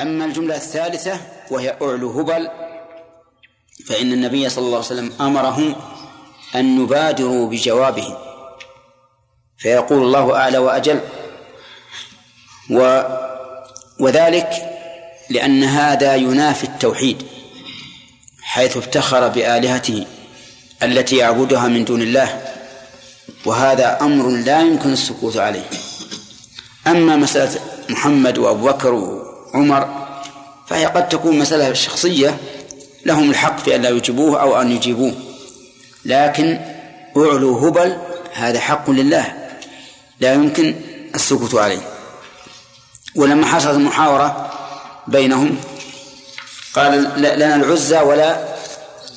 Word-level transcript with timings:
أما 0.00 0.24
الجملة 0.24 0.56
الثالثة 0.56 1.20
وهي 1.50 1.76
أعلو 1.82 2.20
هبل 2.20 2.48
فإن 3.86 4.12
النبي 4.12 4.48
صلى 4.48 4.64
الله 4.64 4.76
عليه 4.76 4.86
وسلم 4.86 5.12
أمرهم 5.20 5.76
أن 6.54 6.82
يبادروا 6.82 7.48
بجوابه 7.48 8.16
فيقول 9.58 10.02
الله 10.02 10.36
أعلى 10.36 10.58
وأجل. 10.58 11.00
و 12.70 13.02
وذلك 14.00 14.50
لأن 15.30 15.64
هذا 15.64 16.14
ينافي 16.14 16.64
التوحيد 16.64 17.22
حيث 18.42 18.76
افتخر 18.76 19.28
بآلهته 19.28 20.06
التي 20.82 21.16
يعبدها 21.16 21.68
من 21.68 21.84
دون 21.84 22.02
الله 22.02 22.42
وهذا 23.46 23.98
أمر 24.00 24.30
لا 24.30 24.60
يمكن 24.60 24.92
السكوت 24.92 25.36
عليه. 25.36 25.70
أما 26.86 27.16
مسألة 27.16 27.60
محمد 27.90 28.38
وأبو 28.38 28.66
بكر 28.66 29.22
وعمر 29.54 30.06
فهي 30.66 30.86
قد 30.86 31.08
تكون 31.08 31.38
مسألة 31.38 31.72
شخصية 31.72 32.38
لهم 33.06 33.30
الحق 33.30 33.58
في 33.58 33.76
أن 33.76 33.82
لا 33.82 33.88
يجيبوه 33.88 34.40
أو 34.40 34.60
أن 34.60 34.72
يجيبوه. 34.72 35.14
لكن 36.04 36.60
أعلو 37.16 37.58
هبل 37.58 37.98
هذا 38.32 38.60
حق 38.60 38.90
لله. 38.90 39.34
لا 40.20 40.32
يمكن 40.32 40.74
السكوت 41.14 41.54
عليه. 41.54 41.80
ولما 43.14 43.46
حصلت 43.46 43.74
المحاورة 43.74 44.50
بينهم 45.06 45.58
قال 46.74 47.12
لنا 47.16 47.56
العزى 47.56 47.98
ولا 47.98 48.56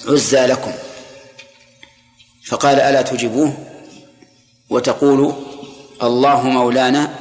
عزى 0.07 0.45
لكم. 0.45 0.71
فقال 2.45 2.80
ألا 2.80 3.02
تجيبوه؟ 3.02 3.53
وتقول 4.69 5.33
الله 6.03 6.41
مولانا 6.43 7.16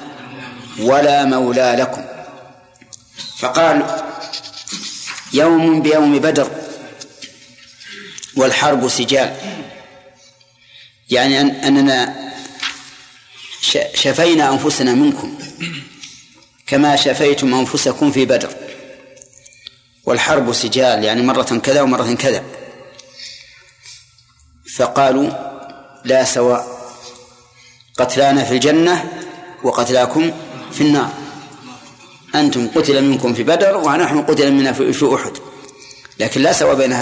ولا 0.80 1.24
مولى 1.24 1.76
لكم. 1.78 2.07
فقال 3.38 4.04
يوم 5.32 5.82
بيوم 5.82 6.18
بدر 6.18 6.50
والحرب 8.36 8.88
سجال. 8.88 9.36
يعني 11.10 11.40
أن 11.40 11.50
أننا 11.50 12.30
شفينا 13.94 14.52
أنفسنا 14.52 14.94
منكم 14.94 15.38
كما 16.66 16.96
شفيتم 16.96 17.54
أنفسكم 17.54 18.12
في 18.12 18.24
بدر. 18.24 18.54
والحرب 20.04 20.52
سجال 20.52 21.04
يعني 21.04 21.22
مرة 21.22 21.58
كذا 21.58 21.82
ومرة 21.82 22.14
كذا. 22.14 22.44
فقالوا 24.76 25.30
لا 26.04 26.24
سواء 26.24 26.78
قتلانا 27.98 28.44
في 28.44 28.54
الجنة 28.54 29.22
وقتلاكم 29.62 30.32
في 30.72 30.80
النار. 30.80 31.27
أنتم 32.34 32.68
قتل 32.68 33.04
منكم 33.04 33.34
في 33.34 33.42
بدر 33.42 33.76
ونحن 33.76 34.22
قتل 34.22 34.52
منا 34.52 34.72
في 34.72 35.14
أحد. 35.14 35.32
لكن 36.20 36.42
لا 36.42 36.52
سواء 36.52 36.74
بين 36.74 36.96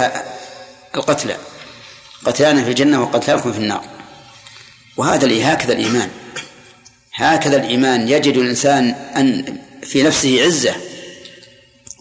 القتلى 0.95 1.35
قتلانا 2.25 2.63
في 2.63 2.69
الجنة 2.69 3.03
وقتلاكم 3.03 3.51
في 3.51 3.57
النار. 3.57 3.83
وهذا 4.97 5.53
هكذا 5.53 5.73
الإيمان. 5.73 6.09
هكذا 7.13 7.57
الإيمان 7.57 8.07
يجد 8.07 8.37
الإنسان 8.37 8.95
أن 9.15 9.57
في 9.83 10.03
نفسه 10.03 10.43
عزة 10.43 10.75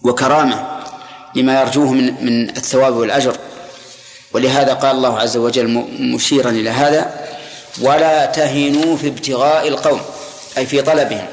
وكرامة 0.03 0.83
لما 1.35 1.61
يرجوه 1.61 1.93
من 1.93 2.25
من 2.25 2.51
الثواب 2.51 2.95
والأجر. 2.97 3.37
ولهذا 4.33 4.75
قال 4.75 4.97
الله 4.97 5.19
عز 5.19 5.37
وجل 5.37 5.69
مشيرا 6.01 6.51
إلى 6.51 6.71
هذا 6.71 7.27
ولا 7.81 8.27
تهنوا 8.27 8.97
في 8.97 9.09
ابتغاء 9.09 9.69
القوم. 9.69 10.01
أي 10.59 10.67
في 10.67 10.83
طلبهم. 10.83 11.27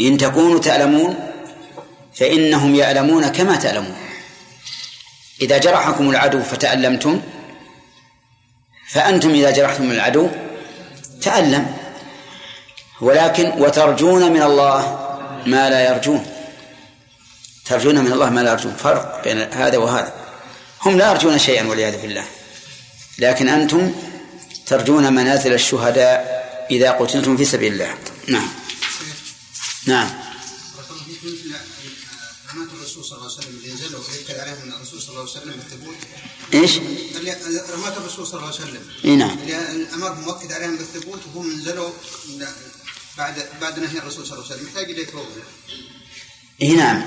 إن 0.00 0.18
تكونوا 0.18 0.60
تعلمون 0.60 1.32
فإنهم 2.14 2.74
يعلمون 2.74 3.28
كما 3.28 3.56
تعلمون. 3.56 3.96
إذا 5.40 5.58
جرحكم 5.58 6.10
العدو 6.10 6.42
فتألمتم 6.42 7.20
فأنتم 8.90 9.30
إذا 9.30 9.50
جرحتم 9.50 9.90
العدو 9.90 10.28
تألم. 11.22 11.76
ولكن 13.00 13.52
وترجون 13.58 14.32
من 14.32 14.42
الله 14.42 14.80
ما 15.46 15.70
لا 15.70 15.88
يرجون. 15.88 16.26
ترجون 17.64 17.98
من 18.04 18.12
الله 18.12 18.30
ما 18.30 18.40
لا 18.40 18.50
يرجون. 18.50 18.74
فرق 18.74 19.24
بين 19.24 19.38
هذا 19.52 19.78
وهذا. 19.78 20.12
هم 20.82 20.98
لا 20.98 21.10
يرجون 21.10 21.38
شيئا 21.38 21.68
والعياذ 21.68 22.02
بالله. 22.02 22.24
لكن 23.18 23.48
أنتم 23.48 23.92
ترجون 24.66 25.12
منازل 25.12 25.52
الشهداء 25.52 26.46
إذا 26.70 26.90
قتلتم 26.90 27.36
في 27.36 27.44
سبيل 27.44 27.72
الله. 27.72 27.94
نعم. 28.28 28.48
نعم. 29.86 30.08
رماة 32.54 32.68
الرسول 32.78 33.04
صلى 33.04 33.18
الله 33.18 33.30
عليه 33.30 33.38
وسلم 33.38 33.56
اللي 33.56 33.74
نزلوا 33.74 34.00
يذكر 34.14 34.40
عليهم 34.40 34.56
ان 34.64 34.72
الرسول 34.72 35.00
صلى 35.00 35.08
الله 35.08 35.20
عليه 35.20 35.30
وسلم 35.30 35.52
بالثبوت 35.52 35.96
إيش؟ 36.54 36.78
رماة 37.74 37.96
الرسول 37.96 38.26
صلى 38.26 38.40
الله 38.40 38.52
عليه 38.54 38.60
وسلم 38.60 38.82
إي 39.04 39.16
نعم. 39.16 39.38
اللي 39.38 39.86
امرهم 39.94 40.20
مؤكد 40.20 40.52
عليهم 40.52 40.76
بالثبوت 40.76 41.20
وهم 41.34 41.52
نزلوا 41.52 41.90
بعد 43.18 43.34
بعد 43.60 43.78
نهي 43.78 43.98
الرسول 43.98 44.26
صلى 44.26 44.38
الله 44.38 44.44
عليه 44.44 44.54
وسلم 44.54 44.66
يحتاج 44.66 44.90
إلى 44.90 45.04
توبه 45.04 45.42
إي 46.62 46.72
نعم. 46.72 47.04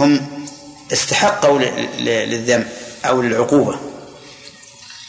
هم 0.00 0.46
استحقوا 0.92 1.58
للذنب 1.98 2.68
أو 3.04 3.22
للعقوبة. 3.22 3.80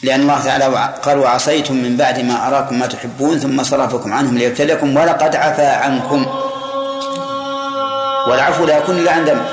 لأن 0.02 0.20
الله 0.20 0.44
تعالى 0.44 0.98
قال 1.02 1.18
وعصيتم 1.18 1.74
من 1.74 1.96
بعد 1.96 2.20
ما 2.20 2.48
أراكم 2.48 2.78
ما 2.78 2.86
تحبون 2.86 3.38
ثم 3.38 3.64
صرفكم 3.64 4.12
عنهم 4.12 4.38
ليبتليكم 4.38 4.96
ولقد 4.96 5.36
عفا 5.36 5.76
عنكم. 5.76 6.47
والعفو 8.28 8.64
لا 8.64 8.78
يكون 8.78 8.98
إلا 8.98 9.12
عن 9.12 9.24
ذنب. 9.24 9.46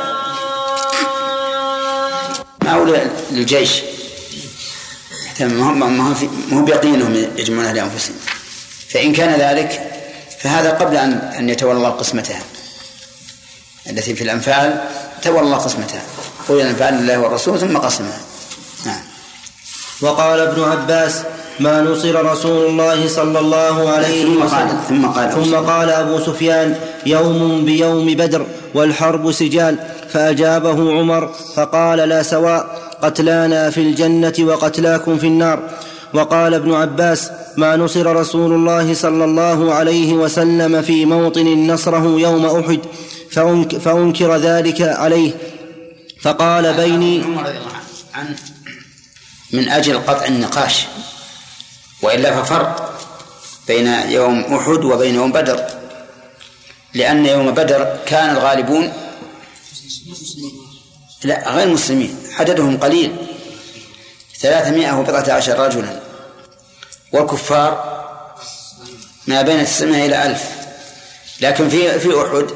ما 2.63 2.71
هو 2.73 2.85
للجيش؟ 3.31 3.81
ما 5.39 6.53
هو 6.53 6.61
بيقينهم 6.65 7.15
يجمعونها 7.37 7.73
لأنفسهم 7.73 8.15
فإن 8.89 9.13
كان 9.13 9.39
ذلك 9.39 9.91
فهذا 10.39 10.71
قبل 10.71 10.97
أن 10.97 11.11
أن 11.13 11.49
يتولى 11.49 11.77
الله 11.77 11.89
قسمتها. 11.89 12.41
التي 13.89 14.15
في 14.15 14.23
الأنفال 14.23 14.81
تولى 15.21 15.39
الله 15.39 15.57
قسمتها. 15.57 16.01
قل 16.49 16.55
الأنفال 16.55 16.93
لله 16.93 17.19
والرسول 17.19 17.59
ثم 17.59 17.77
قسمها. 17.77 18.19
نعم. 18.85 19.01
وقال 20.01 20.39
ابن 20.39 20.63
عباس 20.63 21.21
ما 21.59 21.81
نصر 21.81 22.25
رسول 22.25 22.69
الله 22.69 23.07
صلى 23.07 23.39
الله 23.39 23.89
عليه 23.89 24.23
ثم 24.23 24.41
وسلم. 24.41 24.49
قال 24.49 24.87
ثم 24.89 25.05
قال 25.05 25.31
ثم 25.31 25.55
قال 25.55 25.89
أبو 25.89 26.19
سفيان 26.19 26.79
يوم 27.05 27.65
بيوم 27.65 28.05
بدر. 28.05 28.45
والحرب 28.75 29.31
سجال 29.31 29.77
فأجابه 30.09 30.99
عمر 30.99 31.33
فقال 31.55 31.99
لا 31.99 32.23
سواء 32.23 32.61
قتلانا 33.01 33.69
في 33.69 33.81
الجنة 33.81 34.33
وقتلاكم 34.39 35.17
في 35.17 35.27
النار. 35.27 35.59
وقال 36.13 36.53
ابن 36.53 36.73
عباس 36.73 37.31
ما 37.57 37.75
نصر 37.75 38.15
رسول 38.15 38.53
الله 38.53 38.93
صلى 38.93 39.23
الله 39.25 39.73
عليه 39.73 40.13
وسلم 40.13 40.81
في 40.81 41.05
موطن 41.05 41.67
نصره 41.67 42.19
يوم 42.19 42.45
أحد 42.45 42.79
فأنك 43.31 43.77
فأنكر 43.77 44.35
ذلك 44.35 44.81
عليه. 44.81 45.31
فقال 46.21 46.73
بيني 46.73 47.23
من 49.53 49.69
أجل 49.69 49.97
قطع 49.97 50.25
النقاش 50.25 50.85
وإلا 52.01 52.43
ففرق 52.43 52.99
بين 53.67 53.87
يوم 53.87 54.39
أحد 54.39 54.83
وبين 54.83 55.15
يوم 55.15 55.31
بدر. 55.31 55.74
لأن 56.95 57.25
يوم 57.25 57.51
بدر 57.51 57.99
كان 58.05 58.29
الغالبون 58.29 58.93
لا 61.23 61.49
غير 61.49 61.67
مسلمين 61.67 62.17
عددهم 62.39 62.77
قليل. 62.77 63.15
ثلاثمائة 64.39 64.99
وبضعة 64.99 65.33
عشر 65.33 65.59
رجلا. 65.59 65.99
والكفار 67.13 67.95
ما 69.27 69.41
بين 69.41 69.65
تسعمائة 69.65 70.05
إلى 70.05 70.25
ألف. 70.25 70.49
لكن 71.41 71.69
في 71.69 71.99
في 71.99 72.09
أحد 72.21 72.47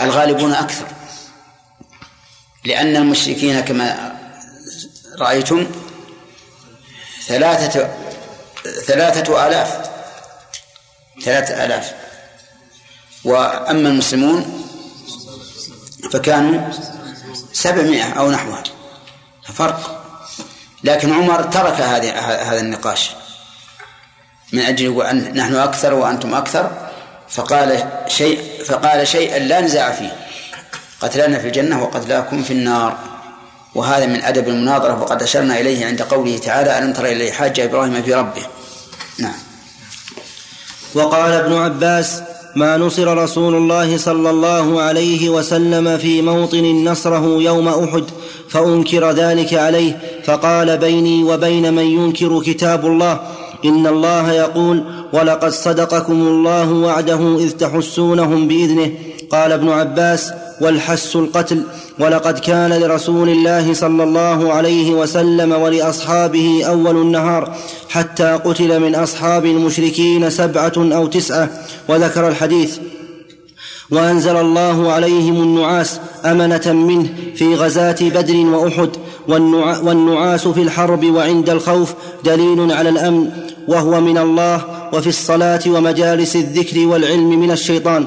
الغالبون 0.00 0.52
أكثر. 0.52 0.86
لأن 2.64 2.96
المشركين 2.96 3.60
كما 3.60 4.16
رأيتم 5.18 5.66
ثلاثة 7.26 7.90
ثلاثة 8.86 9.46
آلاف. 9.46 9.90
ثلاثة 11.24 11.64
آلاف. 11.64 11.99
وأما 13.24 13.88
المسلمون 13.88 14.66
فكانوا 16.12 16.70
سبعمائة 17.52 18.12
أو 18.12 18.30
نحوها 18.30 18.62
ففرق. 19.46 19.96
لكن 20.84 21.12
عمر 21.12 21.42
ترك 21.42 21.80
هذه 21.80 22.18
هذا 22.52 22.60
النقاش. 22.60 23.10
من 24.52 24.60
أجل 24.60 25.02
أن 25.02 25.36
نحن 25.36 25.54
أكثر 25.54 25.94
وأنتم 25.94 26.34
أكثر 26.34 26.90
فقال 27.28 27.84
شيء 28.08 28.64
فقال 28.64 29.08
شيئا 29.08 29.38
لا 29.38 29.60
نزاع 29.60 29.92
فيه. 29.92 30.16
قتلنا 31.00 31.38
في 31.38 31.46
الجنة 31.46 31.82
وقتلاكم 31.82 32.42
في 32.42 32.52
النار. 32.52 32.98
وهذا 33.74 34.06
من 34.06 34.22
أدب 34.22 34.48
المناظرة 34.48 35.02
وقد 35.02 35.22
أشرنا 35.22 35.60
إليه 35.60 35.86
عند 35.86 36.02
قوله 36.02 36.38
تعالى 36.38 36.78
ألم 36.78 36.92
تر 36.92 37.06
إليه 37.06 37.32
حاج 37.32 37.60
إبراهيم 37.60 38.02
في 38.02 38.14
ربه؟ 38.14 38.46
نعم. 39.18 39.38
وقال 40.94 41.32
ابن 41.32 41.56
عباس 41.56 42.22
ما 42.56 42.76
نصر 42.76 43.22
رسول 43.22 43.54
الله 43.54 43.96
صلى 43.96 44.30
الله 44.30 44.80
عليه 44.80 45.28
وسلم 45.28 45.98
في 45.98 46.22
موطن 46.22 46.84
نصره 46.84 47.42
يوم 47.42 47.68
أحد 47.68 48.04
فأنكر 48.48 49.10
ذلك 49.10 49.54
عليه 49.54 49.98
فقال 50.24 50.78
بيني 50.78 51.24
وبين 51.24 51.74
من 51.74 51.84
ينكر 51.84 52.42
كتاب 52.42 52.86
الله 52.86 53.20
إن 53.64 53.86
الله 53.86 54.32
يقول 54.32 54.84
ولقد 55.12 55.50
صدقكم 55.50 56.12
الله 56.12 56.72
وعده 56.72 57.36
إذ 57.38 57.50
تحسونهم 57.50 58.48
بإذنه 58.48 58.92
قال 59.30 59.52
ابن 59.52 59.68
عباس 59.68 60.32
والحس 60.60 61.16
القتل 61.16 61.62
ولقد 61.98 62.38
كان 62.38 62.72
لرسول 62.72 63.28
الله 63.28 63.74
صلى 63.74 64.02
الله 64.02 64.52
عليه 64.52 64.90
وسلم 64.90 65.52
ولأصحابه 65.52 66.62
أول 66.66 66.96
النهار 66.96 67.56
حتى 67.88 68.38
قتل 68.44 68.80
من 68.80 68.94
أصحاب 68.94 69.46
المشركين 69.46 70.30
سبعة 70.30 70.72
أو 70.76 71.06
تسعة 71.06 71.48
وذكر 71.88 72.28
الحديث 72.28 72.78
وأنزل 73.90 74.36
الله 74.36 74.92
عليهم 74.92 75.42
النعاس 75.42 76.00
أمنة 76.24 76.72
منه 76.72 77.08
في 77.34 77.54
غزاة 77.54 77.96
بدر 78.00 78.36
وأحد 78.36 78.90
والنعاس 79.82 80.48
في 80.48 80.62
الحرب 80.62 81.04
وعند 81.04 81.50
الخوف 81.50 81.94
دليل 82.24 82.72
على 82.72 82.88
الأمن 82.88 83.30
وهو 83.68 84.00
من 84.00 84.18
الله 84.18 84.64
وفي 84.92 85.06
الصلاة 85.06 85.60
ومجالس 85.66 86.36
الذكر 86.36 86.86
والعلم 86.86 87.40
من 87.40 87.50
الشيطان. 87.50 88.06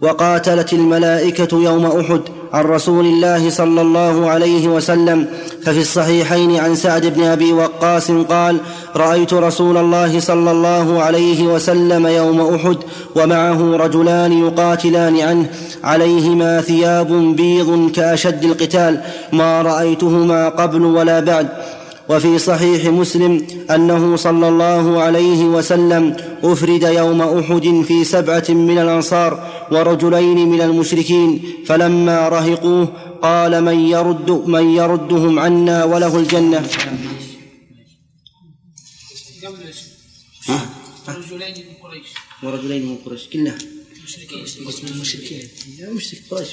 وقاتلت 0.00 0.72
الملائكة 0.72 1.62
يوم 1.62 1.86
أحد 1.86 2.20
عن 2.52 2.64
رسول 2.64 3.06
الله 3.06 3.50
صلى 3.50 3.80
الله 3.80 4.30
عليه 4.30 4.68
وسلم 4.68 5.26
ففي 5.62 5.80
الصحيحين 5.80 6.56
عن 6.56 6.74
سعد 6.74 7.06
بن 7.06 7.24
أبي 7.24 7.52
وقاص 7.52 8.10
قال 8.10 8.56
رأيت 8.96 9.34
رسول 9.34 9.76
الله 9.76 10.20
صلى 10.20 10.50
الله 10.50 11.02
عليه 11.02 11.42
وسلم 11.42 12.06
يوم 12.06 12.54
أحد 12.54 12.76
ومعه 13.14 13.76
رجلان 13.76 14.32
يقاتلان 14.32 15.20
عنه 15.20 15.46
عليهما 15.84 16.60
ثياب 16.60 17.36
بيض 17.36 17.90
كأشد 17.94 18.44
القتال 18.44 19.00
ما 19.32 19.62
رأيتهما 19.62 20.48
قبل 20.48 20.82
ولا 20.84 21.20
بعد. 21.20 21.48
وفي 22.08 22.38
صحيح 22.38 22.84
مسلم 22.86 23.46
أنه 23.70 24.16
صلى 24.16 24.48
الله 24.48 25.02
عليه 25.02 25.44
وسلم 25.44 26.16
أفرد 26.44 26.82
يوم 26.82 27.22
أحد 27.22 27.84
في 27.88 28.04
سبعة 28.04 28.44
من 28.48 28.78
الأنصار 28.78 29.38
ورجلين 29.72 30.48
من 30.48 30.60
المشركين 30.60 31.28
فلما 31.66 32.28
رهقوه 32.28 32.84
قال 33.22 33.64
من 33.64 33.78
يرد 33.94 34.30
من 34.30 34.64
يردهم 34.80 35.38
عنا 35.38 35.84
وله 35.84 36.18
الجنة. 36.18 36.68
رجلين 41.08 41.56
من 41.68 41.74
قريش. 41.82 42.08
ورجلين 42.42 42.86
من 42.86 42.96
قريش 43.04 43.22
كلها. 43.32 43.58
مشركين. 44.04 44.42
مشركين 45.00 45.48
مشرك 45.94 46.20
قريش 46.30 46.50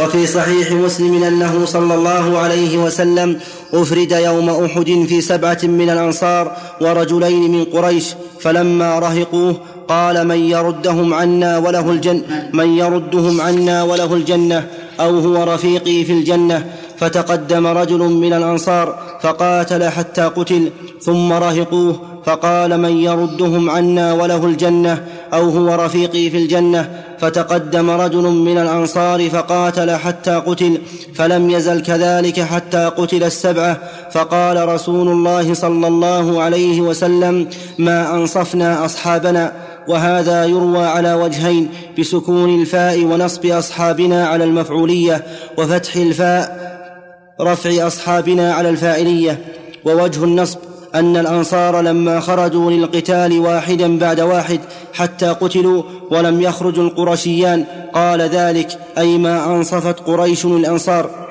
وفي 0.00 0.26
صحيح 0.26 0.72
مسلم 0.72 1.22
أنه 1.22 1.64
صلى 1.64 1.94
الله 1.94 2.38
عليه 2.38 2.78
وسلم 2.78 3.40
أفرد 3.72 4.12
يوم 4.12 4.50
أحد 4.50 5.06
في 5.08 5.20
سبعة 5.20 5.58
من 5.62 5.90
الأنصار 5.90 6.56
ورجلين 6.80 7.50
من 7.52 7.64
قريش 7.64 8.04
فلما 8.40 8.98
رهقوه 8.98 9.66
قال 9.90 10.26
من 10.28 10.40
يردهم 10.50 11.14
عنا 11.14 11.58
وله 11.58 11.90
الجنة 11.90 12.22
من 12.52 12.78
يردهم 12.78 13.40
عنا 13.40 13.82
وله 13.82 14.14
الجنة 14.14 14.66
أو 15.00 15.18
هو 15.18 15.54
رفيقي 15.54 16.04
في 16.04 16.12
الجنة. 16.12 16.64
فتقدم 16.98 17.66
رجل 17.66 17.98
من 17.98 18.32
الأنصار 18.32 18.98
فقاتل 19.22 19.88
حتى 19.88 20.22
قتل 20.22 20.70
ثم 21.00 21.32
رهقوه 21.32 22.00
فقال 22.24 22.80
من 22.80 22.96
يردهم 22.96 23.70
عنا 23.70 24.12
وله 24.12 24.46
الجنة 24.46 25.04
أو 25.32 25.48
هو 25.48 25.74
رفيقي 25.74 26.30
في 26.30 26.36
الجنة. 26.36 26.90
فتقدم 27.20 27.90
رجل 27.90 28.22
من 28.22 28.58
الأنصار 28.58 29.30
فقاتل 29.30 29.96
حتى 29.96 30.34
قتل 30.46 30.78
فلم 31.14 31.50
يزل 31.50 31.82
كذلك 31.82 32.40
حتى 32.40 32.90
قتل 32.96 33.24
السبعة. 33.24 33.78
فقال 34.12 34.68
رسول 34.68 35.08
الله 35.08 35.54
صلى 35.54 35.86
الله 35.86 36.42
عليه 36.42 36.80
وسلم 36.80 37.46
ما 37.78 38.14
أنصفنا 38.14 38.84
أصحابنا 38.84 39.52
وهذا 39.90 40.44
يروى 40.44 40.86
على 40.86 41.14
وجهين 41.14 41.68
بسكون 41.98 42.60
الفاء 42.60 43.04
ونصب 43.04 43.46
أصحابنا 43.46 44.26
على 44.26 44.44
المفعولية 44.44 45.24
وفتح 45.58 45.96
الفاء 45.96 46.70
رفع 47.40 47.86
أصحابنا 47.86 48.54
على 48.54 48.68
الفاعلية 48.68 49.38
ووجه 49.84 50.24
النصب 50.24 50.58
أن 50.94 51.16
الأنصار 51.16 51.80
لما 51.80 52.20
خرجوا 52.20 52.70
للقتال 52.70 53.38
واحدا 53.38 53.98
بعد 53.98 54.20
واحد 54.20 54.60
حتى 54.92 55.26
قتلوا 55.26 55.82
ولم 56.10 56.40
يخرج 56.40 56.78
القرشيان. 56.78 57.64
قال 57.94 58.20
ذلك 58.20 58.78
أي 58.98 59.18
ما 59.18 59.44
أنصفت 59.46 60.00
قريش 60.00 60.44
الأنصار. 60.44 61.29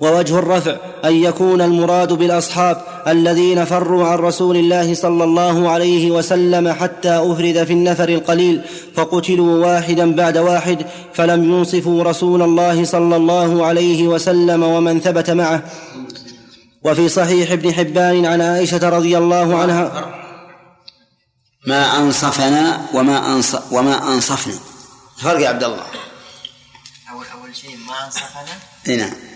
ووجه 0.00 0.38
الرفع 0.38 0.76
أن 1.04 1.14
يكون 1.14 1.60
المراد 1.60 2.12
بالأصحاب 2.12 2.82
الذين 3.08 3.64
فروا 3.64 4.06
عن 4.06 4.18
رسول 4.18 4.56
الله 4.56 4.94
صلى 4.94 5.24
الله 5.24 5.70
عليه 5.70 6.10
وسلم 6.10 6.72
حتى 6.72 7.10
أفرد 7.10 7.64
في 7.64 7.72
النفر 7.72 8.08
القليل 8.08 8.62
فقتلوا 8.94 9.66
واحدا 9.66 10.14
بعد 10.14 10.38
واحد 10.38 10.86
فلم 11.14 11.44
ينصفوا 11.44 12.04
رسول 12.04 12.42
الله 12.42 12.84
صلى 12.84 13.16
الله 13.16 13.66
عليه 13.66 14.08
وسلم 14.08 14.62
ومن 14.62 15.00
ثبت 15.00 15.30
معه. 15.30 15.62
وفي 16.84 17.08
صحيح 17.08 17.52
ابن 17.52 17.74
حبان 17.74 18.26
عن 18.26 18.40
عائشة 18.40 18.88
رضي 18.88 19.18
الله 19.18 19.56
عنها 19.56 20.14
ما 21.66 21.98
أنصفنا 21.98 22.86
وما 22.94 23.32
أنص 23.32 23.56
وما 23.72 24.14
أنصفنا. 24.14 24.54
فرق 25.18 25.40
يا 25.40 25.48
عبد 25.48 25.64
الله. 25.64 25.84
اول 27.12 27.24
أول 27.34 27.56
شيء 27.56 27.76
ما 27.88 28.06
أنصفنا؟ 28.06 28.54
اي 28.88 28.96
نعم. 28.96 29.29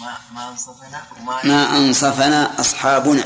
ما 0.00 0.18
ما 0.32 0.48
أنصفنا 0.48 1.06
وما 1.16 1.46
ما 1.46 1.76
أنصفنا 1.76 2.60
أصحابنا. 2.60 3.24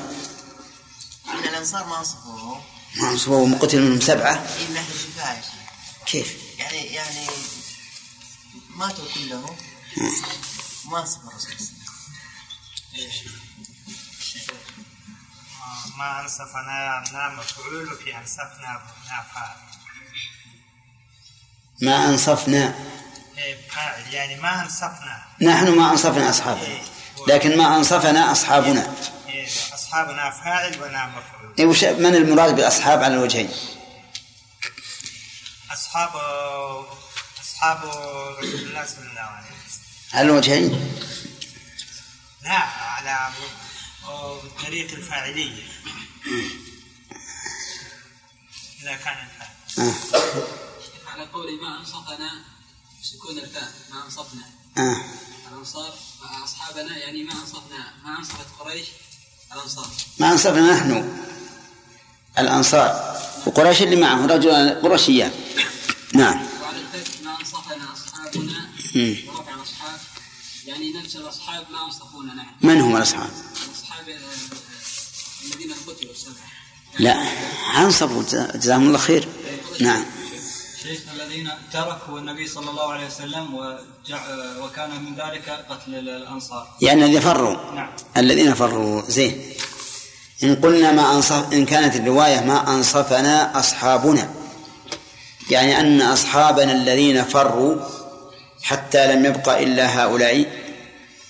إن 1.29 1.39
الأنصار 1.49 1.87
ما 1.87 1.99
أنصفوه. 1.99 2.63
ما 2.97 3.11
انصفوا 3.11 3.59
قتل 3.59 3.83
منهم 3.83 4.01
سبعة. 4.01 4.33
إلا 4.33 4.81
أهل 4.81 4.93
الشفاعه 4.95 5.35
يا 5.35 5.43
شيخ. 5.43 5.53
كيف؟ 6.07 6.37
يعني 6.59 6.77
يعني 6.77 7.27
ماتوا 8.77 9.05
كلهم. 9.15 9.57
ما 10.85 11.01
أنصف 11.01 11.19
الرسول. 11.29 11.55
ما 15.99 16.21
أنصفنا 16.21 16.99
أبناء 16.99 17.35
مفعول 17.37 17.93
وفي 17.93 18.17
أنصفنا 18.17 18.77
أبناء 18.77 19.27
فاعل 19.35 19.57
ما 21.83 22.09
أنصفنا. 22.09 22.75
فاعل 23.71 24.15
يعني 24.15 24.35
ما 24.37 24.63
أنصفنا. 24.63 25.23
نحن 25.43 25.69
ما 25.69 25.91
أنصفنا 25.91 26.31
أصحابنا. 26.31 26.79
لكن 27.29 27.59
ما 27.59 27.77
أنصفنا 27.77 28.33
أصحابنا. 28.33 28.95
إيه، 29.29 29.49
أصحابنا 29.75 30.31
فاعل 30.31 30.83
ونا 30.83 31.07
مفعول؟ 31.07 31.55
إيه 31.59 31.67
وش 31.67 31.85
من 31.85 32.15
المراد 32.15 32.57
بالأصحاب 32.57 33.03
على 33.03 33.15
الوجهين؟ 33.15 33.51
أصحاب 35.73 36.11
أصحاب 37.41 37.79
رسول 38.39 38.61
الله 38.61 38.87
صلى 38.87 39.11
الله 39.11 39.21
عليه 39.21 39.47
وسلم. 39.47 39.85
على 40.13 40.29
الوجهين؟ 40.31 40.95
لا 42.43 42.59
على 42.59 43.29
طريق 44.67 44.93
الفاعلية. 44.93 45.63
إذا 48.83 48.97
كان 48.97 49.17
الفاعل. 49.27 49.51
آه. 49.79 51.13
على 51.13 51.25
قول 51.33 51.47
ما 51.63 51.81
أنصفنا 51.81 52.45
سكون 53.03 53.39
الفاء 53.39 53.73
ما 53.93 54.05
أنصفنا. 54.05 54.43
آه. 54.79 54.97
الانصار 55.53 55.95
أصحابنا 56.45 56.97
يعني 56.99 57.25
ما 57.25 57.33
أنصفنا. 57.33 57.93
ما 58.05 58.19
أنصفت 58.19 58.47
قريش؟ 58.61 58.87
الانصار 59.53 59.89
ما 60.19 60.33
أنصفنا 60.33 60.73
نحن. 60.73 61.19
الأنصار. 62.39 63.21
وقريش 63.47 63.83
اللي 63.83 63.97
معه 63.97 64.27
رجل 64.27 64.81
قرشيان 64.83 65.33
نعم. 66.15 66.47
وعلى 66.63 66.77
الفتح 66.79 67.21
ما 67.25 67.41
أنصفنا 67.41 67.93
أصحابنا. 67.93 68.69
ورفع 69.29 69.55
الاصحاب 69.55 70.01
يعني 70.67 70.93
نفس 70.93 71.17
الأصحاب 71.17 71.67
ما 71.71 71.85
أنصفونا 71.85 72.35
نحن. 72.35 72.51
من 72.61 72.81
هم 72.81 72.97
الأصحاب؟ 72.97 73.31
الاصحاب 73.67 74.09
آه، 74.09 74.21
الذين 75.45 75.75
قتلوا 75.87 76.13
السبعه 76.13 76.51
لا. 76.99 77.15
أنصفوا 77.85 78.23
جزاهم 78.55 78.87
الله 78.87 78.99
خير. 78.99 79.29
نعم. 79.81 80.05
شيخ 80.83 81.01
الذين 81.15 81.51
تركوا 81.73 82.19
النبي 82.19 82.47
صلى 82.47 82.71
الله 82.71 82.93
عليه 82.93 83.07
وسلم 83.07 83.55
وجع 83.55 84.21
وكان 84.61 84.91
من 84.91 85.15
ذلك 85.15 85.65
قتل 85.69 85.95
الأنصار. 85.95 86.67
يعني 86.81 87.05
الذين 87.05 87.21
فروا. 87.21 87.75
نعم. 87.75 87.93
الذين 88.17 88.55
فروا. 88.55 89.03
زين. 89.09 89.43
إن 90.43 90.57
قلنا 90.57 90.93
ما 90.93 91.15
أنصف 91.15 91.53
إن 91.53 91.67
كانت 91.67 91.97
الرواية 91.97 92.41
ما 92.41 92.75
أنصفنا 92.75 93.59
أصحابنا. 93.59 94.31
يعني 95.51 95.81
أن 95.81 96.03
أصحابنا 96.03 96.73
الذين 96.73 97.25
فروا 97.25 97.77
حتى 98.63 99.15
لم 99.15 99.25
يبق 99.25 99.49
إلا 99.49 100.05
هؤلاء 100.05 100.47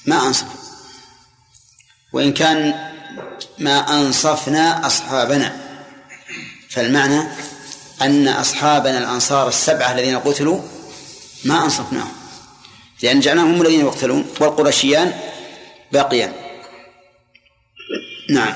ما 0.06 0.26
أنصفوا. 0.26 0.60
وإن 2.12 2.32
كان 2.32 2.74
ما 3.58 4.00
أنصفنا 4.00 4.86
أصحابنا. 4.86 5.56
فالمعنى 6.70 7.22
أن 8.02 8.28
أصحابنا 8.28 8.98
الأنصار 8.98 9.48
السبعة 9.48 9.92
الذين 9.92 10.18
قتلوا 10.18 10.60
ما 11.44 11.64
أنصفناهم 11.64 12.12
لأن 13.02 13.20
جعلناهم 13.20 13.54
هم 13.54 13.62
الذين 13.62 13.80
يقتلون 13.80 14.24
والقرشيان 14.40 15.12
باقيان. 15.92 16.32
نعم. 18.30 18.54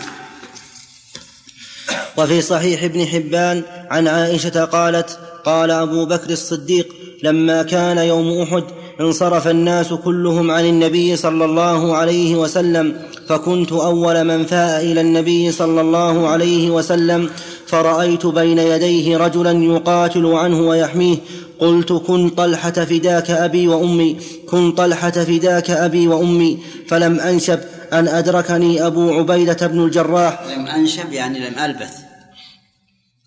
وفي 2.17 2.41
صحيح 2.41 2.83
ابن 2.83 3.07
حبان 3.07 3.63
عن 3.91 4.09
عائشة 4.09 4.65
قالت 4.65 5.19
قال 5.45 5.71
أبو 5.71 6.07
بكر 6.07 6.31
الصديق 6.31 6.95
لما 7.23 7.63
كان 7.63 7.99
يوم 7.99 8.43
أحد 8.43 8.65
انصرف 9.01 9.49
الناس 9.49 9.93
كلهم 9.93 10.51
عن 10.51 10.65
النبي 10.65 11.17
صلى 11.17 11.45
الله 11.45 11.97
عليه 11.97 12.37
وسلم 12.37 13.03
فكنت 13.29 13.73
أول 13.73 14.25
من 14.25 14.47
فاء 14.47 14.85
إلى 14.85 15.01
النبي 15.01 15.53
صلى 15.53 15.81
الله 15.81 16.29
عليه 16.29 16.71
وسلم 16.71 17.31
فرأيت 17.67 18.27
بين 18.27 18.59
يديه 18.59 19.17
رجلا 19.17 19.53
يقاتل 19.53 20.27
عنه 20.27 20.61
ويحميه. 20.61 21.17
قلت 21.59 21.93
كن 21.93 22.29
طلحة 22.29 22.71
فداك 22.71 23.31
أبي 23.31 23.69
وأمي 23.69 24.21
كن 24.49 24.73
طلحة 24.73 25.11
فداك 25.11 25.71
أبي 25.71 26.09
وأمي. 26.09 26.59
فلم 26.89 27.21
أنشب 27.21 27.61
أن 27.93 28.09
أدركني 28.09 28.87
أبو 28.87 29.13
عبيدة 29.13 29.67
بن 29.67 29.85
الجراح. 29.85 30.47
لم 30.57 30.67
أنشب 30.67 31.13
يعني 31.13 31.39
لم 31.39 31.59
ألبث. 31.59 31.97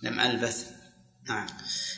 لم 0.04 0.20
ألبث. 0.20 0.66
نعم. 1.30 1.46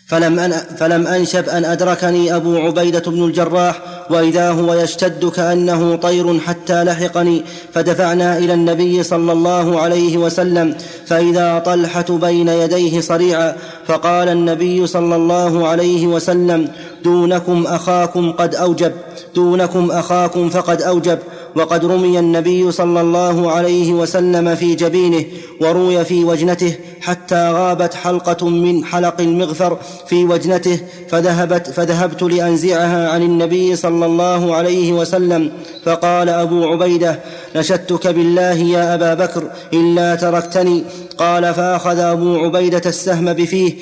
فلم, 0.10 0.40
أن 0.40 0.52
فلم 0.52 1.08
أنشب 1.08 1.50
أن 1.50 1.66
أدركني 1.66 2.36
أبو 2.36 2.58
عبيدة 2.58 3.00
بن 3.00 3.24
الجراح 3.24 3.82
وإذا 4.10 4.52
هو 4.52 4.74
يشتد 4.74 5.26
كأنه 5.26 5.96
طير 5.96 6.40
حتى 6.40 6.84
لحقني 6.84 7.44
فدفعنا 7.74 8.38
إلى 8.38 8.54
النبي 8.54 9.04
صلى 9.04 9.32
الله 9.32 9.80
عليه 9.80 10.18
وسلم 10.18 10.76
فإذا 11.06 11.60
طلحة 11.60 12.06
بين 12.10 12.48
يديه 12.48 13.02
صريعا 13.02 13.56
فقال 13.88 14.30
النبي 14.30 14.88
صلى 14.88 15.16
الله 15.16 15.68
عليه 15.68 16.08
وسلم 16.08 16.70
دونكم 17.04 17.66
أخاكم 17.68 18.32
قد 18.32 18.56
أوجب 18.56 18.92
دونكم 19.36 19.92
أخاكم 19.92 20.50
فقد 20.50 20.82
أوجب 20.82 21.20
وقد 21.56 21.86
رمي 21.86 22.20
النبي 22.20 22.72
صلى 22.72 23.02
الله 23.02 23.52
عليه 23.52 23.94
وسلم 23.94 24.56
في 24.56 24.76
جبينه 24.76 25.26
وروي 25.62 26.06
في 26.06 26.24
وجنته 26.24 26.76
حتى 27.02 27.52
غابت 27.52 27.94
حلقة 27.94 28.50
من 28.50 28.86
حلق 28.86 29.22
المغفر 29.22 29.78
في 30.08 30.24
وجنته 30.24 30.80
فذهبت 31.10 31.70
فذهبت 31.70 32.24
لأنزعها 32.24 33.10
عن 33.10 33.22
النبي 33.22 33.76
صلى 33.76 34.06
الله 34.06 34.56
عليه 34.56 34.94
وسلم 34.94 35.52
فقال 35.86 36.30
أبو 36.30 36.66
عبيدة 36.66 37.20
نشدتك 37.56 38.08
بالله 38.08 38.54
يا 38.54 38.94
أبا 38.94 39.14
بكر 39.14 39.44
إلا 39.74 40.16
تركتني. 40.16 40.84
قال 41.18 41.54
فأخذ 41.54 42.00
أبو 42.00 42.38
عبيدة 42.38 42.82
السهم 42.86 43.34
بفيه 43.34 43.74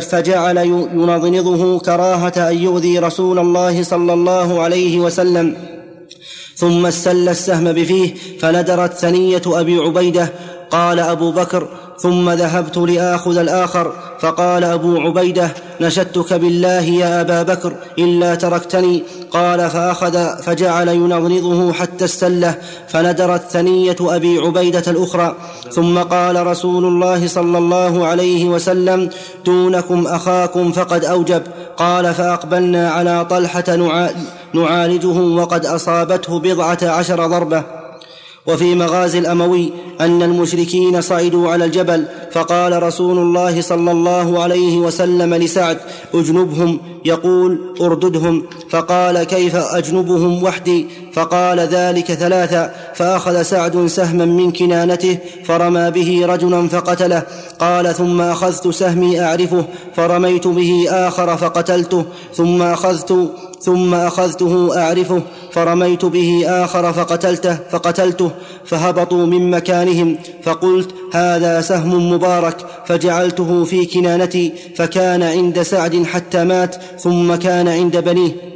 فجعل 0.00 0.58
ينضنضه 0.58 1.78
كراهة 1.78 2.50
أن 2.50 2.58
يؤذي 2.58 2.98
رسول 2.98 3.38
الله 3.38 3.82
صلى 3.82 4.12
الله 4.12 4.62
عليه 4.62 5.00
وسلم. 5.00 5.77
ثم 6.58 6.86
استل 6.86 7.28
السهم 7.28 7.72
بفيه 7.72 8.14
فندرت 8.40 8.92
ثنية 8.92 9.42
أبي 9.46 9.78
عبيدة 9.78 10.32
قال 10.70 11.00
أبو 11.00 11.32
بكر 11.32 11.68
ثم 12.00 12.30
ذهبت 12.30 12.76
لآخذ 12.76 13.36
الآخر 13.38 13.92
فقال 14.20 14.64
أبو 14.64 15.00
عبيدة 15.00 15.50
نشدتك 15.80 16.32
بالله 16.32 16.80
يا 16.80 17.20
أبا 17.20 17.42
بكر 17.42 17.72
إلا 17.98 18.34
تركتني. 18.34 19.02
قال 19.30 19.70
فأخذ 19.70 20.42
فجعل 20.42 20.88
ينضنضه 20.88 21.72
حتى 21.72 22.04
استله 22.04 22.54
فندرت 22.88 23.42
ثنيه 23.50 23.96
أبي 24.00 24.38
عبيدة 24.38 24.82
الأخرى. 24.88 25.36
ثم 25.72 25.98
قال 25.98 26.46
رسول 26.46 26.84
الله 26.84 27.26
صلى 27.26 27.58
الله 27.58 28.06
عليه 28.06 28.44
وسلم 28.44 29.10
دونكم 29.44 30.06
أخاكم 30.06 30.72
فقد 30.72 31.04
أوجب. 31.04 31.42
قال 31.76 32.14
فأقبلنا 32.14 32.90
على 32.90 33.24
طلحة 33.24 33.76
نعالجه 34.54 35.18
وقد 35.18 35.66
أصابته 35.66 36.38
بضعة 36.38 36.78
عشر 36.82 37.26
ضربة. 37.26 37.62
وفي 38.48 38.74
مغازي 38.74 39.18
الأموي 39.18 39.72
أن 40.00 40.22
المشركين 40.22 41.00
صعدوا 41.00 41.50
على 41.50 41.64
الجبل 41.64 42.04
فقال 42.32 42.82
رسول 42.82 43.18
الله 43.18 43.60
صلى 43.60 43.90
الله 43.90 44.42
عليه 44.42 44.76
وسلم 44.76 45.34
لسعد 45.34 45.78
أجنبهم. 46.14 46.80
يقول 47.04 47.74
أرددهم. 47.80 48.42
فقال 48.70 49.22
كيف 49.22 49.56
أجنبهم 49.56 50.42
وحدي؟ 50.42 50.86
فقال 51.12 51.60
ذلك 51.60 52.12
ثلاثا 52.12 52.74
فأخذ 52.94 53.42
سعد 53.42 53.86
سهما 53.86 54.24
من 54.24 54.52
كنانته 54.52 55.18
فرمى 55.44 55.90
به 55.90 56.26
رجلا 56.26 56.68
فقتله. 56.68 57.22
قال 57.58 57.94
ثم 57.94 58.20
أخذت 58.20 58.68
سهمي 58.68 59.20
أعرفه 59.20 59.64
فرميت 59.96 60.46
به 60.46 60.86
آخر 60.88 61.36
فقتلته 61.36 62.04
ثم 62.34 62.62
اخذت 62.62 63.30
ثم 63.60 63.94
أخذته 63.94 64.78
أعرفه. 64.78 65.22
فرميت 65.58 66.04
به 66.04 66.44
آخر 66.46 66.92
فقتلته 66.92 67.58
فقتلته 67.70 68.30
فهبطوا 68.64 69.26
من 69.26 69.50
مكانهم 69.50 70.16
فقلت 70.42 70.94
هذا 71.12 71.60
سهم 71.60 72.12
مبارك 72.12 72.56
فجعلته 72.86 73.64
في 73.64 73.86
كنانتي 73.86 74.52
فكان 74.76 75.22
عند 75.22 75.62
سعد 75.62 76.04
حتى 76.04 76.44
مات 76.44 76.76
ثم 76.98 77.34
كان 77.34 77.68
عند 77.68 77.96
بنيه. 77.96 78.47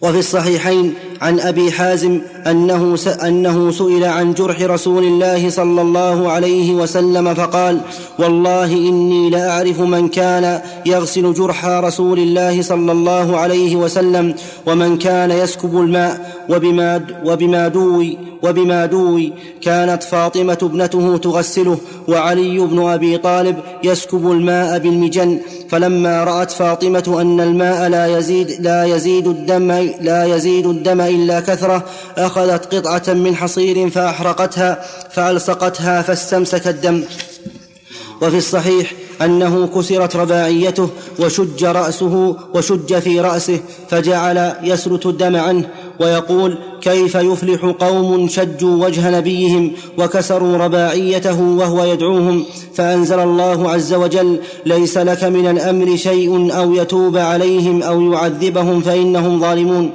وفي 0.00 0.18
الصحيحين 0.18 0.94
عن 1.22 1.40
أبي 1.40 1.72
حازم 1.72 2.20
أنه 2.46 2.96
أنه 3.24 3.70
سئل 3.70 4.04
عن 4.04 4.34
جرح 4.34 4.62
رسول 4.62 5.04
الله 5.04 5.50
صلى 5.50 5.82
الله 5.82 6.30
عليه 6.30 6.72
وسلم 6.74 7.34
فقال 7.34 7.80
والله 8.18 8.72
إني 8.72 9.30
لأعرف 9.30 9.80
من 9.80 10.08
كان 10.08 10.60
يغسل 10.86 11.34
جرح 11.34 11.64
رسول 11.64 12.18
الله 12.18 12.62
صلى 12.62 12.92
الله 12.92 13.36
عليه 13.36 13.76
وسلم 13.76 14.34
ومن 14.66 14.98
كان 14.98 15.30
يسكب 15.30 15.80
الماء 15.80 16.37
وبما, 16.48 17.06
وبما 17.24 17.68
دوي 17.68 18.18
وبما 18.42 18.86
دوي 18.86 19.32
كانت 19.62 20.02
فاطمة 20.02 20.58
ابنته 20.62 21.16
تغسله 21.18 21.78
وعلي 22.08 22.58
بن 22.58 22.88
أبي 22.88 23.18
طالب 23.18 23.56
يسكب 23.84 24.30
الماء 24.30 24.78
بالمجن 24.78 25.40
فلما 25.68 26.24
رأت 26.24 26.50
فاطمة 26.50 27.18
أن 27.20 27.40
الماء 27.40 27.88
لا 27.88 28.18
يزيد 28.18 28.50
لا 28.60 28.84
يزيد 28.84 29.26
الدم 29.26 29.72
لا 30.00 30.24
يزيد 30.24 30.66
الدم 30.66 31.00
إلا 31.00 31.40
كثرة 31.40 31.84
أخذت 32.18 32.74
قطعة 32.74 33.14
من 33.14 33.36
حصير 33.36 33.90
فأحرقتها 33.90 34.82
فألصقتها 35.10 36.02
فاستمسك 36.02 36.68
الدم. 36.68 37.02
وفي 38.22 38.36
الصحيح 38.36 38.92
أنه 39.22 39.66
كسرت 39.66 40.16
رباعيته 40.16 40.88
وشج 41.20 41.64
رأسه 41.64 42.36
وشج 42.54 42.98
في 42.98 43.20
رأسه 43.20 43.60
فجعل 43.88 44.52
يسلت 44.62 45.06
الدم 45.06 45.36
عنه 45.36 45.68
ويقول 46.00 46.58
كيف 46.80 47.14
يفلح 47.14 47.64
قوم 47.64 48.28
شجوا 48.28 48.86
وجه 48.86 49.10
نبيهم 49.18 49.72
وكسروا 49.98 50.56
رباعيته 50.56 51.40
وهو 51.40 51.84
يدعوهم 51.84 52.44
فأنزل 52.74 53.18
الله 53.20 53.70
عز 53.70 53.94
وجل 53.94 54.40
ليس 54.66 54.98
لك 54.98 55.24
من 55.24 55.46
الأمر 55.46 55.96
شيء 55.96 56.56
أو 56.58 56.74
يتوب 56.74 57.16
عليهم 57.16 57.82
أو 57.82 58.12
يعذبهم 58.12 58.80
فإنهم 58.80 59.40
ظالمون 59.40 59.90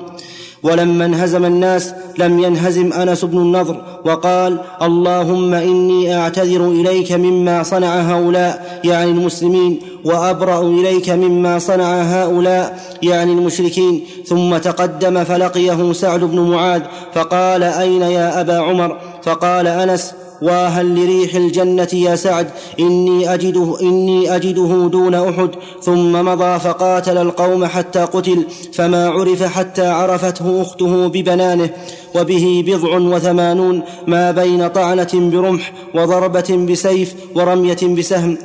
ولما 0.64 1.06
انهزم 1.06 1.46
الناس 1.46 1.94
لم 2.18 2.40
ينهزم 2.40 2.94
أنس 2.94 3.26
بن 3.26 3.38
النضر 3.38 3.82
وقال 4.06 4.60
اللهم 4.82 5.54
إني 5.54 6.18
أعتذر 6.18 6.68
إليك 6.68 7.12
مما 7.12 7.64
صنع 7.64 7.96
هؤلاء 7.96 8.82
يعني 8.84 9.12
المسلمين 9.12 9.80
وأبرأ 10.06 10.62
إليك 10.62 11.10
مما 11.10 11.60
صنع 11.60 12.02
هؤلاء 12.02 12.80
يعني 13.04 13.32
المشركين. 13.32 14.04
ثم 14.26 14.58
تقدم 14.58 15.24
فلقيه 15.24 15.94
سعد 15.94 16.20
بن 16.20 16.40
معاذ 16.40 16.82
فقال 17.14 17.64
أين 17.64 18.02
يا 18.02 18.42
أبا 18.42 18.58
عمر؟ 18.58 18.98
فقال 19.24 19.68
أنس 19.68 20.14
واها 20.44 20.84
لريح 20.84 21.36
الجنة 21.36 21.88
يا 21.94 22.16
سعد؟ 22.16 22.48
إني 22.80 23.34
أجده, 23.34 23.78
إني 23.82 24.36
أجده 24.36 24.90
دون 24.92 25.16
أحد. 25.16 25.50
ثم 25.82 26.26
مضى 26.26 26.60
فقاتل 26.60 27.18
القوم 27.18 27.66
حتى 27.66 28.00
قتل 28.00 28.46
فما 28.74 29.10
عرف 29.10 29.44
حتى 29.44 29.88
عرفته 29.88 30.62
أخته 30.62 31.08
ببنانه 31.08 31.70
وبه 32.16 32.64
بضع 32.68 32.98
وثمانون 32.98 33.84
ما 34.08 34.32
بين 34.32 34.68
طعنة 34.68 35.10
برمح 35.14 35.74
وضربة 35.96 36.66
بسيف 36.70 37.16
ورمية 37.36 37.78
بسهم. 37.98 38.38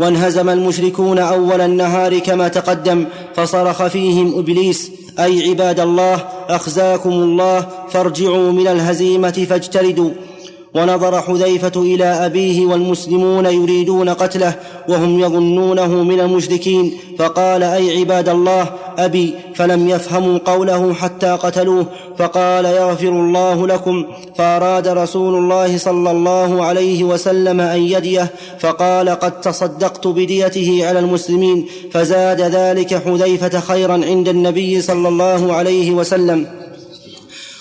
وانهزم 0.00 0.48
المشركون 0.48 1.18
أول 1.18 1.60
النهار 1.60 2.18
كما 2.18 2.48
تقدم 2.48 3.04
فصرخ 3.34 3.86
فيهم 3.86 4.38
إبليس 4.38 4.90
أي 5.18 5.48
عباد 5.48 5.80
الله 5.80 6.24
أخزاكم 6.48 7.10
الله 7.10 7.68
فارجعوا 7.90 8.52
من 8.52 8.66
الهزيمة 8.66 9.46
فاجتردوا. 9.50 10.10
ونظر 10.74 11.20
حذيفة 11.20 11.72
إلى 11.82 12.04
أبيه 12.04 12.66
والمسلمون 12.66 13.46
يريدون 13.46 14.08
قتله 14.08 14.54
وهم 14.88 15.20
يظنونه 15.20 15.86
من 15.86 16.20
المشركين 16.20 16.92
فقال 17.18 17.62
أي 17.62 17.98
عباد 17.98 18.28
الله 18.28 18.66
أبي 18.98 19.34
فلم 19.54 19.88
يفهموا 19.88 20.38
قوله 20.38 20.94
حتى 20.94 21.26
قتلوه 21.26 21.86
فقال 22.18 22.64
يغفر 22.64 23.08
الله 23.08 23.66
لكم. 23.66 24.04
فأراد 24.36 24.88
رسول 24.88 25.34
الله 25.34 25.78
صلى 25.78 26.10
الله 26.10 26.64
عليه 26.64 27.04
وسلم 27.04 27.60
أن 27.60 27.80
يديه 27.80 28.30
فقال 28.58 29.08
قد 29.08 29.40
تصدقت 29.40 30.06
بديته 30.06 30.80
على 30.82 30.98
المسلمين 30.98 31.66
فزاد 31.92 32.40
ذلك 32.40 32.94
حذيفة 32.94 33.60
خيرا 33.60 33.92
عند 33.92 34.28
النبي 34.28 34.80
صلى 34.80 35.08
الله 35.08 35.52
عليه 35.52 35.90
وسلم. 35.90 36.57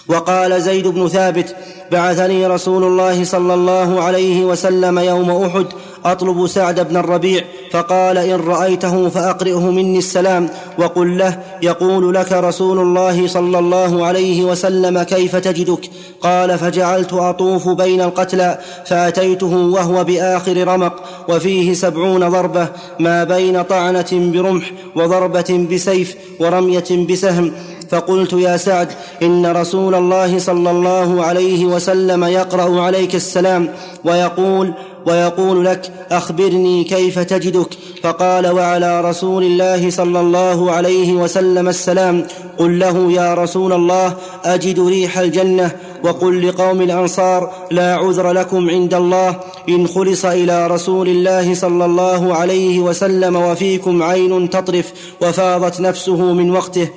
وقال 0.10 0.62
زيد 0.62 0.88
بن 0.88 1.08
ثابت 1.08 1.56
بعثني 1.92 2.48
رسول 2.48 2.84
الله 2.84 3.24
صلى 3.24 3.54
الله 3.54 4.04
عليه 4.04 4.46
وسلم 4.46 5.00
يوم 5.00 5.32
أحد 5.32 5.66
أطلب 6.06 6.48
سعد 6.48 6.88
بن 6.88 6.98
الربيع 6.98 7.44
فقال 7.72 8.18
إن 8.18 8.40
رأيته 8.40 9.10
فأقرئه 9.10 9.72
مني 9.72 9.98
السلام 9.98 10.50
وقل 10.78 11.18
له 11.18 11.40
يقول 11.62 12.14
لك 12.14 12.32
رسول 12.32 12.80
الله 12.80 13.28
صلى 13.28 13.60
الله 13.60 14.06
عليه 14.06 14.44
وسلم 14.44 15.04
كيف 15.04 15.36
تجدك؟ 15.36 15.90
قال 16.22 16.58
فجعلت 16.58 17.14
أطوف 17.14 17.70
بين 17.70 18.02
القتلى 18.02 18.60
فأتيته 18.86 19.56
وهو 19.56 20.04
بآخر 20.04 20.68
رمق 20.68 21.04
وفيه 21.30 21.74
سبعون 21.74 22.30
ضربة 22.30 22.68
ما 23.00 23.24
بين 23.24 23.62
طعنة 23.62 24.08
برمح 24.12 24.72
وضربة 24.96 25.68
بسيف 25.72 26.16
ورمية 26.40 27.08
بسهم 27.10 27.52
فقلت 27.90 28.34
يا 28.34 28.58
سعد 28.58 28.88
إن 29.24 29.46
رسول 29.46 29.96
الله 29.96 30.40
صلى 30.40 30.72
الله 30.72 31.24
عليه 31.24 31.66
وسلم 31.66 32.24
يقرأ 32.24 32.82
عليك 32.82 33.16
السلام 33.16 33.70
ويقول 34.06 34.74
ويقول 35.06 35.66
لك 35.66 35.92
أخبرني 36.12 36.84
كيف 36.84 37.20
تجدك؟ 37.20 37.78
فقال 38.04 38.48
وعلى 38.48 39.02
رسول 39.02 39.44
الله 39.44 39.90
صلى 39.90 40.20
الله 40.20 40.72
عليه 40.72 41.14
وسلم 41.14 41.68
السلام 41.68 42.28
قل 42.58 42.80
له 42.80 43.12
يا 43.12 43.34
رسول 43.34 43.74
الله 43.74 44.14
أجد 44.46 44.80
ريح 44.80 45.18
الجنة 45.20 45.72
وقل 46.04 46.48
لقوم 46.48 46.82
الأنصار 46.82 47.52
لا 47.72 47.96
عذر 47.96 48.32
لكم 48.32 48.70
عند 48.70 48.94
الله 48.94 49.40
إن 49.70 49.88
خلص 49.88 50.26
إلى 50.26 50.68
رسول 50.68 51.08
الله 51.10 51.54
صلى 51.54 51.86
الله 51.86 52.36
عليه 52.36 52.80
وسلم 52.80 53.36
وفيكم 53.36 54.04
عين 54.04 54.50
تطرف 54.50 54.94
وفاضت 55.22 55.82
نفسه 55.82 56.34
من 56.34 56.52
وقته. 56.52 56.90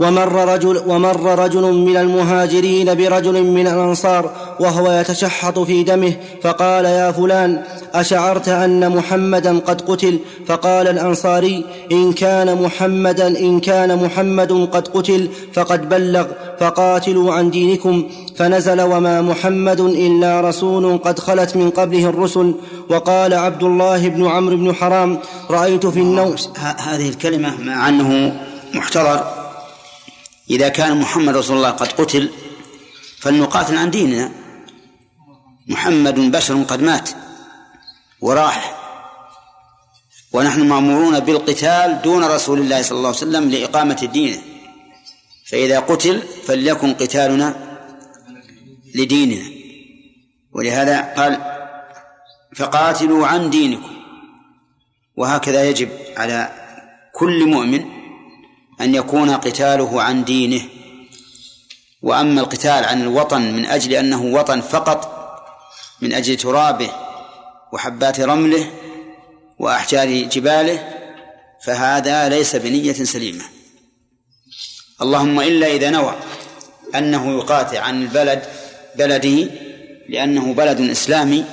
ومر 0.00 0.54
رجل 0.54 0.82
ومر 0.86 1.38
رجل 1.38 1.62
من 1.72 1.96
المهاجرين 1.96 2.94
برجل 2.94 3.42
من 3.42 3.66
الأنصار 3.66 4.30
وهو 4.60 4.90
يتشحط 4.90 5.58
في 5.58 5.82
دمه 5.82 6.12
فقال 6.42 6.84
يا 6.84 7.12
فلان 7.12 7.62
أشعرت 7.94 8.48
أن 8.48 8.96
محمدا 8.96 9.58
قد 9.58 9.80
قتل؟ 9.80 10.18
فقال 10.46 10.88
الأنصاري 10.88 11.64
إن 11.92 12.12
كان 12.12 12.62
محمدا 12.62 13.26
إن 13.26 13.60
كان 13.60 14.04
محمد 14.04 14.68
قد 14.72 14.88
قتل 14.88 15.28
فقد 15.52 15.88
بلغ 15.88 16.26
فقاتلوا 16.60 17.32
عن 17.32 17.50
دينكم 17.50 18.04
فنزل 18.36 18.80
وما 18.80 19.20
محمد 19.22 19.80
إلا 19.80 20.40
رسول 20.40 20.98
قد 20.98 21.18
خلت 21.18 21.56
من 21.56 21.70
قبله 21.70 22.08
الرسل. 22.08 22.54
وقال 22.90 23.34
عبد 23.34 23.62
الله 23.62 24.08
بن 24.08 24.26
عمرو 24.26 24.56
بن 24.56 24.74
حرام 24.74 25.18
رأيت 25.50 25.86
في 25.86 26.00
النوم 26.00 26.34
هذه 26.78 27.08
الكلمة 27.08 27.60
مع 27.60 27.88
أنه 27.88 28.36
محتضر. 28.74 29.37
إذا 30.50 30.68
كان 30.68 31.00
محمد 31.00 31.36
رسول 31.36 31.56
الله 31.56 31.70
قد 31.70 31.92
قتل 31.92 32.30
فلنقاتل 33.20 33.76
عن 33.76 33.90
ديننا. 33.90 34.32
محمد 35.68 36.14
بشر 36.14 36.62
قد 36.62 36.82
مات 36.82 37.10
وراح. 38.20 38.74
ونحن 40.32 40.68
مأمورون 40.68 41.20
بالقتال 41.20 42.02
دون 42.02 42.24
رسول 42.24 42.58
الله 42.58 42.82
صلى 42.82 42.96
الله 42.98 43.08
عليه 43.08 43.18
وسلم 43.18 43.50
لإقامة 43.50 44.08
دينه 44.12 44.38
فإذا 45.46 45.80
قتل 45.80 46.22
فليكن 46.46 46.94
قتالنا 46.94 47.78
لديننا. 48.94 49.50
ولهذا 50.52 51.14
قال 51.16 51.32
فقاتلوا 52.56 53.26
عن 53.26 53.50
دينكم. 53.50 53.94
وهكذا 55.16 55.64
يجب 55.68 55.88
على 56.16 56.50
كل 57.14 57.46
مؤمن 57.46 57.97
أن 58.80 58.94
يكون 58.94 59.30
قتاله 59.30 60.02
عن 60.02 60.24
دينه. 60.24 60.62
وأما 62.02 62.40
القتال 62.40 62.84
عن 62.84 63.02
الوطن 63.02 63.42
من 63.42 63.66
أجل 63.66 63.92
أنه 63.92 64.22
وطن 64.24 64.60
فقط 64.60 65.18
من 66.00 66.12
أجل 66.12 66.36
ترابه 66.36 66.90
وحبات 67.72 68.20
رمله 68.20 68.70
وأحجار 69.58 70.22
جباله 70.22 70.88
فهذا 71.64 72.28
ليس 72.28 72.56
بنية 72.56 72.92
سليمة. 72.92 73.44
اللهم 75.02 75.40
إلا 75.40 75.66
إذا 75.66 75.90
نوى 75.90 76.14
أنه 76.94 77.38
يقاتل 77.38 77.76
عن 77.76 78.02
البلد 78.02 78.42
بلده 78.94 79.50
لأنه 80.08 80.54
بلد 80.54 80.80
إسلامي 80.80 81.44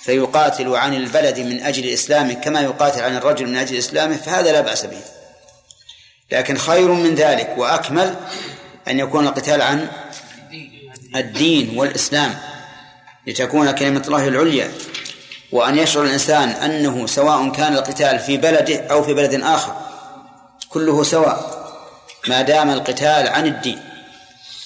فيقاتل 0.00 0.76
عن 0.76 0.94
البلد 0.94 1.38
من 1.40 1.60
أجل 1.60 1.88
إسلامه 1.88 2.34
كما 2.34 2.60
يقاتل 2.60 3.02
عن 3.02 3.16
الرجل 3.16 3.46
من 3.46 3.56
أجل 3.56 3.76
إسلامه 3.76 4.16
فهذا 4.16 4.52
لا 4.52 4.60
بأس 4.60 4.86
به. 4.86 5.19
لكن 6.32 6.58
خير 6.58 6.92
من 6.92 7.14
ذلك 7.14 7.54
وأكمل 7.56 8.16
أن 8.88 8.98
يكون 8.98 9.26
القتال 9.26 9.62
عن 9.62 9.88
الدين 11.16 11.78
والإسلام 11.78 12.38
لتكون 13.26 13.70
كلمة 13.70 14.02
الله 14.06 14.28
العليا 14.28 14.72
وأن 15.52 15.78
يشعر 15.78 16.04
الإنسان 16.04 16.48
أنه 16.48 17.06
سواء 17.06 17.50
كان 17.50 17.74
القتال 17.74 18.18
في 18.18 18.36
بلده 18.36 18.86
أو 18.86 19.02
في 19.02 19.14
بلد 19.14 19.34
آخر 19.34 19.76
كله 20.68 21.02
سواء 21.02 21.60
ما 22.28 22.42
دام 22.42 22.70
القتال 22.70 23.28
عن 23.28 23.46
الدين. 23.46 23.80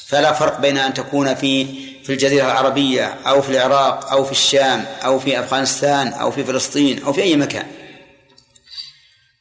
فلا 0.06 0.32
فرق 0.32 0.60
بين 0.60 0.78
أن 0.78 0.94
تكون 0.94 1.34
في 1.34 1.66
في 2.04 2.12
الجزيرة 2.12 2.44
العربية 2.44 3.14
أو 3.26 3.42
في 3.42 3.48
العراق 3.48 4.12
أو 4.12 4.24
في 4.24 4.32
الشام 4.32 4.84
أو 5.04 5.18
في 5.18 5.40
أفغانستان 5.40 6.12
أو 6.12 6.30
في 6.30 6.44
فلسطين 6.44 7.02
أو 7.04 7.12
في 7.12 7.22
أي 7.22 7.36
مكان. 7.36 7.66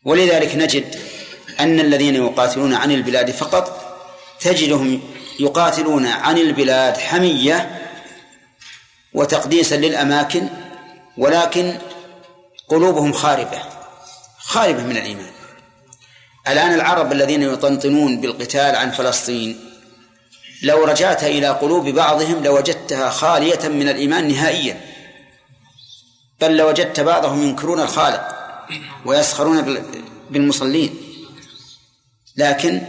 ولذلك 0.05 0.55
نجد 0.55 0.95
أن 1.59 1.79
الذين 1.79 2.15
يقاتلون 2.15 2.73
عن 2.73 2.91
البلاد 2.91 3.31
فقط 3.31 3.95
تجدهم 4.39 5.01
يقاتلون 5.39 6.05
عن 6.05 6.37
البلاد 6.37 6.97
حمية 6.97 7.81
وتقديسا 9.13 9.75
للأماكن 9.75 10.49
ولكن 11.17 11.77
قلوبهم 12.67 13.13
خاربة 13.13 13.59
خاربة 14.37 14.83
من 14.83 14.97
الإيمان. 14.97 15.31
الآن 16.47 16.73
العرب 16.73 17.11
الذين 17.11 17.43
يطنطنون 17.43 18.21
بالقتال 18.21 18.75
عن 18.75 18.91
فلسطين 18.91 19.59
لو 20.63 20.83
رجعت 20.83 21.23
إلى 21.23 21.47
قلوب 21.47 21.89
بعضهم 21.89 22.43
لوجدتها 22.43 23.09
خالية 23.09 23.67
من 23.67 23.89
الإيمان 23.89 24.27
نهائيا. 24.27 24.81
بل 26.41 26.57
لوجدت 26.57 26.99
بعضهم 26.99 27.43
ينكرون 27.43 27.79
الخالق 27.79 28.27
ويسخرون 29.05 29.85
بالمصلين. 30.29 31.12
لكن 32.37 32.81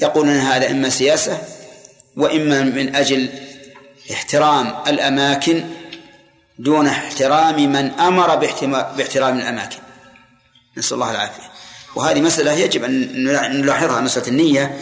يقولون 0.00 0.36
هذا 0.36 0.70
إما 0.70 0.88
سياسة 0.88 1.42
وإما 2.16 2.62
من 2.62 2.96
أجل 2.96 3.28
احترام 4.12 4.74
الأماكن 4.86 5.64
دون 6.58 6.86
احترام 6.86 7.72
من 7.72 7.90
أمر 8.00 8.34
باحترام 8.96 9.38
الأماكن. 9.38 9.78
نسأل 10.76 10.94
الله 10.94 11.10
العافية. 11.10 11.52
وهذه 11.94 12.20
مسألة 12.20 12.52
يجب 12.52 12.84
أن 12.84 13.24
نلاحظها 13.60 14.00
مسألة 14.00 14.28
النية 14.28 14.78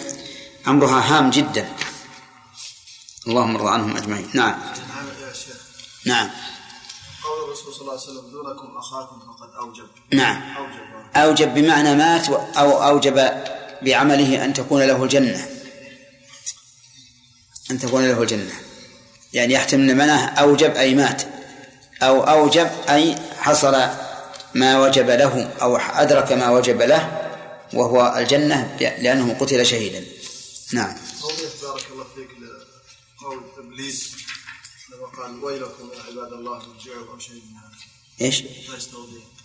أمرها 0.69 1.19
هام 1.19 1.31
جدا. 1.31 1.69
اللهم 3.27 3.57
ارضى 3.57 3.71
عنهم 3.71 3.97
أجمعين. 3.97 4.31
نعم. 4.35 4.55
نعم. 6.07 6.31
قول 7.25 7.45
الرسول 7.49 7.75
صلى 7.75 7.81
الله 7.81 7.93
عليه 7.93 8.03
وسلم 8.03 8.31
دونكم 8.31 8.77
أخاكم 8.79 9.21
فقد 9.21 9.49
أوجب. 9.59 9.89
نعم. 10.13 10.43
أوجب. 10.57 10.81
أوجب 11.17 11.55
بمعنى 11.55 11.95
مات 11.95 12.29
أو 12.29 12.83
أوجب 12.85 13.19
بعمله 13.83 14.45
أن 14.45 14.53
تكون 14.53 14.83
له 14.83 15.05
الجنة. 15.05 15.49
أن 17.71 17.79
تكون 17.79 18.09
له 18.09 18.23
الجنة. 18.23 18.55
يعني 19.33 19.55
يحتمل 19.55 19.95
منه 19.95 20.25
أوجب 20.25 20.77
أي 20.77 20.95
مات 20.95 21.23
أو 22.03 22.23
أوجب 22.23 22.71
أي 22.89 23.17
حصل 23.39 23.89
ما 24.55 24.81
وجب 24.81 25.11
له 25.11 25.51
أو 25.63 25.77
أدرك 25.77 26.33
ما 26.33 26.51
وجب 26.51 26.83
له 26.83 27.31
وهو 27.73 28.15
الجنة 28.19 28.77
لأنه 28.81 29.35
قتل 29.35 29.67
شهيدا. 29.67 30.05
نعم. 30.73 30.97
بارك 31.63 31.85
الله 31.93 32.05
فيك 32.15 32.29
لقول 33.21 33.41
إبليس 33.59 34.13
لما 34.93 35.07
قال 35.07 35.45
ويلكم 35.45 35.91
يا 35.95 36.03
عباد 36.03 36.33
الله 36.33 36.57
ارجعوا 36.57 37.13
أو 37.13 37.19
شيء 37.19 37.35
من 37.35 37.57
هذا 37.57 37.77
إيش؟ 38.21 38.45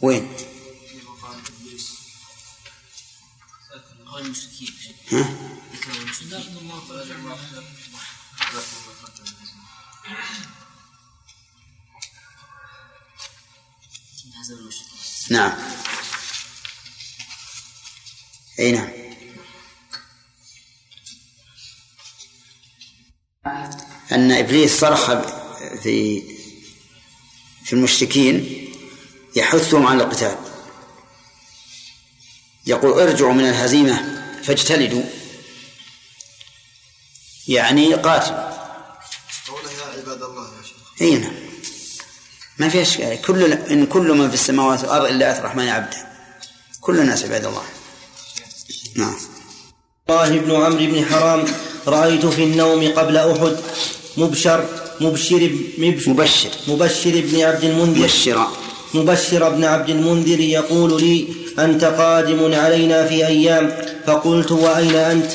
وين؟ 0.02 0.28
نعم. 15.30 15.52
أي 18.60 18.72
نعم. 18.72 18.90
أن 24.12 24.32
إبليس 24.32 24.80
صرخ 24.80 25.12
في 25.84 26.22
في 27.66 27.74
المشركين 27.74 28.66
يحثهم 29.36 29.88
على 29.88 30.04
القتال. 30.04 30.55
يقول 32.68 33.00
ارجعوا 33.00 33.34
من 33.34 33.50
الهزيمة 33.50 34.24
فاجتلدوا. 34.44 35.04
يعني 37.48 37.94
قاتلوا. 37.94 38.50
قوله 39.48 39.72
يا 39.72 40.00
عباد 40.00 40.24
الله 40.24 40.44
يا 40.44 40.64
شيخ. 40.64 41.02
إي 41.02 41.16
نعم. 41.16 41.34
ما 42.58 42.70
في 42.70 42.82
إشكال. 42.82 43.22
كل 43.22 43.54
إن 43.54 43.86
كل 43.86 44.14
من 44.14 44.28
في 44.30 44.34
السماوات 44.34 44.80
والأرض 44.80 45.06
إلا 45.06 45.32
أتى 45.32 45.40
الرحمن 45.40 45.68
عبدا. 45.68 46.08
كل 46.82 47.00
الناس 47.00 47.24
عباد 47.24 47.46
الله. 47.46 47.64
نعم. 48.96 49.16
الله 50.10 50.30
بن 50.30 50.52
عمرو 50.52 50.86
بن 50.86 51.06
حرام 51.06 51.46
رأيت 51.88 52.26
في 52.26 52.44
النوم 52.44 52.92
قبل 52.92 53.18
أحد 53.18 53.58
مبشر 54.18 54.70
مبشر 55.02 55.50
مبشر, 55.78 56.10
مبشر. 56.10 56.50
مبشر 56.68 57.22
بن 57.22 57.42
عبد 57.42 57.64
المنذر. 57.64 58.00
مبشرا. 58.00 58.65
مبشر 58.94 59.50
بن 59.50 59.64
عبد 59.64 59.90
المنذر 59.90 60.40
يقول 60.40 61.02
لي 61.02 61.28
أنت 61.60 61.86
قادم 61.86 62.54
علينا 62.54 63.06
في 63.06 63.28
أيام. 63.28 63.72
فقلت 64.08 64.52
وأين 64.52 64.96
أنت؟ 64.96 65.32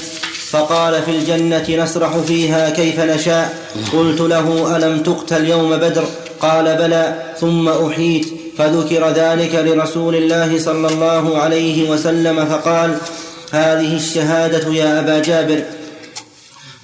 فقال 0.50 1.02
في 1.02 1.10
الجنة 1.10 1.84
نسرح 1.84 2.16
فيها 2.16 2.70
كيف 2.70 3.00
نشاء. 3.00 3.58
قلت 3.92 4.20
له 4.20 4.76
ألم 4.76 4.98
تقتل 4.98 5.48
يوم 5.48 5.76
بدر؟ 5.76 6.04
قال 6.40 6.64
بلى. 6.76 7.14
ثم 7.40 7.68
أحييت. 7.68 8.26
فذكر 8.58 9.10
ذلك 9.10 9.54
لرسول 9.54 10.14
الله 10.14 10.58
صلى 10.58 10.88
الله 10.88 11.38
عليه 11.38 11.90
وسلم 11.90 12.44
فقال 12.44 12.96
هذه 13.50 13.96
الشهادة 13.96 14.74
يا 14.74 15.00
أبا 15.00 15.18
جابر. 15.18 15.62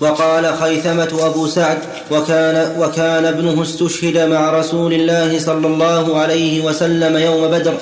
وقال 0.01 0.55
خيثمة 0.61 1.19
أبو 1.21 1.47
سعد 1.47 1.79
وكان, 2.11 2.81
وكان 2.81 3.25
ابنه 3.25 3.63
استشهد 3.63 4.19
مع 4.19 4.51
رسول 4.51 4.93
الله 4.93 5.39
صلى 5.39 5.67
الله 5.67 6.19
عليه 6.19 6.65
وسلم 6.65 7.17
يوم 7.17 7.47
بدر. 7.47 7.75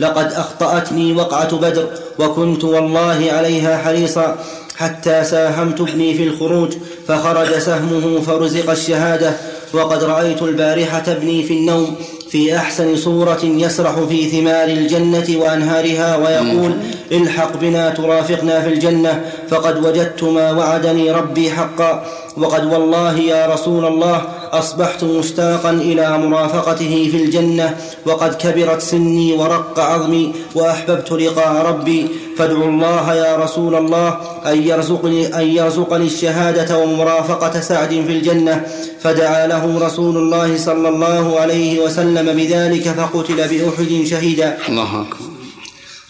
لقد 0.00 0.32
أخطأتني 0.32 1.12
وقعة 1.12 1.56
بدر 1.56 1.88
وكنت 2.18 2.64
والله 2.64 3.28
عليها 3.32 3.78
حريصا 3.78 4.36
حتى 4.76 5.24
ساهمت 5.24 5.80
ابني 5.80 6.14
في 6.14 6.24
الخروج 6.24 6.72
فخرج 7.08 7.58
سهمه 7.58 8.20
فرزق 8.20 8.70
الشهادة 8.70 9.32
وقد 9.72 10.04
رأيت 10.04 10.42
البارحة 10.42 11.02
ابني 11.08 11.42
في 11.42 11.54
النوم 11.54 11.96
في 12.34 12.56
أحسن 12.56 12.96
صورة 12.96 13.38
يسرح 13.44 14.00
في 14.00 14.28
ثمار 14.30 14.68
الجنة 14.68 15.28
وأنهارها 15.36 16.16
ويقول 16.16 16.72
الحق 17.12 17.56
بنا 17.56 17.90
ترافقنا 17.90 18.60
في 18.60 18.68
الجنة 18.68 19.20
فقد 19.48 19.86
وجدت 19.86 20.22
ما 20.24 20.52
وعدني 20.52 21.10
ربي 21.10 21.50
حقا. 21.50 22.04
وقد 22.36 22.64
والله 22.72 23.18
يا 23.18 23.46
رسول 23.46 23.84
الله 23.84 24.22
أصبحت 24.52 25.04
مشتاقا 25.04 25.70
إلى 25.70 26.18
مرافقته 26.18 27.08
في 27.10 27.16
الجنة 27.16 27.76
وقد 28.06 28.34
كبرت 28.34 28.80
سني 28.80 29.32
ورق 29.32 29.80
عظمي 29.80 30.32
وأحببت 30.54 31.12
لقاء 31.12 31.66
ربي. 31.66 32.08
فادعوا 32.38 32.64
الله 32.64 33.14
يا 33.14 33.36
رسول 33.36 33.74
الله 33.74 34.18
أن 34.46 34.62
يرزقني, 34.62 35.38
أن 35.38 35.46
يرزقني 35.46 36.06
الشهادة 36.06 36.78
ومرافقة 36.78 37.60
سعد 37.60 37.88
في 37.88 38.12
الجنة. 38.12 38.66
فدعا 39.00 39.46
له 39.46 39.86
رسول 39.86 40.16
الله 40.16 40.58
صلى 40.58 40.88
الله 40.88 41.40
عليه 41.40 41.80
وسلم 41.80 42.36
بذلك 42.36 42.88
فقتل 42.88 43.36
بأحد 43.36 44.04
شهيدا. 44.06 44.58
الله 44.68 45.00
أكبر. 45.00 45.24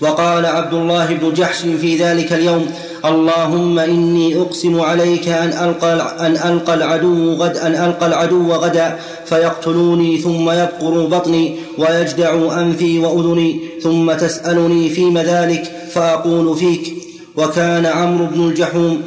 وقال 0.00 0.46
عبد 0.46 0.74
الله 0.74 1.06
بن 1.06 1.32
جحش 1.32 1.60
في 1.80 1.96
ذلك 1.96 2.32
اليوم 2.32 2.70
اللهم 3.04 3.78
إني 3.78 4.36
أقسم 4.36 4.80
عليك 4.80 5.28
أن 5.28 5.48
ألقى, 5.48 6.16
أن 6.26 6.32
ألقى 6.52 6.74
العدو 6.74 7.34
غد 7.34 7.56
أن 7.56 7.74
ألقى 7.74 8.06
العدو 8.06 8.52
غدا 8.52 8.98
فيقتلوني 9.26 10.18
ثم 10.18 10.50
يبقر 10.50 11.06
بطني 11.06 11.56
ويجدع 11.78 12.60
أنفي 12.60 12.98
وأذني 12.98 13.60
ثم 13.82 14.12
تسألني 14.12 14.90
فيم 14.90 15.18
ذلك 15.18 15.88
فأقول 15.94 16.58
فيك 16.58 16.94
وكان 17.36 17.86
عمرو 17.86 18.26
بن 18.26 18.48
الجحوم 18.48 19.02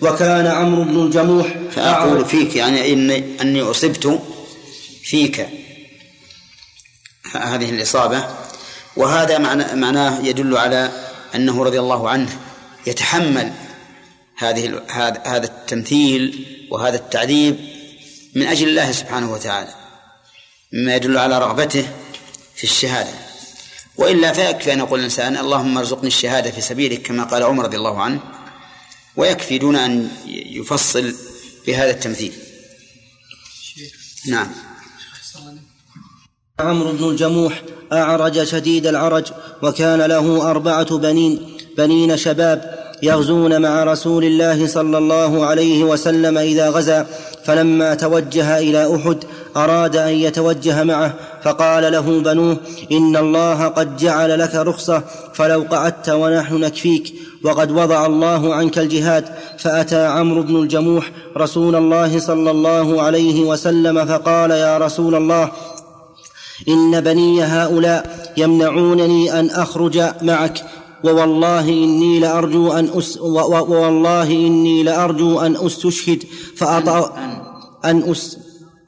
وكان 0.00 0.46
عمرو 0.46 0.82
بن 0.84 1.06
الجموح 1.06 1.46
فأقول 1.70 2.24
فيك 2.24 2.56
يعني 2.56 2.92
إني 2.92 3.24
أني 3.40 3.62
أصبت 3.62 4.20
فيك. 5.02 5.46
هذه 7.32 7.70
الإصابة. 7.70 8.24
وهذا 8.96 9.38
معناه 9.74 10.26
يدل 10.26 10.56
على 10.56 10.90
أنه 11.34 11.64
رضي 11.64 11.80
الله 11.80 12.08
عنه. 12.08 12.47
يتحمل 12.88 13.52
هذه 14.36 14.82
هذا 15.26 15.44
التمثيل 15.44 16.46
وهذا 16.70 16.96
التعذيب 16.96 17.56
من 18.34 18.46
أجل 18.46 18.68
الله 18.68 18.92
سبحانه 18.92 19.32
وتعالى 19.32 19.74
مما 20.72 20.96
يدل 20.96 21.18
على 21.18 21.38
رغبته 21.38 21.88
في 22.56 22.64
الشهادة. 22.64 23.10
وإلا 23.96 24.32
فيكفي 24.32 24.72
أن 24.72 24.78
يقول 24.78 24.98
الإنسان 24.98 25.36
اللهم 25.36 25.78
ارزقني 25.78 26.06
الشهادة 26.06 26.50
في 26.50 26.60
سبيلك 26.60 27.02
كما 27.02 27.24
قال 27.24 27.42
عمر 27.42 27.64
رضي 27.64 27.76
الله 27.76 28.02
عنه 28.02 28.20
ويكفي 29.16 29.58
دون 29.58 29.76
أن 29.76 30.10
يفصل 30.26 31.14
بهذا 31.66 31.90
التمثيل. 31.90 32.32
نعم. 34.26 34.50
عمرو 36.58 36.92
بن 36.92 37.04
الجموح 37.10 37.62
أعرج 37.92 38.44
شديد 38.44 38.86
العرج 38.86 39.32
وكان 39.62 40.00
له 40.00 40.50
أربعة 40.50 40.98
بنين. 40.98 41.57
بنين 41.78 42.16
شباب 42.16 42.78
يغزون 43.02 43.62
مع 43.62 43.84
رسول 43.84 44.24
الله 44.24 44.66
صلى 44.66 44.98
الله 44.98 45.46
عليه 45.46 45.84
وسلم 45.84 46.38
إذا 46.38 46.70
غزا 46.70 47.06
فلما 47.44 47.94
توجه 47.94 48.58
إلى 48.58 48.96
أحد 48.96 49.18
أراد 49.56 49.96
أن 49.96 50.12
يتوجه 50.12 50.84
معه 50.84 51.14
فقال 51.42 51.92
له 51.92 52.20
بنوه 52.20 52.56
إن 52.92 53.16
الله 53.16 53.68
قد 53.68 53.96
جعل 53.96 54.38
لك 54.38 54.54
رخصة 54.54 55.02
فلو 55.34 55.66
قعدت 55.70 56.08
ونحن 56.08 56.54
نكفيك 56.54 57.14
وقد 57.44 57.70
وضع 57.70 58.06
الله 58.06 58.54
عنك 58.54 58.78
الجهاد 58.78 59.24
فأتى 59.58 60.06
عمرو 60.06 60.42
بن 60.42 60.56
الجموح 60.56 61.10
رسول 61.36 61.76
الله 61.76 62.18
صلى 62.18 62.50
الله 62.50 63.02
عليه 63.02 63.40
وسلم 63.40 64.06
فقال 64.06 64.50
يا 64.50 64.78
رسول 64.78 65.14
الله 65.14 65.50
إن 66.68 67.00
بني 67.00 67.42
هؤلاء 67.42 68.32
يمنعونني 68.36 69.40
أن 69.40 69.50
أخرج 69.50 70.02
معك 70.22 70.64
ووالله 71.04 71.68
إني 71.68 72.20
لأرجو 72.20 72.72
أن 72.72 72.88
أس 72.94 73.18
ووالله 73.18 74.30
إني 74.30 74.82
لأرجو 74.82 75.40
أن 75.40 75.56
أستشهد 75.56 76.24
فأطأ 76.56 77.12
أن 77.84 78.10
أس 78.10 78.38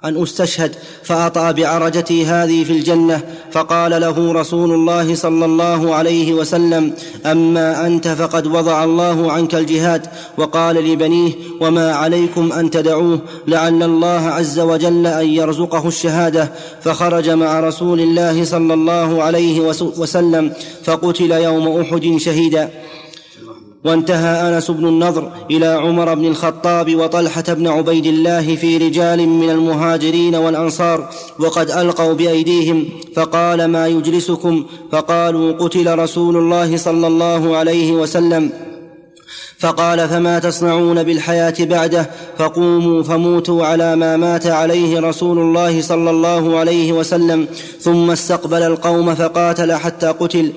أن 0.04 0.22
أستشهد 0.22 0.74
فأطأ 1.02 1.50
بعرجتي 1.50 2.26
هذه 2.26 2.64
في 2.64 2.72
الجنة 2.72 3.20
فقال 3.52 4.00
له 4.00 4.32
رسول 4.32 4.70
الله 4.72 5.14
صلى 5.14 5.44
الله 5.44 5.94
عليه 5.94 6.34
وسلم 6.34 6.92
أما 7.26 7.86
أنت 7.86 8.08
فقد 8.08 8.46
وضع 8.46 8.84
الله 8.84 9.32
عنك 9.32 9.54
الجهاد 9.54 10.06
وقال 10.38 10.76
لبنيه 10.76 11.32
وما 11.60 11.92
عليكم 11.92 12.52
أن 12.52 12.70
تدعوه 12.70 13.20
لعل 13.48 13.82
الله 13.82 14.26
عز 14.26 14.60
وجل 14.60 15.06
أن 15.06 15.26
يرزقه 15.26 15.88
الشهادة. 15.88 16.52
فخرج 16.82 17.30
مع 17.30 17.60
رسول 17.60 18.00
الله 18.00 18.44
صلى 18.44 18.74
الله 18.74 19.22
عليه 19.22 19.60
وسلم 19.80 20.52
فقتل 20.84 21.32
يوم 21.32 21.80
أحد 21.80 22.16
شهيدا. 22.16 22.70
وانتهى 23.84 24.48
أنس 24.48 24.70
بن 24.70 24.86
النضر 24.86 25.30
إلى 25.50 25.66
عمر 25.66 26.14
بن 26.14 26.24
الخطاب 26.24 26.94
وطلحة 26.96 27.44
بن 27.48 27.66
عبيد 27.66 28.06
الله 28.06 28.56
في 28.56 28.76
رجال 28.76 29.28
من 29.28 29.50
المهاجرين 29.50 30.34
والأنصار 30.34 31.08
وقد 31.38 31.70
ألقوا 31.70 32.12
بأيديهم 32.12 32.88
فقال 33.16 33.64
ما 33.64 33.88
يجلسكم؟ 33.88 34.64
فقالوا 34.92 35.52
قتل 35.52 35.98
رسول 35.98 36.36
الله 36.36 36.76
صلى 36.76 37.06
الله 37.06 37.56
عليه 37.56 37.92
وسلم. 37.92 38.52
فقال 39.58 40.08
فما 40.08 40.38
تصنعون 40.38 41.02
بالحياة 41.02 41.54
بعده؟ 41.60 42.10
فقوموا 42.38 43.02
فموتوا 43.02 43.66
على 43.66 43.96
ما 43.96 44.16
مات 44.16 44.46
عليه 44.46 45.00
رسول 45.00 45.38
الله 45.38 45.82
صلى 45.82 46.10
الله 46.10 46.58
عليه 46.58 46.92
وسلم 46.92 47.46
ثم 47.80 48.10
استقبل 48.10 48.62
القوم 48.62 49.14
فقاتل 49.14 49.72
حتى 49.72 50.06
قتل. 50.06 50.52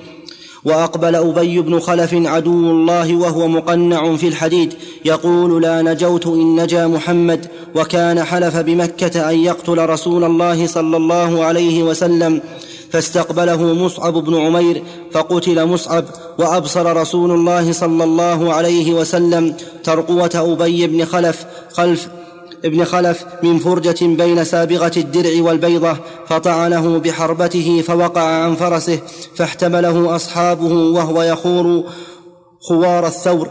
وأقبل 0.65 1.15
أبي 1.15 1.62
بن 1.62 1.80
خلف 1.80 2.13
عدو 2.13 2.71
الله 2.71 3.15
وهو 3.15 3.47
مقنع 3.47 4.15
في 4.15 4.28
الحديد 4.28 4.73
يقول 5.06 5.62
لا 5.62 5.82
نجوت 5.82 6.28
إن 6.28 6.63
نجا 6.63 6.88
محمد 6.88 7.47
وكان 7.76 8.23
حلف 8.23 8.58
بمكة 8.58 9.30
أن 9.30 9.39
يقتل 9.39 9.89
رسول 9.89 10.23
الله 10.23 10.67
صلى 10.67 10.97
الله 10.97 11.43
عليه 11.43 11.84
وسلم 11.84 12.41
فاستقبله 12.91 13.73
مصعب 13.73 14.13
بن 14.13 14.36
عمير 14.36 14.84
فقتل 15.12 15.65
مصعب 15.65 16.06
وأبصر 16.39 16.97
رسول 16.97 17.32
الله 17.32 17.71
صلى 17.71 18.04
الله 18.04 18.54
عليه 18.54 18.93
وسلم 18.93 19.54
ترقوة 19.84 20.32
أبي 20.36 20.88
بن 20.88 21.06
خلف 21.06 21.45
خلف 21.71 22.08
ابن 22.65 22.84
خلف 22.84 23.26
من 23.43 23.60
فرجة 23.60 24.06
بين 24.06 24.43
سابغة 24.43 24.91
الدرع 24.97 25.43
والبيضة 25.43 25.97
فطعنه 26.28 26.99
بحربته 26.99 27.84
فوقع 27.88 28.21
عن 28.21 28.56
فرسه 28.56 28.99
فاحتمله 29.36 30.15
أصحابه 30.15 30.73
وهو 30.73 31.21
يخور 31.21 31.84
خوار 32.60 33.08
الثور. 33.08 33.49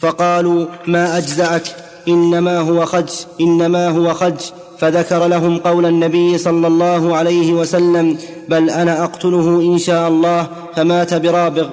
فقالوا 0.00 0.66
ما 0.86 1.18
أجزعك؟ 1.18 1.76
إنما 2.08 2.58
هو 2.58 2.84
خج 2.86 3.10
إنما 3.40 3.88
هو 3.88 4.14
خج 4.14 4.40
فذكر 4.78 5.26
لهم 5.26 5.58
قول 5.58 5.86
النبي 5.86 6.38
صلى 6.38 6.66
الله 6.66 7.16
عليه 7.16 7.52
وسلم 7.52 8.18
بل 8.48 8.70
أنا 8.70 9.04
أقتله 9.04 9.60
إن 9.60 9.78
شاء 9.78 10.08
الله 10.08 10.48
فمات 10.76 11.14
برابغ. 11.14 11.68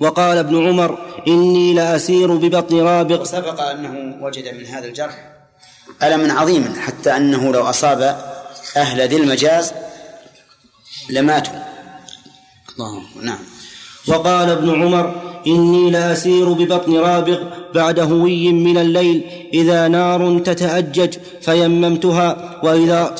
وقال 0.00 0.38
ابن 0.38 0.68
عمر 0.68 0.98
إني 1.28 1.74
لأسير 1.74 2.34
ببطن 2.36 2.80
رابغ. 2.80 3.24
سبق 3.24 3.60
أنه 3.60 4.24
وجد 4.24 4.54
من 4.54 4.66
هذا 4.66 4.84
الجرح 4.84 5.31
ألما 6.02 6.32
عظيما 6.32 6.72
حتى 6.80 7.16
أنه 7.16 7.52
لو 7.52 7.62
أصاب 7.62 8.02
أهل 8.76 9.08
ذي 9.08 9.16
المجاز 9.16 9.72
لماتوا. 11.10 11.54
الله 12.78 13.02
نعم. 13.22 13.38
وقال 14.08 14.50
ابن 14.50 14.82
عمر 14.82 15.14
إني 15.46 15.90
لأسير 15.90 16.52
ببطن 16.52 16.96
رابغ 16.96 17.38
بعد 17.74 18.00
هوي 18.00 18.52
من 18.52 18.78
الليل 18.78 19.22
إذا 19.54 19.88
نار 19.88 20.38
تتأجج 20.38 21.14
فيممتها 21.40 22.60
وإذا 22.62 23.14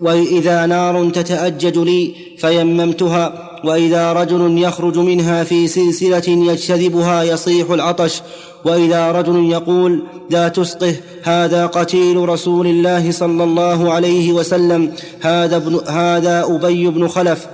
وإذا 0.00 0.66
نار 0.66 1.10
تتأجج 1.10 1.78
لي 1.78 2.14
فيممتها 2.38 3.50
وإذا 3.64 4.12
رجل 4.12 4.58
يخرج 4.58 4.98
منها 4.98 5.44
في 5.44 5.68
سلسلة 5.68 6.28
يجتذبها 6.28 7.22
يصيح 7.22 7.70
العطش 7.70 8.22
وإذا 8.64 9.12
رجل 9.12 9.50
يقول 9.50 10.02
لا 10.30 10.48
تسقه 10.48 10.94
هذا 11.22 11.66
قتيل 11.66 12.28
رسول 12.28 12.66
الله 12.66 13.12
صلى 13.12 13.44
الله 13.44 13.92
عليه 13.92 14.32
وسلم 14.32 14.92
هذا, 15.20 15.56
ابن 15.56 15.80
هذا 15.88 16.44
أبي 16.48 16.86
بن 16.86 17.08
خلف. 17.08 17.46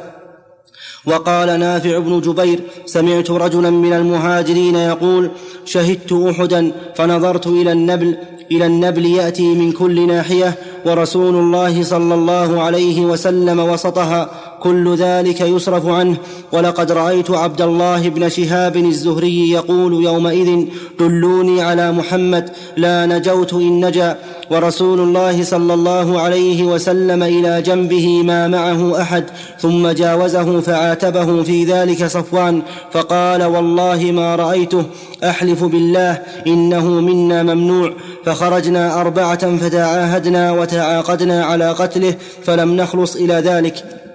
وقال 1.07 1.61
نافع 1.61 1.99
بن 1.99 2.21
جبير 2.21 2.61
سمعت 2.87 3.31
رجلا 3.31 3.71
من 3.71 3.93
المهاجرين 3.93 4.75
يقول 4.75 5.31
شهدت 5.65 6.13
أحدا 6.13 6.73
فنظرت 6.95 7.47
إلى 7.47 7.73
النبل 7.73 8.17
إلى 8.53 8.67
النبل 8.67 9.07
يأتي 9.07 9.55
من 9.55 9.73
كل 9.73 10.07
ناحية 10.07 10.55
ورسول 10.87 11.35
الله 11.35 11.83
صلى 11.83 12.15
الله 12.15 12.63
عليه 12.63 13.01
وسلم 13.01 13.61
وسطها. 13.61 14.31
كل 14.63 14.97
ذلك 14.97 15.41
يصرف 15.41 15.87
عنه. 15.87 16.17
ولقد 16.53 16.93
رأيت 16.93 17.31
عبد 17.31 17.63
الله 17.63 18.09
بن 18.09 18.29
شهاب 18.29 18.77
الزهري 18.77 19.51
يقول 19.51 20.05
يومئذ 20.05 20.67
دلوني 21.01 21.63
على 21.63 21.93
محمد 21.93 22.51
لا 22.77 23.07
نجوت 23.07 23.53
إن 23.55 23.87
نجا. 23.87 24.19
ورسول 24.51 25.01
الله 25.01 25.45
صلى 25.45 25.75
الله 25.75 26.21
عليه 26.21 26.63
وسلم 26.63 27.23
إلى 27.23 27.63
جنبه 27.63 28.23
ما 28.23 28.49
معه 28.49 29.03
أحد 29.03 29.25
ثم 29.61 29.89
جاوزه 29.89 30.61
فعاتبه 30.61 31.43
في 31.43 31.65
ذلك 31.65 32.07
صفوان 32.07 32.63
فقال 32.93 33.45
والله 33.45 34.13
ما 34.13 34.37
رأيته 34.37 34.85
أحلف 35.25 35.65
بالله 35.65 36.23
إنه 36.47 36.85
منا 36.85 37.43
ممنوع. 37.43 37.93
فخرجنا 38.25 39.01
أربعة 39.01 39.57
فتعاهدنا 39.57 40.53
وتعاقدنا 40.53 41.45
على 41.45 41.71
قتله 41.71 42.15
فلم 42.45 42.77
نخلص 42.77 43.17
إلى 43.17 43.35
ذلك. 43.35 44.06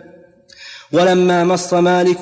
ولما 0.93 1.43
مص 1.43 1.73
مالك 1.73 2.17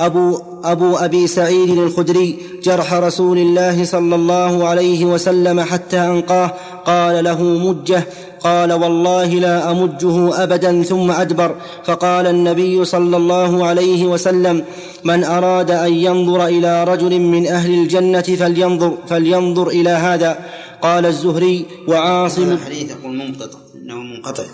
أبو, 0.00 0.42
أبو 0.64 0.96
أبي 0.96 1.26
سعيد 1.26 1.70
الخدري 1.70 2.38
جرح 2.62 2.94
رسول 2.94 3.38
الله 3.38 3.84
صلى 3.84 4.14
الله 4.14 4.68
عليه 4.68 5.04
وسلم 5.04 5.60
حتى 5.60 5.98
أنقاه 5.98 6.54
قال 6.86 7.24
له 7.24 7.42
مجه 7.42 8.06
قال 8.40 8.72
والله 8.72 9.26
لا 9.26 9.70
أمجه 9.70 10.42
أبدا 10.42 10.82
ثم 10.82 11.10
أدبر. 11.10 11.56
فقال 11.84 12.26
النبي 12.26 12.84
صلى 12.84 13.16
الله 13.16 13.66
عليه 13.66 14.06
وسلم 14.06 14.64
من 15.04 15.24
أراد 15.24 15.70
أن 15.70 15.92
ينظر 15.92 16.46
إلى 16.46 16.84
رجل 16.84 17.20
من 17.20 17.46
أهل 17.46 17.74
الجنة 17.74 18.22
فلينظر 18.22 18.98
فلينظر 19.08 19.68
إلى 19.68 19.90
هذا. 19.90 20.38
قال 20.82 21.06
الزهري 21.06 21.66
وعاصم 21.88 22.52
الحديث 22.52 22.90
يقول 22.90 23.16
منقطع 23.16 23.58
إنه 23.74 23.94
منقطع. 23.94 24.44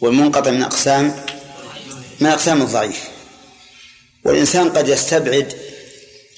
والمنقطع 0.00 0.50
من 0.50 0.62
أقسام 0.62 1.12
من 2.22 2.26
أقسام 2.26 2.62
الضعيف. 2.62 3.08
والإنسان 4.24 4.70
قد 4.70 4.88
يستبعد 4.88 5.58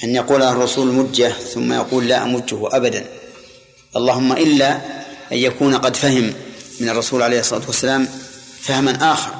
أن 0.04 0.14
يقول 0.14 0.42
الرسول 0.42 0.86
مجه 0.86 1.28
ثم 1.28 1.72
يقول 1.72 2.08
لا 2.08 2.22
أمجه 2.22 2.76
ابدا. 2.76 3.08
اللهم 3.96 4.32
إلا 4.32 4.76
أن 5.32 5.36
يكون 5.36 5.76
قد 5.76 5.96
فهم 5.96 6.34
من 6.80 6.88
الرسول 6.88 7.22
عليه 7.22 7.40
الصلاة 7.40 7.66
والسلام 7.66 8.08
فهما 8.60 9.12
آخر 9.12 9.34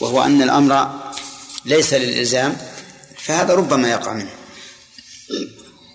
وهو 0.00 0.22
أن 0.22 0.42
الأمر 0.42 1.00
ليس 1.64 1.94
للإلزام 1.94 2.56
فهذا 3.18 3.54
ربما 3.54 3.90
يقع 3.90 4.12
منه. 4.12 4.32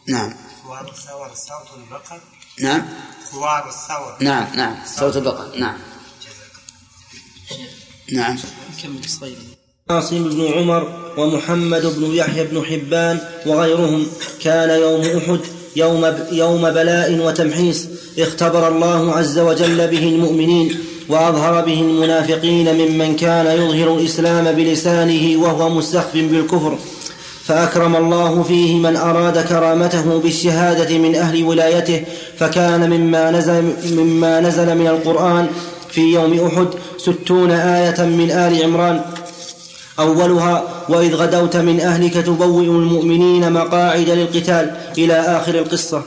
نعم. 0.07 0.35
صوت 1.35 1.77
البقر. 1.77 2.21
نعم. 2.59 2.85
خوار 3.31 3.69
الثور 3.69 4.17
نعم 4.19 4.55
نعم. 4.55 4.75
صوت 4.85 5.15
البقر 5.17 5.57
نعم. 5.57 5.79
نعم. 8.11 8.37
كمل 8.83 9.09
صغير 9.09 9.52
عاصم 9.89 10.29
بن 10.29 10.47
عمر 10.53 10.87
ومحمد 11.17 11.85
بن 11.97 12.15
يحيى 12.15 12.43
بن 12.43 12.63
حبان 12.65 13.19
وغيرهم 13.45 14.05
كان 14.43 14.69
يوم 14.69 15.01
أحد 15.01 15.39
يوم, 15.75 16.13
يوم 16.31 16.61
بلاء 16.61 17.19
وتمحيص 17.25 17.87
اختبر 18.19 18.67
الله 18.67 19.11
عز 19.11 19.39
وجل 19.39 19.87
به 19.87 20.03
المؤمنين 20.03 20.75
وأظهر 21.09 21.65
به 21.65 21.81
المنافقين 21.81 22.73
ممن 22.73 23.15
كان 23.15 23.45
يظهر 23.45 23.97
الإسلام 23.97 24.51
بلسانه 24.51 25.43
وهو 25.43 25.69
مستخف 25.69 26.13
بالكفر. 26.13 26.77
فأكرم 27.45 27.95
الله 27.95 28.43
فيه 28.43 28.75
من 28.75 28.95
أراد 28.95 29.45
كرامته 29.45 30.19
بالشهادة 30.19 30.97
من 30.97 31.15
أهل 31.15 31.43
ولايته 31.43 32.03
فكان 32.39 32.89
مما 32.89 33.31
نزل 33.31 33.73
مما 33.91 34.39
نزل 34.39 34.77
من 34.77 34.87
القرآن 34.87 35.47
في 35.91 36.01
يوم 36.01 36.47
أحد 36.47 36.67
ستون 36.97 37.51
آية 37.51 38.05
من 38.05 38.31
آل 38.31 38.63
عمران. 38.63 39.01
أولها 39.99 40.85
وإذ 40.89 41.15
غدوت 41.15 41.55
من 41.55 41.79
أهلك 41.79 42.13
تبوئ 42.13 42.65
المؤمنين 42.65 43.51
مقاعد 43.51 44.09
للقتال 44.09 44.77
إلى 44.97 45.13
آخر 45.13 45.55
القصة. 45.55 46.03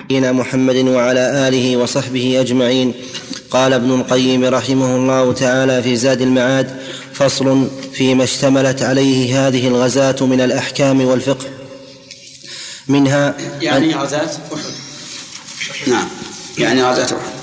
نبينا 0.00 0.32
محمد 0.32 0.76
وعلى 0.76 1.48
آله 1.48 1.76
وصحبه 1.76 2.40
أجمعين. 2.40 2.94
قال 3.50 3.72
ابن 3.72 3.90
القيم 3.90 4.44
رحمه 4.44 4.96
الله 4.96 5.32
تعالى 5.32 5.82
في 5.82 5.96
زاد 5.96 6.20
المعاد 6.20 6.80
فصل 7.12 7.68
فيما 7.92 8.24
اشتملت 8.24 8.82
عليه 8.82 9.48
هذه 9.48 9.68
الغزاة 9.68 10.16
من 10.20 10.40
الأحكام 10.40 11.00
والفقه. 11.00 11.46
منها 12.88 13.34
يعني 13.60 13.94
غزاة 13.94 14.30
نعم. 15.86 16.08
يعني 16.58 16.82
غزاة 16.82 17.04
أحد. 17.04 17.37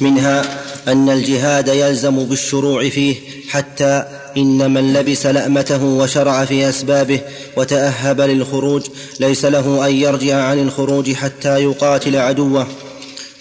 منها 0.00 0.62
أن 0.88 1.10
الجهاد 1.10 1.68
يلزم 1.68 2.24
بالشروع 2.24 2.88
فيه 2.88 3.16
حتى 3.50 4.04
إن 4.36 4.70
من 4.70 4.92
لبس 4.92 5.26
لأمته 5.26 5.84
وشرع 5.84 6.44
في 6.44 6.68
أسبابه 6.68 7.20
وتأهب 7.56 8.20
للخروج 8.20 8.86
ليس 9.20 9.44
له 9.44 9.86
أن 9.86 9.94
يرجع 9.94 10.42
عن 10.44 10.58
الخروج 10.58 11.12
حتى 11.12 11.62
يقاتل 11.62 12.16
عدوه. 12.16 12.66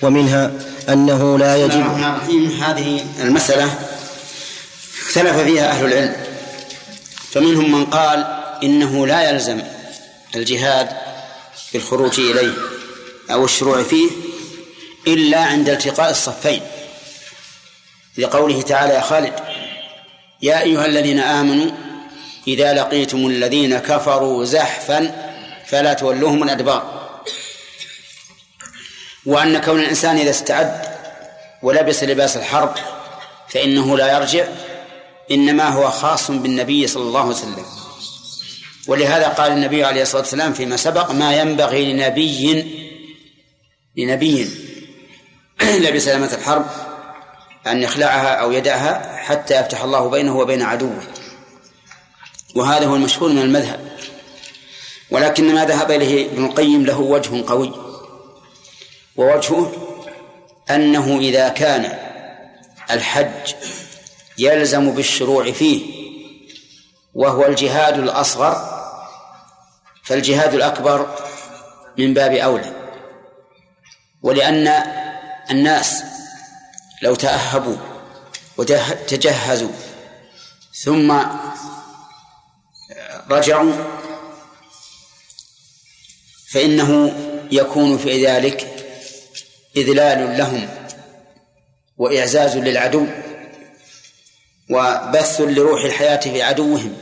ومنها 0.01 0.51
أنه 0.89 1.37
لا 1.37 1.55
يجب 1.55 1.79
الرحمن 1.79 2.51
هذه 2.51 3.05
المسألة 3.21 3.69
اختلف 5.01 5.37
فيها 5.37 5.69
أهل 5.71 5.85
العلم. 5.85 6.15
فمنهم 7.31 7.71
من 7.71 7.85
قال 7.85 8.25
إنه 8.63 9.07
لا 9.07 9.29
يلزم 9.29 9.61
الجهاد 10.35 10.87
بالخروج 11.73 12.19
إليه 12.19 12.53
أو 13.31 13.45
الشروع 13.45 13.83
فيه 13.83 14.09
إلا 15.07 15.39
عند 15.39 15.69
التقاء 15.69 16.11
الصفين. 16.11 16.61
لقوله 18.17 18.61
تعالى 18.61 18.93
يا 18.93 19.01
خالد 19.01 19.33
يا 20.41 20.61
أيها 20.61 20.85
الذين 20.85 21.19
آمنوا 21.19 21.71
إذا 22.47 22.73
لقيتم 22.73 23.27
الذين 23.27 23.77
كفروا 23.77 24.45
زحفا 24.45 25.31
فلا 25.67 25.93
تولوهم 25.93 26.43
الأدبار. 26.43 27.09
وأن 29.25 29.61
كون 29.61 29.79
الإنسان 29.79 30.17
إذا 30.17 30.29
استعد 30.29 30.81
ولبس 31.63 32.03
لباس 32.03 32.37
الحرب 32.37 32.75
فإنه 33.49 33.97
لا 33.97 34.17
يرجع 34.17 34.47
إنما 35.31 35.67
هو 35.69 35.89
خاص 35.91 36.31
بالنبي 36.31 36.87
صلى 36.87 37.03
الله 37.03 37.19
عليه 37.19 37.29
وسلم. 37.29 37.65
ولهذا 38.87 39.27
قال 39.27 39.51
النبي 39.51 39.83
عليه 39.83 40.01
الصلاة 40.01 40.21
والسلام 40.21 40.53
فيما 40.53 40.77
سبق 40.77 41.11
ما 41.11 41.35
ينبغي 41.35 41.93
لنبي 41.93 42.65
لنبي 43.97 44.64
لبس 45.83 46.07
لمة 46.07 46.33
الحرب 46.33 46.65
أن 47.67 47.81
يخلعها 47.81 48.35
أو 48.35 48.51
يدعها 48.51 49.17
حتى 49.17 49.59
يفتح 49.59 49.83
الله 49.83 50.09
بينه 50.09 50.37
وبين 50.37 50.61
عدوه. 50.61 51.03
وهذا 52.55 52.85
هو 52.85 52.95
المشهور 52.95 53.29
من 53.29 53.41
المذهب. 53.41 53.79
ولكن 55.11 55.55
ما 55.55 55.65
ذهب 55.65 55.91
إليه 55.91 56.25
ابن 56.25 56.45
القيم 56.45 56.85
له 56.85 56.99
وجه 56.99 57.43
قوي 57.47 57.73
ووجهه 59.15 59.71
أنه 60.69 61.17
إذا 61.19 61.49
كان 61.49 61.97
الحج 62.91 63.53
يلزم 64.37 64.91
بالشروع 64.91 65.51
فيه 65.51 66.05
وهو 67.13 67.45
الجهاد 67.45 67.99
الأصغر 67.99 68.75
فالجهاد 70.03 70.53
الأكبر 70.53 71.15
من 71.97 72.13
باب 72.13 72.33
أولى. 72.33 72.73
ولأن 74.21 74.67
الناس 75.51 76.03
لو 77.01 77.15
تأهبوا 77.15 77.77
وتجهزوا 78.57 79.71
ثم 80.83 81.17
رجعوا 83.29 83.73
فإنه 86.51 87.13
يكون 87.51 87.97
في 87.97 88.25
ذلك 88.25 88.85
إذلال 89.77 90.37
لهم 90.37 90.69
وإعزاز 91.97 92.57
للعدو 92.57 93.07
وبث 94.69 95.41
لروح 95.41 95.83
الحياة 95.83 96.19
في 96.19 96.43
عدوهم 96.43 96.97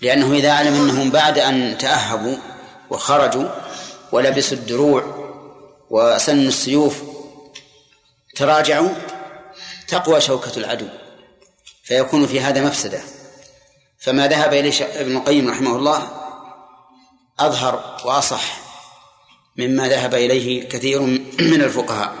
لأنه 0.00 0.32
إذا 0.32 0.52
علم 0.52 0.74
أنهم 0.74 1.10
بعد 1.10 1.38
أن 1.38 1.78
تأهبوا 1.78 2.36
وخرجوا 2.90 3.48
ولبسوا 4.12 4.56
الدروع 4.56 5.23
وسنوا 5.94 6.48
السيوف. 6.48 7.02
تراجعوا. 8.36 8.88
تقوى 9.88 10.20
شوكة 10.20 10.52
العدو. 10.56 10.86
فيكون 11.84 12.26
في 12.26 12.40
هذا 12.40 12.66
مفسدة. 12.66 13.00
فما 13.98 14.28
ذهب 14.28 14.52
إليه 14.52 15.00
ابن 15.00 15.16
القيم 15.16 15.48
رحمه 15.48 15.76
الله 15.76 16.08
أظهر 17.38 18.00
وأصح 18.04 18.60
مما 19.56 19.88
ذهب 19.88 20.14
إليه 20.14 20.68
كثير 20.68 21.00
من 21.40 21.62
الفقهاء. 21.62 22.14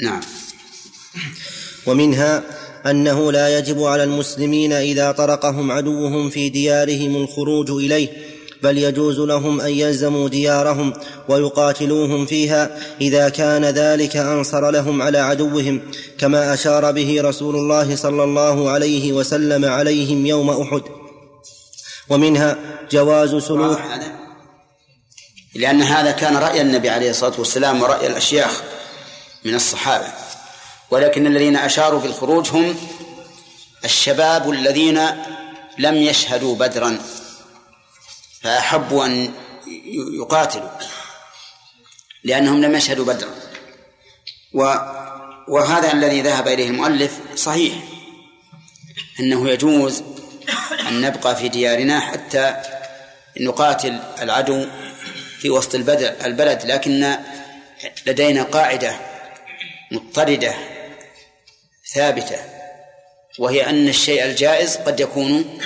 نعم. 0.00 0.20
ومنها 1.86 2.42
أنه 2.86 3.32
لا 3.32 3.58
يجب 3.58 3.82
على 3.82 4.04
المسلمين 4.04 4.72
إذا 4.72 5.12
طرقهم 5.12 5.72
عدوهم 5.72 6.30
في 6.30 6.48
ديارهم 6.48 7.16
الخروج 7.16 7.70
إليه 7.70 8.33
بل 8.62 8.78
يجوز 8.78 9.20
لهم 9.20 9.60
أن 9.60 9.70
يلزموا 9.70 10.28
ديارهم 10.28 10.92
ويقاتلوهم 11.28 12.26
فيها 12.26 12.78
إذا 13.00 13.28
كان 13.28 13.64
ذلك 13.64 14.16
أنصر 14.16 14.70
لهم 14.70 15.02
على 15.02 15.18
عدوهم 15.18 15.80
كما 16.18 16.54
أشار 16.54 16.92
به 16.92 17.20
رسول 17.22 17.56
الله 17.56 17.96
صلى 17.96 18.24
الله 18.24 18.70
عليه 18.70 19.12
وسلم 19.12 19.64
عليهم 19.64 20.26
يوم 20.26 20.50
أحد. 20.50 20.82
ومنها 22.08 22.56
جواز 22.90 23.34
سلوك 23.34 23.80
لأن 25.54 25.82
هذا 25.82 26.10
كان 26.10 26.36
رأي 26.36 26.60
النبي 26.60 26.90
عليه 26.90 27.10
الصلاة 27.10 27.32
والسلام 27.38 27.82
ورأي 27.82 28.06
الأشياخ 28.06 28.62
من 29.44 29.54
الصحابة. 29.54 30.06
ولكن 30.90 31.26
الذين 31.26 31.56
أشاروا 31.56 32.00
بالخروج 32.00 32.48
هم 32.52 32.76
الشباب 33.84 34.50
الذين 34.50 35.00
لم 35.78 35.94
يشهدوا 35.94 36.56
بدرا. 36.56 36.98
فأحبوا 38.44 39.06
أن 39.06 39.34
يقاتلوا 40.20 40.70
لأنهم 42.24 42.60
لم 42.60 42.74
يشهدوا 42.74 43.04
بدرا. 43.04 43.30
و 44.54 44.74
وهذا 45.48 45.92
الذي 45.92 46.20
ذهب 46.20 46.48
إليه 46.48 46.68
المؤلف 46.68 47.18
صحيح 47.36 47.74
أنه 49.20 49.50
يجوز 49.50 50.02
أن 50.88 51.00
نبقى 51.00 51.36
في 51.36 51.48
ديارنا 51.48 52.00
حتى 52.00 52.56
نقاتل 53.40 54.00
العدو 54.22 54.66
في 55.38 55.50
وسط 55.50 55.74
البلد 55.74 56.64
لكن 56.64 57.16
لدينا 58.06 58.42
قاعدة 58.42 58.96
مضطردة 59.92 60.54
ثابتة 61.94 62.38
وهي 63.38 63.70
أن 63.70 63.88
الشيء 63.88 64.24
الجائز 64.24 64.76
قد 64.76 65.00
يكون 65.00 65.60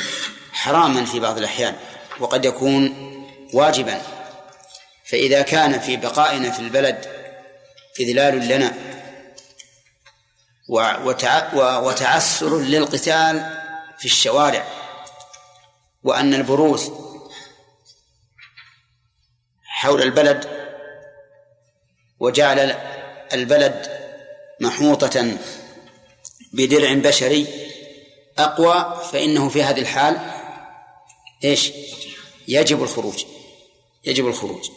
حراما 0.52 1.04
في 1.04 1.20
بعض 1.20 1.38
الأحيان. 1.38 1.74
وقد 2.20 2.44
يكون 2.44 2.94
واجبا. 3.54 4.02
فإذا 5.04 5.42
كان 5.42 5.80
في 5.80 5.96
بقائنا 5.96 6.50
في 6.50 6.60
البلد 6.60 7.06
إذلال 8.00 8.48
لنا 8.48 8.74
وتعسر 11.82 12.58
للقتال 12.58 13.58
في 13.98 14.04
الشوارع 14.04 14.66
وأن 16.02 16.34
البروز 16.34 16.92
حول 19.64 20.02
البلد 20.02 20.48
وجعل 22.20 22.76
البلد 23.32 23.98
محوطة 24.60 25.38
بدرع 26.52 26.92
بشري 26.92 27.46
أقوى 28.38 29.02
فإنه 29.12 29.48
في 29.48 29.62
هذه 29.62 29.80
الحال 29.80 30.18
إيش؟ 31.44 31.72
يجب 32.48 32.82
الخروج 32.82 33.24
يجب 34.04 34.26
الخروج. 34.26 34.70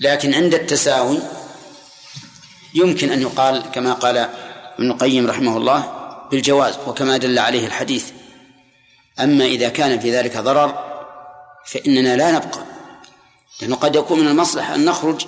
لكن 0.00 0.34
عند 0.34 0.54
التساوي 0.54 1.18
يمكن 2.74 3.10
أن 3.10 3.22
يقال 3.22 3.62
كما 3.74 3.92
قال 3.92 4.16
ابن 4.16 4.90
القيم 4.90 5.26
رحمه 5.26 5.56
الله 5.56 5.92
بالجواز 6.30 6.74
وكما 6.86 7.16
دل 7.16 7.38
عليه 7.38 7.66
الحديث. 7.66 8.10
أما 9.20 9.44
إذا 9.44 9.68
كان 9.68 10.00
في 10.00 10.16
ذلك 10.16 10.36
ضرر 10.36 10.86
فإننا 11.66 12.16
لا 12.16 12.32
نبقى 12.32 12.64
لأنه 13.62 13.76
قد 13.76 13.96
يكون 13.96 14.20
من 14.20 14.28
المصلحة 14.28 14.74
أن 14.74 14.84
نخرج 14.84 15.26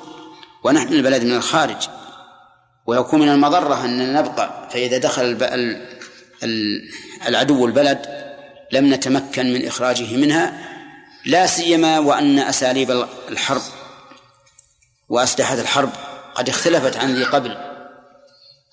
ونحمل 0.65 0.97
البلد 0.97 1.25
من 1.25 1.35
الخارج 1.37 1.89
ويكون 2.87 3.21
من 3.21 3.29
المضرة 3.29 3.85
أننا 3.85 4.21
نبقى. 4.21 4.69
فإذا 4.73 4.99
دخل 4.99 5.39
العدو 7.27 7.67
البلد 7.67 8.29
لم 8.73 8.95
نتمكن 8.95 9.53
من 9.53 9.67
إخراجه 9.67 10.17
منها 10.17 10.69
لا 11.25 11.47
سيما 11.47 11.99
وأن 11.99 12.39
أساليب 12.39 12.91
الحرب 13.29 13.63
وأسلحة 15.09 15.55
الحرب 15.55 15.93
قد 16.35 16.49
اختلفت 16.49 16.97
عن 16.97 17.15
ذي 17.15 17.25
قبل. 17.25 17.57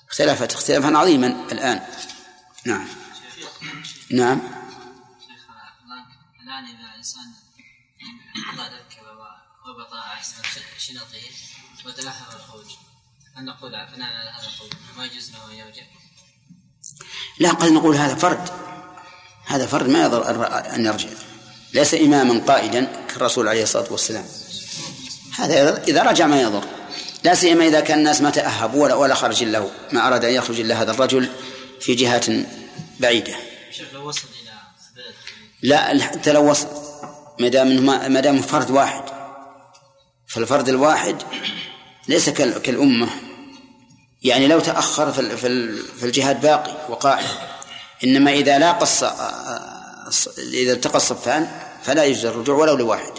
اختلفت 0.09 0.53
اختلافا 0.53 0.97
عظيما 0.97 1.27
الآن. 1.51 1.81
نعم. 2.65 2.87
نعم. 4.11 4.41
الآن 6.43 6.65
إذا 6.65 6.89
الإنسان 6.91 7.25
قضى 8.51 8.63
ذكر 8.63 9.17
وبطاء 9.69 10.05
أحسن 10.05 10.43
شنطه 10.77 11.25
وتلهف 11.85 12.35
الخروج 12.35 12.65
هل 13.35 13.45
نقول 13.45 13.71
بناء 13.71 14.15
على 14.15 14.29
هذا 14.29 14.47
القول 14.47 14.69
ما 14.97 15.05
يجوز 15.05 15.31
له 15.31 15.51
أن 15.51 15.55
يرجع؟ 15.55 15.83
لا 17.39 17.51
قد 17.51 17.71
نقول 17.71 17.95
هذا 17.95 18.15
فرد. 18.15 18.49
هذا 19.45 19.67
فرد 19.67 19.89
ما 19.89 20.03
يضر 20.03 20.47
أن 20.75 20.85
يرجع 20.85 21.09
ليس 21.75 21.93
إماما 21.93 22.41
قائدا 22.47 22.87
كالرسول 23.13 23.47
عليه 23.47 23.63
الصلاة 23.63 23.85
والسلام. 23.91 24.25
هذا 25.37 25.83
إذا 25.87 26.03
رجع 26.03 26.27
ما 26.27 26.41
يضر. 26.41 26.63
لا 27.23 27.35
سيما 27.35 27.67
إذا 27.67 27.79
كان 27.79 27.97
الناس 27.97 28.21
ما 28.21 28.29
تأهبوا 28.29 28.83
ولا, 28.83 28.95
ولا 28.95 29.15
خرج 29.15 29.43
له 29.43 29.71
ما 29.91 30.07
أراد 30.07 30.25
أن 30.25 30.33
يخرج 30.33 30.59
إلا 30.59 30.81
هذا 30.81 30.91
الرجل 30.91 31.29
في 31.81 31.95
جهات 31.95 32.25
بعيدة. 32.99 33.35
لو 33.93 34.07
وصل 34.07 34.27
إلى 34.43 34.51
لا 35.93 36.03
حتى 36.03 36.31
لو 36.31 36.49
وصل 36.49 36.67
ما 37.39 37.47
دام 37.47 37.85
ما 38.13 38.19
دام 38.19 38.41
فرد 38.41 38.71
واحد. 38.71 39.03
فالفرد 40.27 40.69
الواحد 40.69 41.15
ليس 42.07 42.29
كالأمة. 42.29 43.09
يعني 44.23 44.47
لو 44.47 44.59
تأخر 44.59 45.11
في 45.97 46.03
الجهاد 46.03 46.41
باقي 46.41 46.71
وقائم. 46.89 47.27
إنما 48.03 48.31
إذا 48.31 48.59
لاقى 48.59 48.85
إذا 50.37 50.73
التقى 50.73 50.97
الصفان 50.97 51.64
فلا 51.85 52.03
يجوز 52.03 52.25
الرجوع 52.25 52.55
ولو 52.55 52.75
لواحد. 52.75 53.13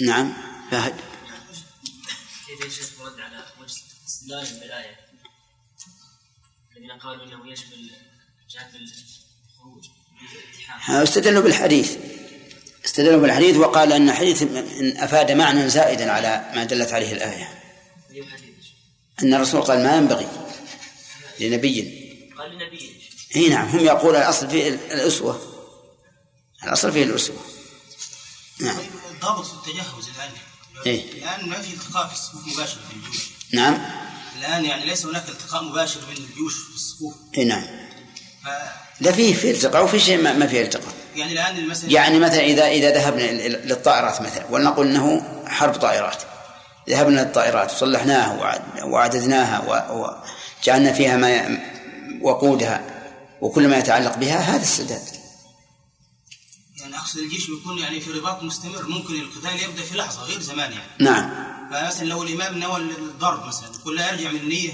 نعم. 0.00 0.32
فهد. 0.70 0.94
كيف 2.46 2.64
يا 2.64 2.68
شيخ 2.68 3.00
رد 3.00 3.20
على 3.20 3.44
وجه 3.60 3.74
استدلال 4.06 4.60
بالآية 4.60 4.96
الذين 6.76 6.92
قالوا 6.92 7.24
إنه 7.24 7.36
الخروج 9.48 9.84
استدلوا 10.88 11.42
بالحديث. 11.42 11.96
استدلوا 12.84 13.20
بالحديث 13.20 13.56
وقال 13.56 13.92
أن 13.92 14.08
الحديث 14.08 14.42
إن 14.42 14.96
أفاد 14.96 15.32
معنى 15.32 15.68
زائدا 15.68 16.12
على 16.12 16.50
ما 16.54 16.64
دلت 16.64 16.92
عليه 16.92 17.12
الآية. 17.12 17.62
أن 19.22 19.34
الرسول 19.34 19.62
قال 19.62 19.82
ما 19.82 19.96
ينبغي 19.96 20.28
لنبي. 21.40 22.04
قال 22.38 22.54
لنبي 22.54 23.00
إي 23.36 23.48
نعم 23.48 23.68
هم 23.68 23.84
يقول 23.84 24.16
الأصل 24.16 24.50
فيه 24.50 24.68
الأسوة. 24.68 25.53
الاصل 26.66 26.92
فيه 26.92 27.04
الاسوه 27.04 27.36
نعم. 28.60 28.76
ضابط 29.22 29.46
في 29.46 29.52
التجهز 29.52 30.08
الآن. 30.16 30.30
إيه؟ 30.86 31.12
الآن 31.12 31.48
ما 31.48 31.60
في 31.60 31.74
التقاء 31.74 32.06
في 32.06 32.14
الصفوف 32.14 32.46
مباشر 32.46 32.78
في 32.90 32.96
الجيوش. 32.96 33.30
نعم. 33.52 33.78
الآن 34.38 34.64
يعني 34.64 34.84
ليس 34.84 35.06
هناك 35.06 35.28
التقاء 35.28 35.64
مباشر 35.64 36.00
بين 36.08 36.16
الجيوش 36.16 36.54
في 36.54 36.74
الصفوف 36.74 37.14
اي 37.38 37.44
نعم. 37.44 37.62
ف... 38.44 38.48
لا 39.00 39.12
فيه 39.12 39.34
في 39.34 39.50
التقاء 39.50 39.84
وفي 39.84 40.00
شيء 40.00 40.22
ما 40.22 40.32
ما 40.32 40.46
فيه 40.46 40.62
التقاء. 40.62 40.94
يعني 41.16 41.32
الآن 41.32 41.56
المسألة 41.56 41.92
يعني 41.92 42.18
مثلا 42.18 42.40
إذا 42.40 42.66
إذا 42.66 42.90
ذهبنا 42.90 43.22
للطائرات 43.48 44.22
مثلا 44.22 44.46
ولنقل 44.50 44.86
إنه 44.86 45.22
حرب 45.46 45.74
طائرات. 45.74 46.22
ذهبنا 46.90 47.20
للطائرات 47.20 47.72
وصلحناها 47.72 48.58
وعددناها 48.84 49.90
وجعلنا 50.62 50.92
فيها 50.92 51.16
ما 51.16 51.58
وقودها 52.22 52.82
وكل 53.40 53.68
ما 53.68 53.78
يتعلق 53.78 54.16
بها 54.16 54.38
هذا 54.38 54.62
السداد. 54.62 55.13
يعني 56.94 57.04
اقصد 57.06 57.18
الجيش 57.18 57.50
بيكون 57.50 57.78
يعني 57.78 58.00
في 58.00 58.10
رباط 58.10 58.42
مستمر. 58.42 58.82
ممكن 58.88 59.14
القتال 59.14 59.62
يبدأ 59.62 59.82
في 59.82 59.96
لحظة 59.96 60.22
غير 60.22 60.40
زمان 60.40 60.72
يعني. 60.72 60.84
نعم. 61.00 61.30
فمثلا 61.70 62.06
لو 62.08 62.22
الإمام 62.22 62.58
نوى 62.58 62.76
الضرب 62.80 63.46
مثلا 63.46 63.68
يقول 63.80 63.96
لا 63.96 64.12
يرجع 64.12 64.30
من 64.30 64.40
النية 64.40 64.72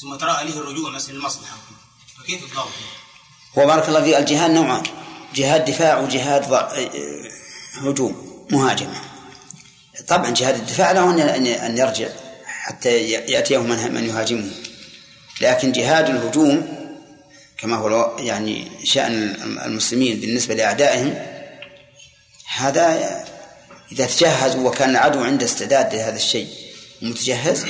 ثم 0.00 0.14
ترى 0.14 0.30
عليه 0.30 0.58
الرجوع 0.58 0.90
مثلا 0.90 1.12
للمصلحة. 1.14 1.56
فكيف 2.18 2.42
الضرب؟ 2.44 2.68
هو 3.58 3.66
بارك 3.66 3.88
الله 3.88 4.02
في 4.04 4.18
الجهاد 4.18 4.50
نوعان. 4.50 4.82
جهاد 5.34 5.64
دفاع 5.64 5.98
وجهاد 6.00 6.48
ض- 6.50 6.90
هجوم 7.82 8.46
مهاجمة. 8.50 9.00
طبعا 10.08 10.30
جهاد 10.30 10.54
الدفاع 10.54 10.92
له 10.92 11.10
أن 11.36 11.46
أن 11.46 11.78
يرجع 11.78 12.08
حتى 12.46 12.98
ي- 12.98 13.10
يأتيه 13.10 13.58
من 13.58 13.94
من 13.94 14.04
يهاجمه 14.04 14.50
لكن 15.40 15.72
جهاد 15.72 16.08
الهجوم 16.10 16.77
كما 17.58 17.76
هو 17.76 18.16
يعني 18.18 18.68
شأن 18.84 19.36
المسلمين 19.64 20.20
بالنسبة 20.20 20.54
لأعدائهم 20.54 21.14
هذا 22.56 23.24
إذا 23.92 24.06
تجهزوا 24.06 24.68
وكان 24.68 24.90
العدو 24.90 25.20
عنده 25.20 25.44
استعداد 25.44 25.94
لهذا 25.94 26.16
الشيء 26.16 26.48
متجهز 27.02 27.66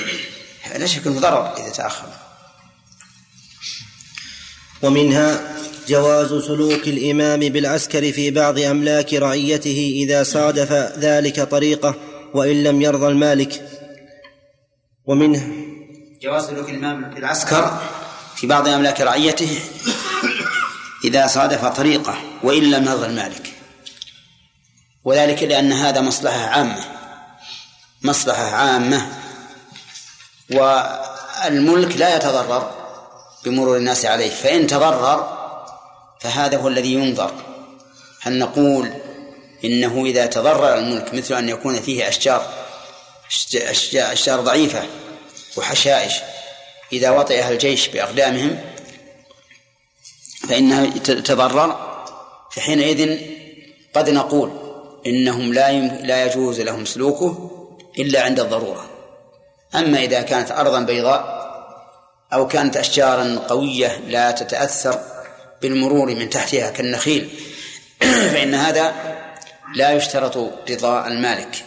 لا 0.76 0.86
شك 0.86 1.06
إنه 1.06 1.20
ضرر 1.20 1.56
إذا 1.56 1.70
تأخر. 1.70 2.08
ومنها 4.82 5.56
جواز 5.88 6.28
سلوك 6.28 6.88
الإمام 6.88 7.40
بالعسكر 7.40 8.12
في 8.12 8.30
بعض 8.30 8.58
أملاك 8.58 9.14
رعيته 9.14 9.92
إذا 10.04 10.22
صادف 10.22 10.72
ذلك 10.98 11.40
طريقة 11.40 11.94
وإن 12.34 12.64
لم 12.64 12.82
يرضى 12.82 13.06
المالك. 13.06 13.68
ومنه 15.06 15.52
جواز 16.22 16.46
سلوك 16.46 16.70
الإمام 16.70 17.14
بالعسكر 17.14 17.80
في 18.40 18.46
بعض 18.46 18.68
أملاك 18.68 19.00
رعيته 19.00 19.60
إذا 21.04 21.26
صادف 21.26 21.64
طريقه 21.64 22.18
وإن 22.42 22.70
لم 22.70 22.84
يرضى 22.84 23.06
المالك 23.06 23.54
وذلك 25.04 25.42
لأن 25.42 25.72
هذا 25.72 26.00
مصلحة 26.00 26.40
عامة 26.46 26.84
مصلحة 28.02 28.42
عامة. 28.54 29.08
والملك 30.50 31.96
لا 31.96 32.16
يتضرر 32.16 32.70
بمرور 33.44 33.76
الناس 33.76 34.04
عليه 34.04 34.30
فإن 34.30 34.66
تضرر 34.66 35.38
فهذا 36.20 36.56
هو 36.58 36.68
الذي 36.68 36.92
ينظر. 36.94 37.32
هل 38.20 38.38
نقول 38.38 38.92
إنه 39.64 40.04
إذا 40.06 40.26
تضرر 40.26 40.74
الملك 40.78 41.14
مثل 41.14 41.34
أن 41.34 41.48
يكون 41.48 41.80
فيه 41.80 42.10
أشجار- 42.10 42.42
أشجار 43.94 44.40
ضعيفة 44.40 44.86
وحشائش 45.56 46.12
إذا 46.92 47.10
وطئها 47.10 47.50
الجيش 47.50 47.88
بأقدامهم 47.88 48.58
فإنها 50.48 50.86
تتضرر 50.86 51.88
فحينئذ 52.50 53.18
قد 53.94 54.10
نقول 54.10 54.52
إنهم 55.06 55.54
لا 55.54 55.80
لا 55.80 56.26
يجوز 56.26 56.60
لهم 56.60 56.84
سلوكه 56.84 57.50
إلا 57.98 58.22
عند 58.22 58.40
الضرورة. 58.40 58.90
أما 59.74 59.98
إذا 59.98 60.22
كانت 60.22 60.50
أرضا 60.50 60.80
بيضاء 60.80 61.38
أو 62.32 62.48
كانت 62.48 62.76
أشجارا 62.76 63.38
قوية 63.48 63.98
لا 63.98 64.30
تتأثر 64.30 65.00
بالمرور 65.62 66.14
من 66.14 66.30
تحتها 66.30 66.70
كالنخيل 66.70 67.30
فإن 68.32 68.54
هذا 68.54 68.94
لا 69.74 69.92
يشترط 69.92 70.36
رضا 70.70 71.06
المالك 71.06 71.64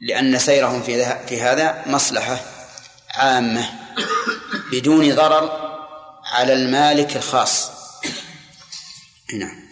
لأن 0.00 0.38
سيرهم 0.38 0.82
في 1.28 1.40
هذا 1.42 1.82
مصلحة 1.86 2.40
عامة. 3.14 3.85
بدون 4.72 5.14
ضرر 5.14 5.66
على 6.24 6.52
المالك 6.52 7.16
الخاص. 7.16 7.70
نعم. 9.34 9.66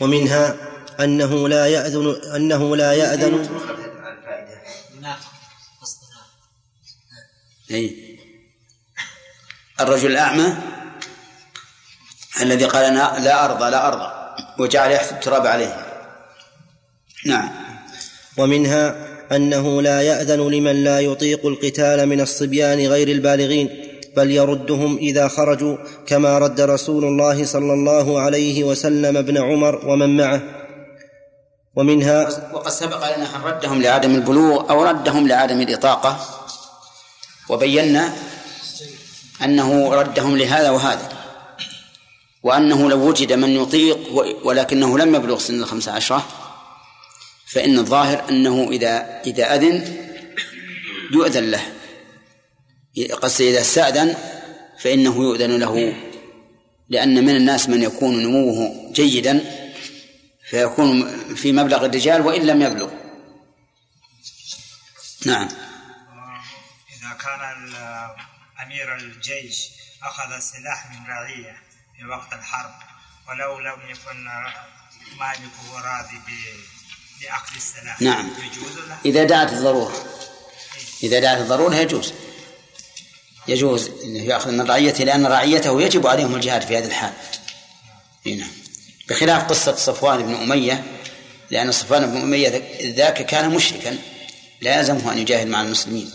ومنها 0.00 0.56
أنه 1.00 1.48
لا 1.48 1.66
يأذن 1.66 2.20
أنه 2.34 2.76
لا 2.76 2.92
يأذن. 2.92 3.60
أي. 7.70 8.18
الرجل 9.80 10.10
الأعمى 10.10 10.56
الذي 12.40 12.64
قال 12.64 12.84
أنا 12.84 13.18
لا 13.18 13.44
أرضى 13.44 13.70
لا 13.70 13.88
أرضى 13.88 14.12
وجعل 14.58 14.90
يحث 14.90 15.12
التراب 15.12 15.46
عليه. 15.46 15.86
نعم. 17.26 17.50
ومنها 18.36 19.07
أنه 19.32 19.82
لا 19.82 20.02
يأذن 20.02 20.40
لمن 20.40 20.84
لا 20.84 21.00
يطيق 21.00 21.46
القتال 21.46 22.06
من 22.06 22.20
الصبيان 22.20 22.86
غير 22.86 23.08
البالغين 23.08 23.68
بل 24.16 24.30
يردهم 24.30 24.96
إذا 24.96 25.28
خرجوا 25.28 25.76
كما 26.06 26.38
رد 26.38 26.60
رسول 26.60 27.04
الله 27.04 27.44
صلى 27.44 27.72
الله 27.72 28.20
عليه 28.20 28.64
وسلم 28.64 29.16
ابن 29.16 29.38
عمر 29.38 29.86
ومن 29.86 30.16
معه. 30.16 30.42
ومنها 31.76 32.28
وقد 32.52 32.70
سبق 32.70 33.16
لنا 33.16 33.36
أن 33.36 33.42
ردهم 33.44 33.82
لعدم 33.82 34.14
البلوغ 34.14 34.70
أو 34.70 34.84
ردهم 34.84 35.28
لعدم 35.28 35.60
الإطاقة 35.60 36.20
وبينا 37.48 38.12
أنه 39.44 39.94
ردهم 39.94 40.36
لهذا 40.36 40.70
وهذا 40.70 41.08
وأنه 42.42 42.88
لو 42.88 43.08
وجد 43.08 43.32
من 43.32 43.48
يطيق 43.48 43.98
ولكنه 44.44 44.98
لم 44.98 45.14
يبلغ 45.14 45.38
سن 45.38 45.54
الخمسة 45.54 45.92
عشرة 45.92 46.26
فإن 47.50 47.78
الظاهر 47.78 48.28
أنه 48.30 48.68
إذا 48.70 49.22
إذا 49.26 49.54
أذن 49.54 50.06
يؤذن 51.12 51.50
له. 51.50 51.72
قصد 53.22 53.42
إذا 53.42 53.60
استأذن 53.60 54.16
فإنه 54.80 55.16
يؤذن 55.16 55.58
له. 55.58 55.94
لأن 56.88 57.24
من 57.24 57.36
الناس 57.36 57.68
من 57.68 57.82
يكون 57.82 58.22
نموه 58.22 58.90
جيدا 58.92 59.44
فيكون 60.50 61.16
في 61.34 61.52
مبلغ 61.52 61.86
الرجال 61.86 62.20
وإن 62.20 62.46
لم 62.46 62.62
يبلغ. 62.62 62.90
نعم. 65.26 65.48
إذا 66.96 67.12
كان 67.24 67.72
أمير 68.66 68.96
الجيش 68.96 69.68
أخذ 70.02 70.32
السلاح 70.32 70.90
من 70.90 71.06
رعية 71.06 71.56
في 71.96 72.04
وقت 72.04 72.32
الحرب 72.32 72.74
ولو 73.28 73.58
لم 73.60 73.90
يكن 73.90 74.24
مالكه 75.18 75.80
راضي 75.84 76.18
بأخذ 77.20 77.56
السلاح 77.56 78.00
نعم. 78.00 78.30
يجوز 78.52 78.78
له 78.88 78.98
إذا 79.04 79.24
دعت 79.24 79.52
الضرورة. 79.52 80.04
إذا 81.02 81.20
دعت 81.20 81.38
الضرورة 81.38 81.76
يجوز. 81.76 82.12
يجوز 83.48 83.90
أنه 84.04 84.22
يأخذ 84.22 84.50
من 84.50 84.60
رعيته 84.60 85.04
لأن 85.04 85.26
رعيته 85.26 85.82
يجب 85.82 86.06
عليهم 86.06 86.34
الجهاد 86.34 86.62
في 86.62 86.78
هذه 86.78 86.84
الحال. 86.84 87.12
إي 88.26 88.34
نعم. 88.34 88.50
بخلاف 89.08 89.44
قصة 89.44 89.76
صفوان 89.76 90.22
بن 90.22 90.34
أمية 90.34 90.84
لأن 91.50 91.72
صفوان 91.72 92.06
بن 92.06 92.20
أمية 92.20 92.62
ذاك 92.82 93.26
كان 93.26 93.50
مشركا 93.50 93.98
لا 94.60 94.78
يلزمه 94.78 95.12
أن 95.12 95.18
يجاهد 95.18 95.46
مع 95.46 95.62
المسلمين. 95.62 96.10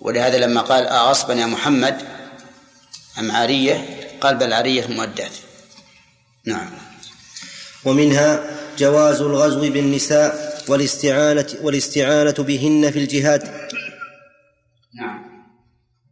ولهذا 0.00 0.38
لما 0.38 0.60
قال 0.60 0.86
أغصبا 0.86 1.34
يا 1.34 1.46
محمد 1.46 2.08
أم 3.18 3.30
عارية 3.30 4.00
قال 4.20 4.36
بل 4.36 4.52
عارية 4.52 4.86
مؤدات. 4.86 5.32
نعم. 6.44 6.70
ومنها 7.84 8.60
جواز 8.80 9.20
الغزو 9.20 9.60
بالنساء 9.60 10.64
والاستعانة 10.68 11.46
والاستعانة 11.62 12.34
بهن 12.38 12.90
في 12.90 12.98
الجهاد. 12.98 13.68
نعم. 14.94 15.44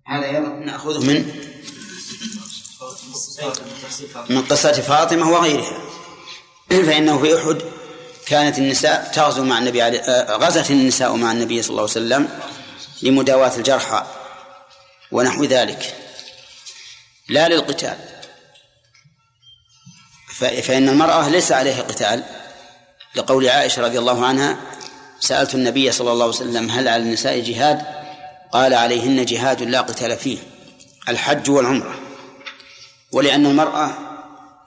هذا 0.07 0.41
نأخذه 0.41 0.99
من؟ 0.99 1.49
من 4.31 4.43
قصة 4.43 4.73
فاطمة 4.73 5.31
وغيرها. 5.31 5.79
فإنه 6.69 7.19
في 7.23 7.39
أحد 7.39 7.63
كانت 8.27 8.59
النساء 8.59 9.11
تغزو 9.15 9.45
مع 9.45 9.59
النبي 9.59 9.83
عليه 9.83 10.01
آه، 10.01 10.37
غزت 10.37 10.71
النساء 10.71 11.17
مع 11.17 11.33
النبي 11.33 11.63
صلى 11.63 11.71
الله 11.71 11.83
عليه 11.83 11.91
وسلم 11.91 12.29
لمداواة 13.03 13.57
الجرحى 13.57 14.07
ونحو 15.13 15.45
ذلك. 15.45 15.95
لا 17.29 17.49
للقتال. 17.49 17.99
فإن 20.39 20.89
المرأة 20.89 21.29
ليس 21.29 21.53
عليها 21.53 21.83
قتال. 21.83 22.38
لقول 23.19 23.49
عائشة 23.49 23.83
رضي 23.83 23.99
الله 23.99 24.27
عنها 24.27 24.59
سألت 25.21 25.55
النبي 25.55 25.93
صلى 25.93 26.13
الله 26.13 26.25
عليه 26.25 26.35
وسلم 26.35 26.71
هل 26.71 26.89
على 26.89 27.03
النساء 27.03 27.41
جهاد؟ 27.41 27.83
قال 28.53 28.75
عليهن 28.75 29.25
جهاد 29.25 29.63
لا 29.63 29.81
قتال 29.81 30.17
فيه 30.17 30.39
الحج 31.09 31.51
والعمرة. 31.51 32.01
ولأن 33.13 33.47
المرأة 33.47 33.99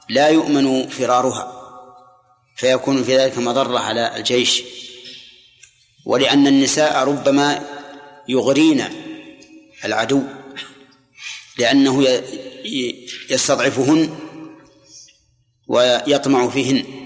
لا 0.10 0.28
يؤمن 0.28 0.88
فرارها 0.88 1.62
فيكون 2.56 3.04
في 3.04 3.18
ذلك 3.18 3.38
مضرة 3.38 3.80
على 3.80 4.18
الجيش. 4.18 4.64
ولأن 6.06 6.48
النساء 6.48 7.04
ربما 7.04 7.66
يغرين 8.28 8.84
العدو 9.86 10.22
لأنه 11.58 12.22
يستضعفهن 13.30 14.18
ويطمع 15.68 16.50
فيهن. 16.50 17.01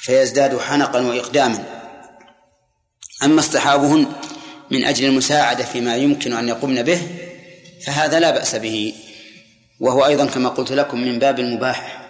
فيزداد 0.00 0.58
حنقا 0.58 1.00
وإقداما. 1.00 1.64
أما 3.24 3.40
اصطحابهن 3.40 4.06
من 4.70 4.84
أجل 4.84 5.04
المساعدة 5.04 5.64
فيما 5.64 5.96
يمكن 5.96 6.32
أن 6.32 6.48
يقمن 6.48 6.82
به 6.82 7.08
فهذا 7.86 8.20
لا 8.20 8.30
بأس 8.30 8.54
به. 8.54 8.94
وهو 9.80 10.06
أيضا 10.06 10.26
كما 10.26 10.48
قلت 10.48 10.72
لكم 10.72 11.00
من 11.00 11.18
باب 11.18 11.38
المباح. 11.38 12.06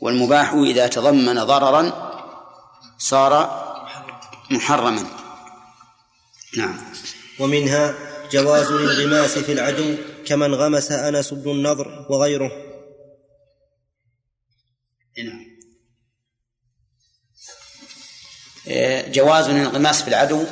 والمباح 0.00 0.52
إذا 0.52 0.86
تضمن 0.86 1.44
ضررا 1.44 2.12
صار 2.98 3.62
محرما. 4.50 5.04
نعم. 6.56 6.78
ومنها 7.38 7.94
جواز 8.32 8.66
الانغماس 8.66 9.38
في 9.38 9.52
العدو 9.52 9.94
كما 10.26 10.46
انغمس 10.46 10.92
أنس 10.92 11.34
بن 11.34 11.50
النضر 11.50 12.06
وغيره. 12.10 12.52
نعم. 15.24 15.51
جواز 19.06 19.48
الانغماس 19.48 20.02
في 20.02 20.08
العدو 20.08 20.44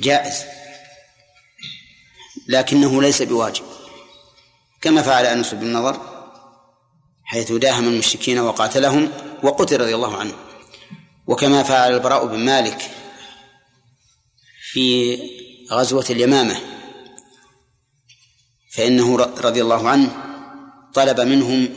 جائز 0.00 0.44
لكنه 2.48 3.02
ليس 3.02 3.22
بواجب 3.22 3.64
كما 4.80 5.02
فعل 5.02 5.26
أنس 5.26 5.54
بن 5.54 5.66
النضر 5.66 6.00
حيث 7.24 7.52
داهم 7.52 7.88
المشركين 7.88 8.38
وقاتلهم 8.38 9.12
وقتل 9.42 9.80
رضي 9.80 9.94
الله 9.94 10.16
عنه 10.16 10.32
وكما 11.26 11.62
فعل 11.62 11.94
البراء 11.94 12.26
بن 12.26 12.38
مالك 12.38 12.90
في 14.72 15.18
غزوة 15.72 16.04
اليمامة 16.10 16.60
فإنه 18.72 19.16
رضي 19.16 19.62
الله 19.62 19.88
عنه 19.88 20.16
طلب 20.94 21.20
منهم 21.20 21.68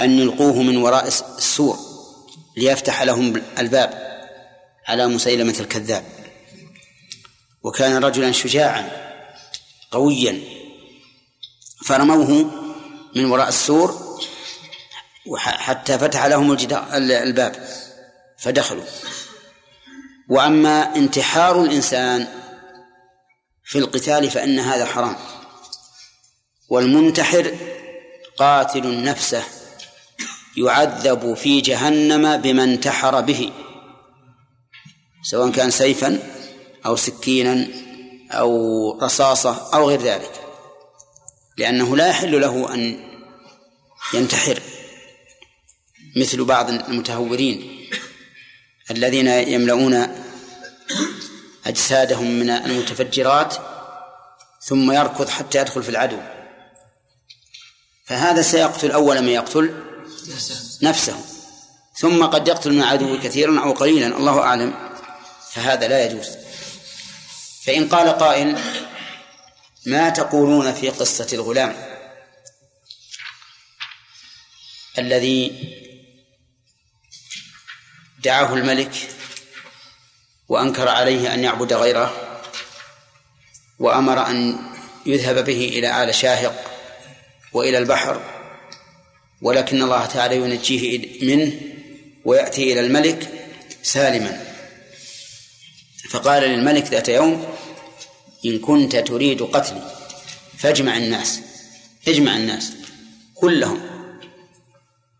أن 0.00 0.18
يلقوه 0.18 0.62
من 0.62 0.76
وراء 0.76 1.06
السور 1.08 1.78
ليفتح 2.56 3.02
لهم 3.02 3.42
الباب. 3.58 4.05
على 4.86 5.06
مسيلمة 5.06 5.56
الكذاب. 5.60 6.04
وكان 7.62 8.04
رجلا 8.04 8.32
شجاعا 8.32 8.90
قويا. 9.90 10.40
فرموه 11.86 12.50
من 13.16 13.24
وراء 13.24 13.48
السور 13.48 14.06
حتى 15.36 15.98
فتح 15.98 16.26
لهم 16.26 16.56
الباب. 16.92 17.68
فدخلوا. 18.38 18.84
وأما 20.28 20.96
انتحار 20.96 21.62
الإنسان 21.62 22.28
في 23.64 23.78
القتال 23.78 24.30
فإن 24.30 24.58
هذا 24.58 24.84
حرام. 24.84 25.16
والمنتحر 26.68 27.56
قاتل 28.38 29.04
نفسه 29.04 29.42
يعذب 30.56 31.34
في 31.34 31.60
جهنم 31.60 32.36
بما 32.36 32.64
انتحر 32.64 33.20
به. 33.20 33.52
سواء 35.30 35.50
كان 35.50 35.70
سيفا 35.70 36.18
أو 36.86 36.96
سكينا 36.96 37.68
أو 38.30 38.98
رصاصة 39.02 39.74
أو 39.74 39.88
غير 39.88 40.02
ذلك. 40.02 40.32
لأنه 41.58 41.96
لا 41.96 42.08
يحل 42.08 42.40
له 42.40 42.74
أن 42.74 43.04
ينتحر 44.14 44.62
مثل 46.16 46.44
بعض 46.44 46.70
المتهورين 46.70 47.86
الذين 48.90 49.26
يملؤون 49.26 50.06
أجسادهم 51.66 52.30
من 52.30 52.50
المتفجرات 52.50 53.54
ثم 54.60 54.92
يركض 54.92 55.28
حتى 55.28 55.58
يدخل 55.58 55.82
في 55.82 55.88
العدو. 55.88 56.18
فهذا 58.04 58.42
سيقتل 58.42 58.90
أول 58.90 59.18
ما 59.18 59.30
يقتل 59.30 59.74
نفسه. 60.82 61.16
ثم 61.98 62.24
قد 62.24 62.48
يقتل 62.48 62.72
من 62.72 62.78
العدو 62.78 63.18
كثيرا 63.18 63.60
أو 63.60 63.72
قليلا 63.72 64.06
الله 64.06 64.40
أعلم. 64.40 64.85
فهذا 65.56 65.88
لا 65.88 66.04
يجوز. 66.04 66.36
فإن 67.64 67.88
قال 67.88 68.08
قائل 68.08 68.58
ما 69.86 70.10
تقولون 70.10 70.72
في 70.72 70.90
قصة 70.90 71.28
الغلام 71.32 71.76
الذي 74.98 75.52
دعاه 78.24 78.54
الملك 78.54 78.92
وأنكر 80.48 80.88
عليه 80.88 81.34
أن 81.34 81.44
يعبد 81.44 81.72
غيره 81.72 82.40
وأمر 83.78 84.26
أن 84.26 84.58
يذهب 85.06 85.44
به 85.44 85.68
إلى 85.68 86.04
آل 86.04 86.14
شاهق 86.14 86.70
وإلى 87.52 87.78
البحر 87.78 88.20
ولكن 89.42 89.82
الله 89.82 90.06
تعالى 90.06 90.36
ينجيه 90.36 91.24
منه 91.24 91.60
ويأتي 92.24 92.72
إلى 92.72 92.80
الملك 92.80 93.28
سالما. 93.82 94.45
فقال 96.10 96.42
للملك 96.42 96.84
ذات 96.84 97.08
يوم 97.08 97.46
إن 98.44 98.58
كنت 98.58 98.96
تريد 98.96 99.42
قتلي 99.42 99.82
فاجمع 100.58 100.96
الناس 100.96 101.40
اجمع 102.08 102.36
الناس 102.36 102.72
كلهم 103.34 103.80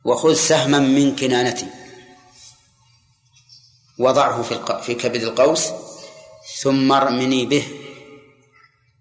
وخذ 0.04 0.34
سهما 0.34 0.78
من 0.78 1.16
كنانتي. 1.16 1.66
وضعه 3.98 4.42
في 4.42 4.82
في 4.82 4.94
كبد 4.94 5.22
القوس 5.22 5.68
ثم 6.58 6.92
ارمني 6.92 7.46
به 7.46 7.64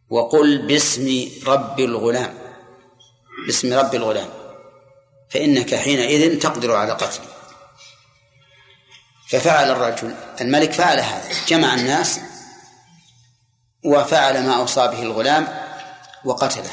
وقل 0.10 0.58
باسم 0.58 1.30
رب 1.48 1.80
الغلام 1.80 2.34
باسم 3.46 3.74
رب 3.74 3.96
الغلام 3.96 4.30
فإنك 5.30 5.76
حينئذ 5.76 6.40
تقدر 6.40 6.76
على 6.76 6.92
قتله 6.92 7.35
ففعل 9.30 9.71
الرجل 9.71 10.15
الملك 10.41 10.73
فعل 10.73 10.99
هذا 10.99 11.30
جمع 11.47 11.73
الناس 11.73 12.19
وفعل 13.86 14.45
ما 14.47 14.55
أوصى 14.55 14.88
به 14.88 15.01
الغلام 15.01 15.47
وقتله. 16.26 16.71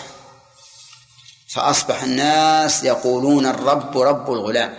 فأصبح 1.54 2.02
الناس 2.02 2.84
يقولون 2.84 3.46
الرب 3.46 3.98
رب 3.98 4.32
الغلام. 4.32 4.74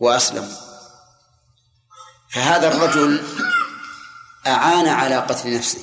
وأسلموا. 0.00 0.56
فهذا 2.30 2.68
الرجل 2.68 3.22
أعان 4.46 4.88
على 4.88 5.16
قتل 5.16 5.56
نفسه 5.56 5.80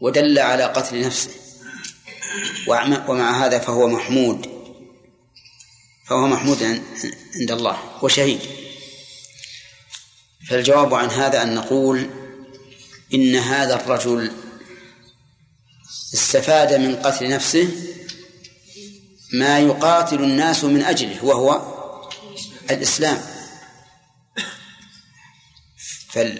ودل 0.00 0.38
على 0.38 0.64
قتل 0.64 1.06
نفسه. 1.06 1.30
ومع 3.08 3.46
هذا 3.46 3.58
فهو 3.58 3.88
محمود. 3.88 4.57
فهو 6.08 6.26
محمود 6.26 6.62
عند 7.40 7.50
الله 7.50 7.78
وشهيد 8.02 8.40
فالجواب 10.48 10.94
عن 10.94 11.10
هذا 11.10 11.42
أن 11.42 11.54
نقول 11.54 12.10
إن 13.14 13.36
هذا 13.36 13.74
الرجل 13.74 14.32
استفاد 16.14 16.74
من 16.74 16.96
قتل 16.96 17.28
نفسه 17.28 17.68
ما 19.32 19.58
يقاتل 19.58 20.22
الناس 20.22 20.64
من 20.64 20.82
أجله 20.82 21.24
وهو 21.24 21.78
الإسلام. 22.70 23.22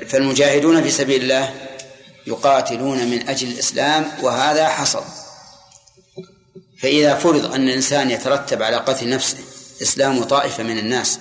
فالمجاهدون 0.09 0.83
في 0.83 0.91
سبيل 0.91 1.23
الله 1.23 1.69
يقاتلون 2.27 3.07
من 3.07 3.29
أجل 3.29 3.49
الإسلام 3.49 4.13
وهذا 4.23 4.69
حصل. 4.69 5.05
فإذا 6.83 7.15
فرض 7.15 7.55
أن 7.55 7.69
الإنسان 7.69 8.11
يترتب 8.11 8.63
على 8.63 8.77
قتل 8.77 9.09
نفسه 9.09 9.48
إسلام 9.83 10.25
طائفة 10.25 10.63
من 10.63 10.79
الناس 10.79 11.19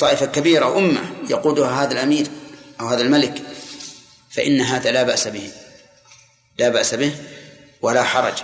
طائفة 0.00 0.26
كبيرة 0.26 0.78
أمة 0.78 1.12
يقودها 1.30 1.82
هذا 1.82 1.92
الأمير 1.92 2.26
أو 2.80 2.88
هذا 2.88 3.02
الملك 3.02 3.42
فإن 4.30 4.60
هذا 4.60 4.92
لا 4.92 5.02
بأس 5.02 5.28
به 5.28 5.52
لا 6.58 6.68
بأس 6.68 6.94
به 6.94 7.16
ولا 7.82 8.04
حرج 8.04 8.34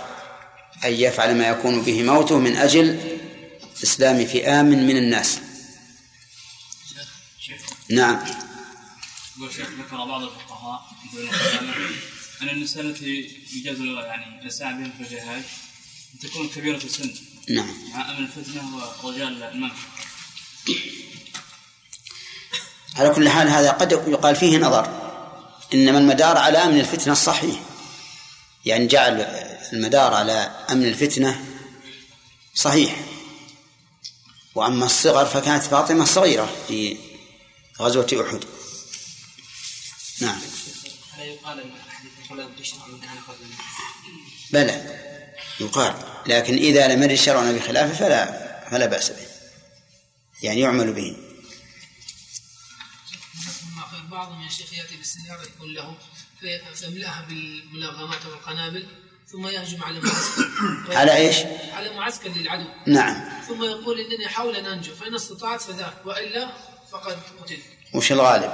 أن 0.85 0.93
يفعل 0.93 1.37
ما 1.37 1.47
يكون 1.47 1.81
به 1.81 2.03
موته 2.03 2.39
من 2.39 2.55
أجل 2.55 3.17
إسلام 3.83 4.25
فئام 4.25 4.65
من 4.65 4.97
الناس. 4.97 5.39
نعم. 7.89 8.25
يقول 9.37 9.53
شيخ 9.53 9.67
ذكر 9.69 9.97
بعض 9.97 10.21
الفقهاء 10.21 10.81
أن 12.41 12.49
النساء 12.49 12.83
التي 12.83 13.37
يجاز 13.53 13.79
يعني 13.79 14.45
يسعى 14.45 14.73
بهم 14.73 14.91
في 14.97 15.03
الجهاد 15.03 15.43
تكون 16.21 16.49
كبيرة 16.49 16.77
السن. 16.77 17.11
نعم. 17.49 17.73
مع 17.93 18.11
امن 18.11 18.25
الفتنة 18.25 18.63
ورجال 19.03 19.43
المنع 19.43 19.73
على 22.95 23.09
كل 23.09 23.29
حال 23.29 23.49
هذا 23.49 23.71
قد 23.71 23.91
يقال 23.91 24.35
فيه 24.35 24.57
نظر 24.57 25.09
إنما 25.73 25.99
المدار 25.99 26.37
على 26.37 26.57
أمن 26.57 26.79
الفتنة 26.79 27.13
الصحيح. 27.13 27.59
يعني 28.65 28.87
جعل 28.87 29.21
المدار 29.73 30.13
على 30.13 30.65
أمن 30.69 30.85
الفتنة 30.85 31.45
صحيح. 32.55 32.99
وأما 34.55 34.85
الصغر 34.85 35.25
فكانت 35.25 35.63
فاطمة 35.63 36.05
صغيرة 36.05 36.55
في 36.67 36.97
غزوة 37.81 38.25
أحد. 38.27 38.43
نعم. 40.21 40.41
بلى 44.51 44.99
يقال. 45.59 46.08
لكن 46.27 46.53
إذا 46.57 46.87
لم 46.87 47.03
يرد 47.03 47.15
شرعنا 47.15 47.51
بخلافه 47.51 47.93
فلا 47.93 48.49
فلا 48.71 48.85
بأس 48.85 49.11
به. 49.11 49.27
يعني 50.43 50.59
يعمل 50.59 50.93
به. 50.93 51.29
بعضهم 54.09 54.41
يا 54.43 54.49
شيخ 54.49 54.73
يأتي 54.73 54.95
بالسيارة 54.97 55.43
يكون 55.43 55.73
له 55.73 55.97
فيملاها 56.73 57.25
بالملغمات 57.29 58.25
والقنابل 58.25 58.87
ثم 59.27 59.47
يهجم 59.47 59.83
على 59.83 59.99
معسكر. 59.99 60.49
على 60.99 61.15
إيش؟ 61.15 61.37
على 61.73 61.89
معسكر 61.95 62.29
للعدو. 62.29 62.65
نعم. 62.87 63.41
ثم 63.47 63.63
يقول 63.63 63.99
إنني 63.99 64.25
احاول 64.25 64.55
أن 64.55 64.65
أنجو 64.65 64.95
فإن 64.95 65.15
استطعت 65.15 65.61
فذاك 65.61 66.05
وإلا 66.05 66.51
فقد 66.91 67.17
قتلت. 67.39 67.59
وش 67.93 68.11
الغالب؟ 68.11 68.51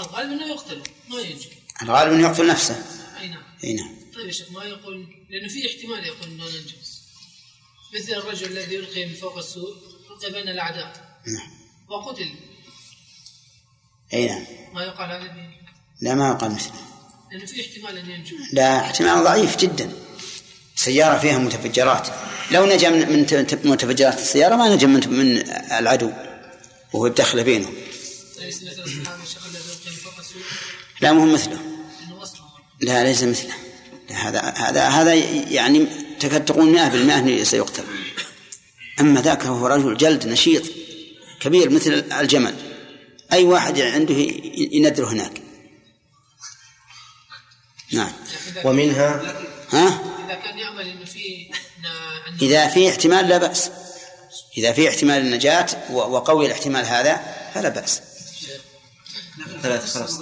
الغالب 0.00 0.32
إنه 0.32 0.46
يقتل 0.46 0.82
ما 1.08 1.20
ينجو. 1.20 1.48
الغالب 1.82 2.12
أنه 2.12 2.28
يقتل 2.28 2.46
نفسه. 2.46 2.84
أي 3.20 3.28
نعم. 3.28 3.42
أي 3.64 3.74
نعم. 3.74 3.96
طيب 4.14 4.26
يا 4.26 4.32
شيخ 4.32 4.50
ما 4.50 4.64
يقول؟ 4.64 5.06
لأنه 5.30 5.48
في 5.48 5.66
احتمال 5.66 6.06
يقول 6.06 6.28
إنه 6.28 6.44
ننجو. 6.44 6.76
مثل 7.94 8.12
الرجل 8.12 8.46
الذي 8.46 8.74
يلقي 8.74 9.06
من 9.06 9.14
فوق 9.14 9.38
السور 9.38 9.76
القي 10.10 10.32
بين 10.32 10.48
الأعداء. 10.48 11.20
نعم. 11.26 11.50
وقتل. 11.88 12.34
أي 14.14 14.26
نعم. 14.26 14.44
ما 14.74 14.82
يقال 14.82 15.10
هذا 15.10 15.34
لا 16.00 16.14
ما 16.14 16.28
يقال 16.28 16.50
مثله. 16.50 16.80
لأنه 17.32 17.46
في 17.46 17.60
احتمال 17.60 17.98
أن 17.98 18.10
ينجو. 18.10 18.36
لا 18.52 18.80
احتمال 18.80 19.24
ضعيف 19.24 19.56
جدا. 19.56 19.92
سيارة 20.76 21.18
فيها 21.18 21.38
متفجرات. 21.38 22.08
لو 22.50 22.66
نجا 22.66 22.90
من 22.90 23.20
متفجرات 23.64 24.18
السيارة 24.18 24.56
ما 24.56 24.74
نجا 24.74 24.86
من 24.86 25.08
من 25.08 25.50
العدو 25.72 26.10
وهو 26.92 27.06
يدخل 27.06 27.44
بينه 27.44 27.68
ليس 28.40 28.62
مثل 28.62 28.82
الصحابة 28.82 29.22
الشيخ 29.22 29.46
الذي 29.46 29.58
يلقي 29.58 29.90
من 29.90 29.96
فوق 29.96 30.18
السور 30.18 30.42
لا 31.00 31.12
مو 31.12 31.26
مثله. 31.26 31.58
لا 32.80 33.04
ليس 33.04 33.22
مثله. 33.22 33.54
هذا 34.10 34.40
هذا 34.40 34.88
هذا 34.88 35.14
يعني 35.50 35.86
تكاد 36.20 36.44
تقول 36.44 36.72
100% 37.40 37.44
سيقتل. 37.44 37.84
أما 39.00 39.20
ذاك 39.20 39.46
هو 39.46 39.66
رجل 39.66 39.96
جلد 39.96 40.26
نشيط 40.26 40.62
كبير 41.40 41.70
مثل 41.70 41.92
الجمل. 42.20 42.54
أي 43.32 43.44
واحد 43.44 43.80
عنده 43.80 44.14
ي- 44.14 44.70
يندره 44.72 45.06
هناك. 45.12 45.42
نعم. 47.92 48.12
ومنها؟ 48.64 49.36
ها؟ 49.70 49.86
إذا 50.26 50.34
كان 50.34 50.58
يامل 50.58 50.80
إنه 50.88 51.04
في 51.04 51.50
إذا 52.42 52.68
في 52.68 52.88
احتمال 52.88 53.28
لا 53.28 53.38
بأس. 53.38 53.70
إذا 54.58 54.72
في 54.72 54.88
احتمال 54.88 55.18
النجاة 55.18 55.66
و- 55.90 55.94
وقوي 55.96 56.46
الاحتمال 56.46 56.84
هذا 56.84 57.20
فلا 57.54 57.68
بأس. 57.68 58.00
ثلاثة 59.62 59.86
خلاص. 59.86 60.20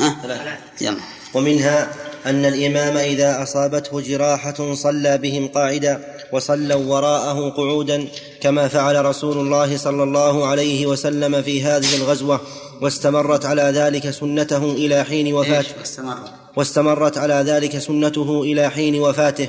ها؟ 0.00 0.60
يلا. 0.80 1.00
ومنها؟ 1.34 1.94
أن 2.26 2.44
الإمام 2.44 2.96
إذا 2.96 3.42
أصابته 3.42 4.00
جراحة 4.00 4.74
صلى 4.74 5.18
بهم 5.18 5.48
قاعدا 5.48 6.14
وصلوا 6.32 6.84
وراءه 6.84 7.50
قعودا 7.50 8.08
كما 8.40 8.68
فعل 8.68 9.04
رسول 9.04 9.38
الله 9.38 9.76
صلى 9.76 10.02
الله 10.02 10.46
عليه 10.46 10.86
وسلم 10.86 11.42
في 11.42 11.62
هذه 11.64 11.96
الغزوة 11.96 12.40
واستمرت 12.80 13.44
على 13.44 13.62
ذلك 13.62 14.10
سنته 14.10 14.72
إلى 14.72 15.04
حين 15.04 15.34
وفاته. 15.34 15.82
استمر 15.82 16.16
واستمرت 16.56 17.18
على 17.18 17.34
ذلك 17.34 17.78
سنته 17.78 18.42
إلى 18.42 18.70
حين 18.70 19.00
وفاته. 19.00 19.48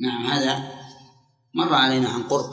نعم 0.00 0.26
هذا 0.26 0.58
مر 1.54 1.74
علينا 1.74 2.08
عن 2.08 2.22
قرب 2.22 2.50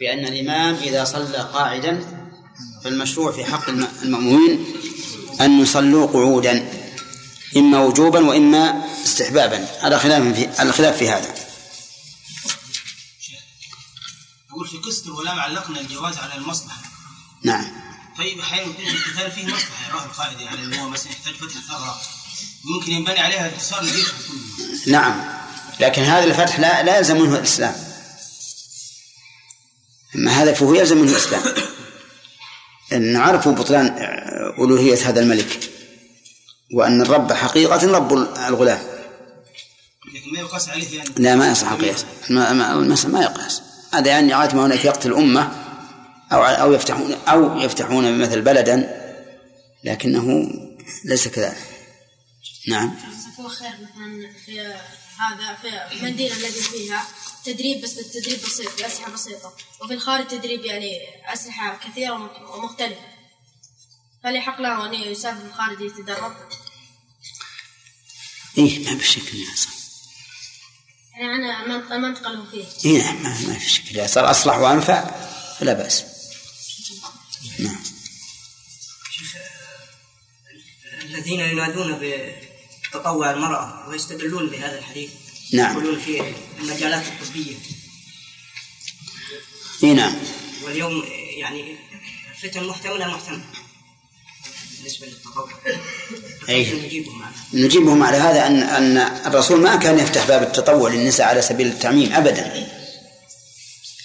بأن 0.00 0.26
الإمام 0.26 0.74
إذا 0.74 1.04
صلى 1.04 1.36
قاعدا 1.54 2.00
فالمشروع 2.84 3.32
في 3.32 3.44
حق 3.44 3.68
الم- 3.68 3.88
المأمومين 4.02 4.64
أن 5.40 5.60
يصلوا 5.60 6.06
قعودا. 6.06 6.81
إما 7.56 7.78
وجوبا 7.80 8.26
وإما 8.26 8.84
استحبابا. 9.04 9.68
على 9.82 9.98
خلاف 9.98 10.22
في 10.22 10.60
على 10.60 10.72
خلاف 10.72 10.96
في 10.96 11.08
هذا. 11.08 11.34
أقول 14.50 14.68
في 14.68 14.76
قصة 14.76 15.06
الغلام 15.06 15.40
علقنا 15.40 15.80
الجواز 15.80 16.18
على 16.18 16.34
المصلحة. 16.34 16.82
نعم. 17.44 17.82
طيب 18.18 18.38
أحيانا 18.40 18.70
يكون 18.70 18.84
القتال 18.84 19.32
فيه 19.32 19.44
مصلحة 19.44 19.88
يراه 19.88 20.04
القائد 20.04 20.40
يعني 20.40 20.80
هو 20.80 20.88
مثلا 20.88 21.12
يحتاج 21.12 21.34
فتح 21.34 21.60
ثغرة 21.68 22.00
ممكن 22.64 22.92
ينبني 22.92 23.20
عليها 23.20 23.48
انتصار 23.48 23.80
الجيش 23.80 24.08
كله 24.08 24.78
نعم. 24.86 25.24
لكن 25.80 26.02
هذا 26.02 26.24
الفتح 26.24 26.60
لا 26.60 26.82
لا 26.82 26.98
يلزم 26.98 27.20
منه 27.20 27.36
الإسلام. 27.36 27.74
أما 30.14 30.42
هدفه 30.42 30.76
يلزم 30.76 30.98
منه 30.98 31.10
الإسلام. 31.10 31.42
أن 32.92 33.16
عرفوا 33.16 33.52
بطلان 33.52 33.86
ألوهية 34.58 35.08
هذا 35.08 35.20
الملك. 35.20 35.70
وأن 36.72 37.02
الرب 37.02 37.32
حقيقة 37.32 37.86
رب 37.92 38.12
الغلام. 38.48 38.82
لكن 40.14 40.32
ما 40.32 40.38
يقاس 40.40 40.68
عليه 40.68 40.96
يعني؟ 40.98 41.10
لا 41.16 41.34
ما 41.34 41.50
يصح 41.52 41.70
القياس. 41.72 42.04
ما- 42.30 42.52
ما- 42.52 42.72
المسألة 42.72 43.12
ما 43.12 43.22
يقاس. 43.22 43.62
هذا 43.94 44.10
يعني 44.10 44.34
غاية 44.34 44.54
ما 44.54 44.66
هناك 44.66 44.84
يقتل 44.84 45.14
أمة 45.14 45.52
أو 46.32 46.42
أو 46.44 46.72
يفتحون 46.72 47.12
أو 47.28 47.58
يفتحون 47.58 48.18
مثل 48.18 48.40
بلدا 48.40 49.02
لكنه 49.84 50.50
ليس 51.04 51.28
كذلك. 51.28 51.56
نعم. 52.68 52.94
جزاك 52.96 53.38
الله 53.38 53.48
خير. 53.48 53.68
مثلا 53.68 54.32
في 54.46 54.60
هذا 55.18 55.54
في 55.62 55.94
المدينة 55.96 56.34
الذي 56.36 56.50
فيها 56.52 57.04
تدريب 57.44 57.82
بس 57.82 57.98
التدريب 57.98 58.38
بسيط 58.42 58.82
بأسلحة 58.82 59.12
بسيطة. 59.12 59.52
وفي 59.84 59.94
الخارج 59.94 60.26
تدريب 60.26 60.64
يعني 60.64 60.98
أسلحة 61.32 61.78
كثيرة 61.88 62.30
ومختلفة. 62.54 63.00
فهل 64.24 64.36
يحق 64.36 64.60
له 64.60 64.86
أن 64.86 64.94
يسافر 64.94 65.40
في 65.40 65.46
الخارج 65.46 65.80
يتدرب؟ 65.80 66.32
إيه 68.58 68.84
ما 68.84 68.98
في 68.98 69.08
شك 69.08 69.34
إنه 69.34 69.52
يصح 69.52 69.72
يعني 71.20 71.36
اللي 72.26 72.38
هو 72.38 72.46
فيه. 72.46 72.64
إيه 72.84 73.02
نعم 73.02 73.22
ما 73.22 73.48
ما 73.48 73.58
في 73.58 73.70
شك. 73.70 73.82
إذا 73.90 74.06
صار 74.06 74.30
أصلح 74.30 74.56
وأنفع 74.56 75.10
فلا 75.58 75.72
بأس. 75.72 76.04
نعم. 77.58 77.82
الذين 81.02 81.40
ينادون 81.40 81.98
بتطوع 82.02 83.30
المرأة 83.30 83.88
ويستدلون 83.88 84.46
بهذا 84.46 84.78
الحديث 84.78 85.10
نعم. 85.52 85.72
يقولون 85.72 86.00
في 86.00 86.34
المجالات 86.60 87.06
الطبية. 87.06 87.56
إيه 89.82 89.92
نعم. 89.92 90.16
واليوم 90.62 91.04
يعني 91.36 91.76
فتن 92.42 92.64
محتملة 92.64 93.14
محتملة. 93.14 93.44
بالنسبة 94.82 95.06
للتطوع. 95.06 95.48
أي. 96.48 96.72
نجيبهم 96.86 97.22
عنها 97.22 97.44
نجيبهم 97.54 98.02
على 98.02 98.16
هذا 98.16 98.46
أن 98.46 98.62
أن 98.62 98.96
الرسول 99.26 99.60
ما 99.60 99.76
كان 99.76 99.98
يفتح 99.98 100.28
باب 100.28 100.42
التطوع 100.42 100.90
للنساء 100.90 101.26
على 101.26 101.42
سبيل 101.42 101.66
التعميم 101.66 102.12
أبدا. 102.12 102.68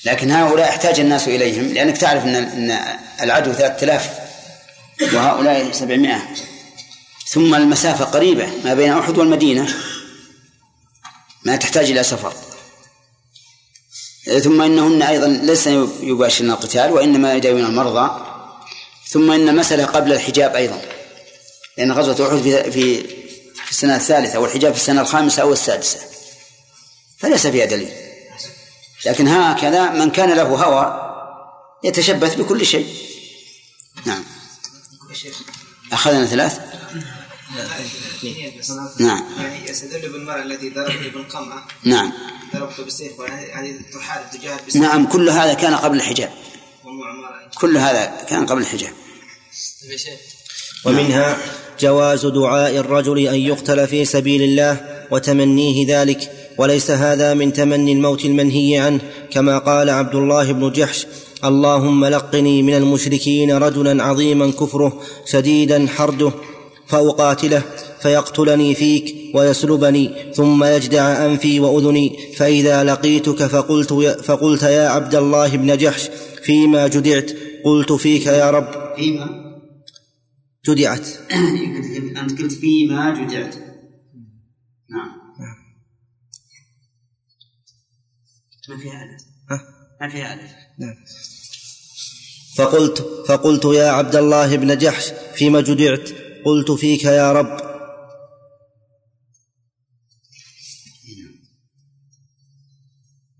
لكن 0.05 0.31
هؤلاء 0.31 0.69
احتاج 0.69 0.99
الناس 0.99 1.27
إليهم 1.27 1.73
لأنك 1.73 1.97
تعرف 1.97 2.23
أن 2.23 2.35
أن 2.35 2.97
العدو 3.21 3.53
ثلاثة 3.53 3.83
آلاف 3.83 4.09
وهؤلاء 5.13 5.71
سبعمائة. 5.71 6.21
ثم 7.27 7.55
المسافة 7.55 8.05
قريبة 8.05 8.47
ما 8.63 8.73
بين 8.73 8.93
أحد 8.93 9.17
والمدينة. 9.17 9.75
ما 11.43 11.55
تحتاج 11.55 11.91
إلى 11.91 12.03
سفر. 12.03 12.33
ثم 14.43 14.61
إنهن 14.61 15.01
أيضا 15.01 15.27
ليس 15.27 15.67
يباشرن 16.01 16.51
القتال 16.51 16.91
وإنما 16.91 17.33
يداوين 17.33 17.65
المرضى. 17.65 18.26
ثم 19.09 19.31
إن 19.31 19.49
المسألة 19.49 19.85
قبل 19.85 20.13
الحجاب 20.13 20.55
أيضا 20.55 20.81
لأن 21.77 21.91
غزوة 21.91 22.27
أحد 22.27 22.71
في 22.71 23.17
في 23.67 23.71
السنة 23.71 23.95
الثالثة 23.95 24.39
والحجاب 24.39 24.73
في 24.73 24.79
السنة 24.79 25.01
الخامسة 25.01 25.41
أو 25.41 25.53
السادسة. 25.53 25.99
فليس 27.17 27.47
فيها 27.47 27.65
دليل. 27.65 27.91
لكن 29.05 29.27
هكذا 29.27 29.89
من 29.89 30.11
كان 30.11 30.29
له 30.33 30.43
هوى 30.43 31.13
يتشبث 31.83 32.35
بكل 32.35 32.65
شيء. 32.65 32.95
نعم. 34.05 34.23
أخذنا 35.91 36.25
ثلاث؟ 36.25 36.59
نعم. 38.99 39.23
يعني 39.39 39.69
يستدل 39.69 40.09
بالمرأة 40.09 40.43
التي 40.43 40.69
ضربت 40.69 41.13
بالقمعة 41.13 41.67
نعم. 41.83 42.13
ضربته 42.53 42.83
بالسيف 42.83 43.19
يعني 43.19 43.79
تحارب 43.93 44.25
بالسيف 44.65 44.81
نعم 44.81 45.07
كل 45.07 45.29
هذا 45.29 45.53
كان 45.53 45.75
قبل 45.75 45.97
الحجاب. 45.97 46.31
كل 47.61 47.77
هذا 47.77 48.11
كان 48.29 48.45
قبل 48.45 48.61
الحجاب. 48.61 48.91
ومنها 50.85 51.37
جواز 51.79 52.25
دعاء 52.25 52.77
الرجل 52.77 53.27
أن 53.27 53.39
يقتل 53.39 53.87
في 53.87 54.05
سبيل 54.05 54.41
الله 54.41 54.81
وتمنيه 55.11 56.01
ذلك 56.01 56.31
وليس 56.57 56.91
هذا 56.91 57.33
من 57.33 57.53
تمني 57.53 57.91
الموت 57.91 58.25
المنهي 58.25 58.77
عنه 58.77 58.99
كما 59.31 59.57
قال 59.57 59.89
عبد 59.89 60.15
الله 60.15 60.51
بن 60.51 60.71
جحش 60.71 61.07
اللهم 61.45 62.05
لقني 62.05 62.63
من 62.63 62.73
المشركين 62.75 63.51
رجلا 63.51 64.03
عظيما 64.03 64.51
كفره 64.51 65.01
شديدا 65.25 65.87
حرده 65.87 66.31
فأقاتله 66.87 67.61
فيقتلني 68.01 68.75
فيك 68.75 69.15
ويسلبني 69.33 70.11
ثم 70.35 70.63
يجدع 70.63 71.25
أنفي 71.25 71.59
وأذني 71.59 72.19
فإذا 72.37 72.83
لقيتك 72.83 73.47
فقلت 73.47 73.91
يا 73.91 74.21
فقلت 74.21 74.63
يا 74.63 74.89
عبد 74.89 75.15
الله 75.15 75.57
بن 75.57 75.77
جحش 75.77 76.09
فيما 76.43 76.87
جدعت؟ 76.87 77.31
قلت 77.67 77.91
فيك 77.91 78.25
يا 78.25 78.51
رب. 78.51 78.95
فيما؟ 78.95 79.47
جدعت. 80.65 81.07
أنت 82.21 82.41
قلت 82.41 82.51
فيما 82.53 83.13
جدعت. 83.13 83.55
نعم. 84.89 85.09
نعم. 85.39 85.57
ما 88.69 88.77
فيها 88.77 89.03
ألف 89.03 89.21
ما 90.01 90.09
فيها 90.09 90.33
ألف 90.33 90.51
نعم. 90.79 90.95
فقلت 92.55 93.01
فقلت 93.27 93.65
يا 93.65 93.87
عبد 93.89 94.15
الله 94.15 94.55
بن 94.55 94.77
جحش 94.77 95.11
فيما 95.35 95.61
جدعت؟ 95.61 96.09
قلت 96.45 96.71
فيك 96.71 97.03
يا 97.03 97.31
رب. 97.31 97.47
نعم. 101.17 101.33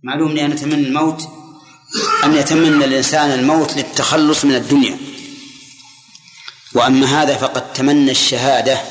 معلوم 0.04 0.32
لي 0.32 0.46
أنا 0.46 0.54
أتمنى 0.54 0.88
الموت 0.88 1.47
أن 2.24 2.34
يتمنى 2.34 2.86
الإنسان 2.86 3.32
الموت 3.32 3.78
للتخلص 3.78 4.46
من 4.46 4.56
الدنيا. 4.56 4.98
وأما 6.74 7.22
هذا 7.22 7.38
فقد 7.38 7.74
تمنى 7.74 8.12
الشهادة. 8.12 8.82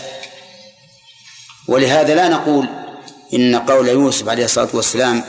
ولهذا 1.68 2.14
لا 2.14 2.28
نقول 2.28 2.68
إن 3.34 3.57
قول 3.57 3.88
يوسف 3.88 4.28
عليه 4.28 4.44
الصلاة 4.44 4.68
والسلام 4.72 5.24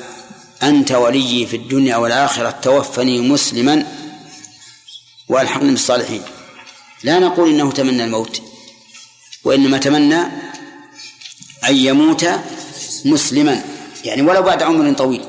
أنت 0.64 0.92
ولي 0.92 1.46
في 1.46 1.56
الدنيا 1.56 1.98
والآخرة 1.98 2.50
توفني 2.50 3.22
مسلما 3.22 3.88
وألحقني 5.30 5.72
بالصالحين 5.72 6.22
لا 7.04 7.20
نقول 7.20 7.50
إنه 7.50 7.72
تمنى 7.72 8.04
الموت 8.04 8.42
وإنما 9.44 9.78
تمنى 9.78 10.22
أن 11.70 11.76
يموت 11.76 12.26
مسلما 13.06 13.64
يعني 14.04 14.22
ولو 14.22 14.42
بعد 14.42 14.64
عمر 14.64 14.94
طويل. 14.94 15.26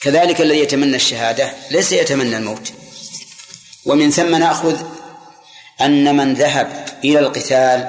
كذلك 0.00 0.40
الذي 0.40 0.58
يتمنى 0.58 0.96
الشهادة 0.96 1.52
ليس 1.70 1.92
يتمنى 1.92 2.36
الموت. 2.36 2.72
ومن 3.84 4.10
ثم 4.10 4.34
نأخذ 4.34 4.76
أن 5.80 6.16
من 6.16 6.34
ذهب 6.34 6.88
إلى 7.04 7.18
القتال 7.18 7.88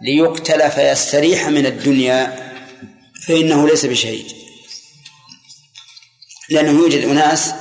ليقتل 0.00 0.70
فيستريح 0.70 1.48
من 1.48 1.66
الدنيا 1.66 2.36
فإنه 3.26 3.68
ليس 3.68 3.86
بشهيد. 3.86 4.26
لأنه 6.48 6.70
يوجد 6.70 7.04
أناس 7.04 7.54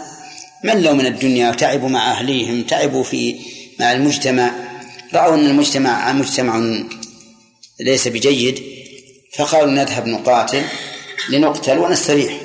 ملوا 0.64 0.94
من 0.94 1.06
الدنيا 1.06 1.50
وتعبوا 1.50 1.90
مع 1.90 2.12
أهليهم 2.12 2.64
تعبوا 2.64 3.04
في 3.04 3.36
مع 3.80 3.92
المجتمع 3.92 4.52
رأوا 5.14 5.36
أن 5.36 5.46
المجتمع 5.46 6.14
مجتمع 6.14 6.84
ليس 7.80 8.08
بجيد 8.08 8.64
فقالوا 9.38 9.72
نذهب 9.72 10.08
نقاتل 10.08 10.64
لنقتل 11.30 11.78
ونستريح. 11.78 12.45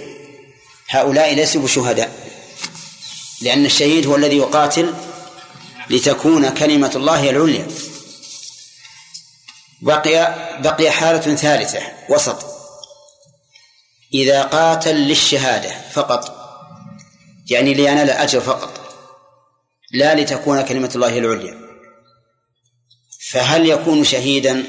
هؤلاء 0.91 1.35
ليسوا 1.35 1.63
بشهداء 1.63 2.31
لأن 3.41 3.67
الشهيد 3.67 4.07
هو 4.07 4.17
الذي 4.17 4.37
يقاتل 4.37 4.95
لتكون 5.91 6.55
كلمة 6.55 6.93
الله 6.97 7.31
العليا. 7.31 7.67
بقي 9.83 10.35
بقي 10.63 10.91
حالة 10.91 11.35
ثالثة 11.35 11.83
وسط. 12.09 12.45
إذا 14.15 14.43
قاتل 14.43 14.95
للشهادة 14.95 15.71
فقط 15.93 16.37
يعني 17.51 17.75
لينال 17.75 18.11
أجر 18.11 18.41
فقط 18.41 18.95
لا 19.93 20.15
لتكون 20.15 20.63
كلمة 20.63 20.91
الله 20.95 21.19
العليا. 21.19 21.61
فهل 23.31 23.69
يكون 23.69 24.05
شهيدا 24.05 24.65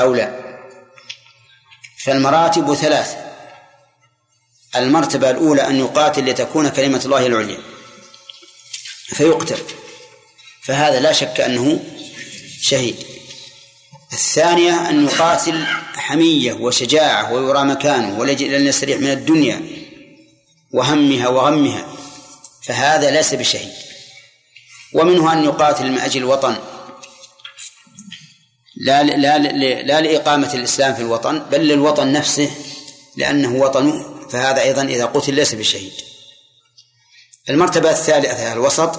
أو 0.00 0.14
لا؟ 0.14 0.40
فالمراتب 2.04 2.74
ثلاث 2.74 3.29
المرتبة 4.76 5.30
الأولى 5.30 5.66
أن 5.66 5.78
يقاتل 5.78 6.24
لتكون 6.24 6.68
كلمة 6.68 7.00
الله 7.04 7.26
العليا. 7.26 7.58
فيقتل. 9.06 9.58
فهذا 10.62 11.00
لا 11.00 11.12
شك 11.12 11.40
أنه 11.40 11.80
شهيد. 12.60 12.96
الثانية 14.12 14.90
أن 14.90 15.04
يقاتل 15.04 15.64
حمية 15.96 16.52
وشجاعة 16.52 17.32
ويرى 17.32 17.64
مكانه 17.64 18.18
ولجل 18.18 18.54
أن 18.54 18.66
يستريح 18.66 18.98
من 18.98 19.10
الدنيا 19.10 19.62
وهمها 20.72 21.28
وغمها. 21.28 21.86
فهذا 22.62 23.10
ليس 23.10 23.34
بشهيد. 23.34 23.72
ومنه 24.94 25.32
أن 25.32 25.44
يقاتل 25.44 25.90
من 25.90 25.98
أجل 25.98 26.20
الوطن. 26.20 26.56
لا 28.76 29.02
لا 29.02 29.38
لا 29.82 30.00
لإقامة 30.00 30.54
الإسلام 30.54 30.94
في 30.94 31.00
الوطن 31.02 31.38
بل 31.38 31.60
للوطن 31.60 32.12
نفسه 32.12 32.50
لأنه 33.16 33.54
وطنه 33.54 34.09
فهذا 34.30 34.62
أيضا 34.62 34.82
إذا 34.82 35.06
قتل 35.06 35.34
ليس 35.34 35.54
بشهيد. 35.54 35.92
المرتبة 37.48 37.90
الثالثة 37.90 38.52
الوسط 38.52 38.98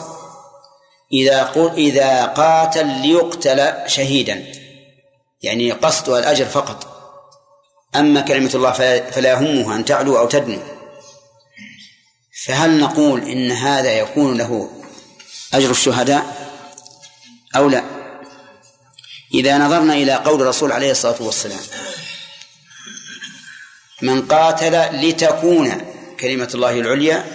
إذا 1.13 1.43
قل 1.43 1.73
إذا 1.73 2.25
قاتل 2.25 2.87
ليقتل 2.87 3.89
شهيدا. 3.89 4.45
يعني 5.41 5.71
قصدها 5.71 6.19
الأجر 6.19 6.45
فقط. 6.45 6.87
أما 7.95 8.21
كلمة 8.21 8.51
الله 8.55 8.71
فلا 9.11 9.29
يهمها 9.29 9.75
أن 9.75 9.85
تعلو 9.85 10.17
أو 10.17 10.27
تدنو. 10.27 10.59
فهل 12.45 12.79
نقول 12.79 13.29
إن 13.29 13.51
هذا 13.51 13.93
يكون 13.93 14.37
له 14.37 14.69
أجر 15.53 15.71
الشهداء؟ 15.71 16.51
أو 17.55 17.69
لا؟ 17.69 17.83
إذا 19.33 19.57
نظرنا 19.57 19.93
إلى 19.93 20.13
قول 20.13 20.41
الرسول 20.41 20.71
عليه 20.71 20.91
الصلاة 20.91 21.15
والسلام 21.19 21.59
من 24.01 24.21
قاتل 24.21 25.05
لتكون 25.07 25.81
كلمة 26.19 26.49
الله 26.53 26.79
العليا 26.79 27.25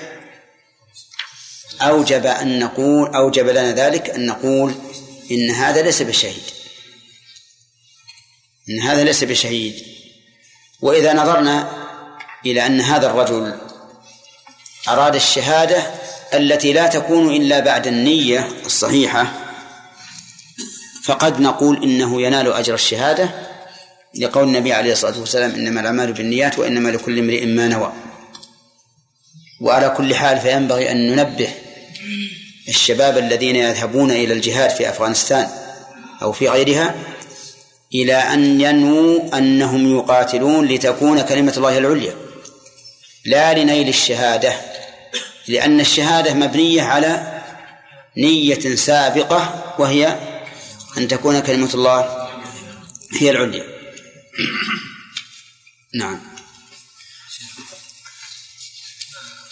أوجب 1.80 2.26
أن 2.26 2.58
نقول 2.58 3.14
أوجب 3.14 3.46
لنا 3.46 3.72
ذلك 3.72 4.10
أن 4.10 4.26
نقول 4.26 4.74
إن 5.30 5.50
هذا 5.50 5.82
ليس 5.82 6.02
بشهيد. 6.02 6.42
إن 8.68 8.80
هذا 8.80 9.04
ليس 9.04 9.24
بشهيد. 9.24 9.82
وإذا 10.80 11.14
نظرنا 11.14 11.86
إلى 12.46 12.66
أن 12.66 12.80
هذا 12.80 13.06
الرجل 13.06 13.58
أراد 14.88 15.14
الشهادة 15.14 15.90
التي 16.34 16.72
لا 16.72 16.86
تكون 16.86 17.36
إلا 17.36 17.60
بعد 17.60 17.86
النية 17.86 18.48
الصحيحة 18.66 19.32
فقد 21.04 21.40
نقول 21.40 21.82
إنه 21.82 22.22
ينال 22.22 22.52
أجر 22.52 22.74
الشهادة 22.74 23.30
لقول 24.18 24.44
النبي 24.44 24.72
عليه 24.72 24.92
الصلاة 24.92 25.20
والسلام 25.20 25.50
إنما 25.50 25.80
الأعمال 25.80 26.12
بالنيات 26.12 26.58
وإنما 26.58 26.88
لكل 26.88 27.18
امرئ 27.18 27.46
ما 27.46 27.68
نوى. 27.68 27.92
وعلى 29.60 29.94
كل 29.96 30.14
حال 30.14 30.40
فينبغي 30.40 30.90
أن 30.90 31.10
ننبه 31.10 31.48
الشباب 32.68 33.18
الذين 33.18 33.56
يذهبون 33.56 34.10
إلى 34.10 34.34
الجهاد 34.34 34.70
في 34.70 34.88
أفغانستان 34.88 35.48
أو 36.22 36.32
في 36.32 36.48
غيرها 36.48 36.94
إلى 37.94 38.14
أن 38.14 38.60
ينووا 38.60 39.38
أنهم 39.38 39.96
يقاتلون 39.98 40.66
لتكون 40.68 41.20
كلمة 41.20 41.52
الله 41.56 41.78
العليا. 41.78 42.14
لا 43.24 43.54
لنيل 43.54 43.88
الشهادة 43.88 44.52
لأن 45.48 45.80
الشهادة 45.80 46.34
مبنية 46.34 46.82
على 46.82 47.42
نية 48.16 48.74
سابقة 48.74 49.64
وهي 49.78 50.18
أن 50.98 51.08
تكون 51.08 51.40
كلمة 51.40 51.70
الله 51.74 52.28
هي 53.20 53.30
العليا. 53.30 53.75
نعم. 55.94 56.20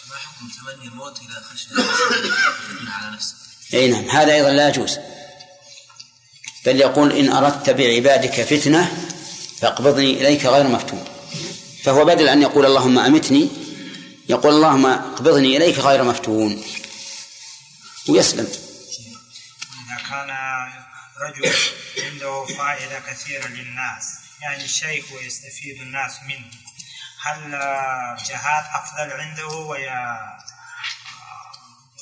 ما 0.09 0.17
حكم 0.17 0.49
تمني 0.49 0.89
الموت 0.89 1.19
إذا 1.19 1.45
خشي 1.51 1.69
على 2.97 3.15
نفسه؟ 3.17 3.35
أي 3.75 3.89
نعم 3.89 4.11
هذا 4.11 4.33
أيضا 4.35 4.51
لا 4.51 4.69
يجوز. 4.69 4.99
بل 6.67 6.77
يقول 6.81 7.13
إن 7.13 7.33
أردت 7.33 7.71
بعبادك 7.71 8.43
فتنة 8.43 9.09
فاقبضني 9.61 10.21
إليك 10.21 10.47
غير 10.47 10.69
مفتون. 10.69 11.05
فهو 11.85 12.05
بدل 12.05 12.29
أن 12.29 12.43
يقول 12.43 12.67
اللهم 12.67 12.99
أمتني 12.99 13.49
يقول 14.29 14.55
اللهم 14.55 14.87
اقبضني 14.87 15.57
إليك 15.57 15.79
غير 15.79 16.05
مفتون. 16.05 16.65
ويسلم. 18.09 18.49
إذا 19.87 20.09
كان 20.11 20.31
رجل 21.21 21.53
عنده 22.05 22.45
فائدة 22.45 23.01
كثيرة 23.01 23.47
للناس 23.47 24.24
يعني 24.43 24.69
شيخ 24.69 25.13
ويستفيد 25.13 25.81
الناس 25.81 26.13
منه. 26.29 26.51
هل 27.25 27.55
الجهاد 27.55 28.65
أفضل 28.75 29.21
عنده 29.21 29.47
ويا 29.47 30.17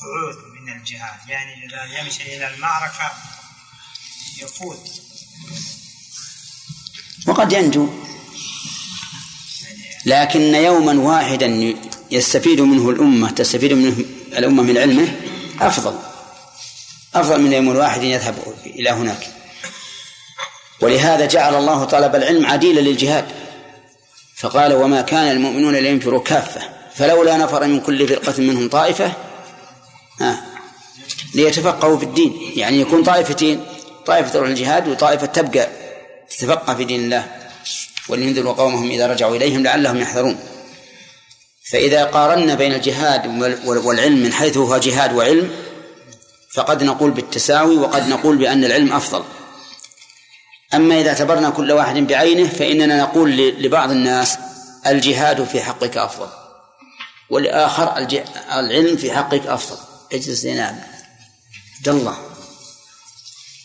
قعود 0.00 0.36
من 0.54 0.72
الجهاد؟ 0.72 1.28
يعني 1.28 1.66
إذا 1.66 2.00
يمشي 2.00 2.36
إلى 2.36 2.54
المعركة 2.54 3.12
يفوت. 4.38 5.02
وقد 7.26 7.52
ينجو. 7.52 7.88
لكن 10.06 10.54
يوما 10.54 10.92
واحدا 10.92 11.76
يستفيد 12.10 12.60
منه 12.60 12.90
الأمة 12.90 13.30
تستفيد 13.30 13.72
منه 13.72 13.96
الأمة 14.38 14.62
من 14.62 14.78
علمه 14.78 15.20
أفضل. 15.60 15.98
أفضل 17.14 17.42
من 17.42 17.52
يوم 17.52 17.68
واحد 17.68 18.02
يذهب 18.02 18.56
إلى 18.66 18.90
هناك. 18.90 19.31
ولهذا 20.82 21.26
جعل 21.26 21.54
الله 21.54 21.84
طلب 21.84 22.14
العلم 22.14 22.46
عديلا 22.46 22.80
للجهاد. 22.80 23.24
فقال 24.36 24.72
وما 24.72 25.00
كان 25.00 25.30
المؤمنون 25.30 25.74
لينفروا 25.74 26.22
كافة 26.22 26.60
فلولا 26.94 27.36
نفر 27.36 27.66
من 27.66 27.80
كل 27.80 28.08
فرقة 28.08 28.34
منهم 28.38 28.68
طائفة 28.68 29.12
ها 30.20 30.40
ليتفقهوا 31.34 31.98
في 31.98 32.04
الدين. 32.04 32.52
يعني 32.56 32.80
يكون 32.80 33.02
طائفتين 33.02 33.64
طائفة 34.06 34.28
تروح 34.28 34.48
الجهاد 34.48 34.88
وطائفة 34.88 35.26
تبقى 35.26 35.68
تتفقه 36.30 36.74
في 36.74 36.84
دين 36.84 37.04
الله 37.04 37.26
ولينذروا 38.08 38.52
قومهم 38.52 38.90
إذا 38.90 39.06
رجعوا 39.06 39.36
إليهم 39.36 39.62
لعلهم 39.62 39.98
يحذرون. 39.98 40.38
فإذا 41.70 42.04
قارنا 42.04 42.54
بين 42.54 42.74
الجهاد 42.74 43.26
والعلم 43.64 44.22
من 44.22 44.32
حيث 44.32 44.56
هو 44.56 44.76
جهاد 44.76 45.12
وعلم 45.12 45.50
فقد 46.54 46.82
نقول 46.82 47.10
بالتساوي 47.10 47.76
وقد 47.76 48.08
نقول 48.08 48.36
بأن 48.36 48.64
العلم 48.64 48.92
أفضل. 48.92 49.24
أما 50.74 51.00
إذا 51.00 51.08
اعتبرنا 51.08 51.50
كل 51.50 51.72
واحد 51.72 51.96
بعينه 51.96 52.48
فإننا 52.48 53.02
نقول 53.02 53.36
لبعض 53.36 53.90
الناس 53.90 54.38
الجهاد 54.86 55.44
في 55.44 55.62
حقك 55.62 55.96
أفضل 55.96 56.28
والآخر 57.30 57.96
العلم 58.52 58.96
في 58.96 59.12
حقك 59.12 59.46
أفضل. 59.46 59.78
اجلس 60.12 60.44
لنا 60.44 60.88
عبد 61.78 61.88
الله. 61.88 62.18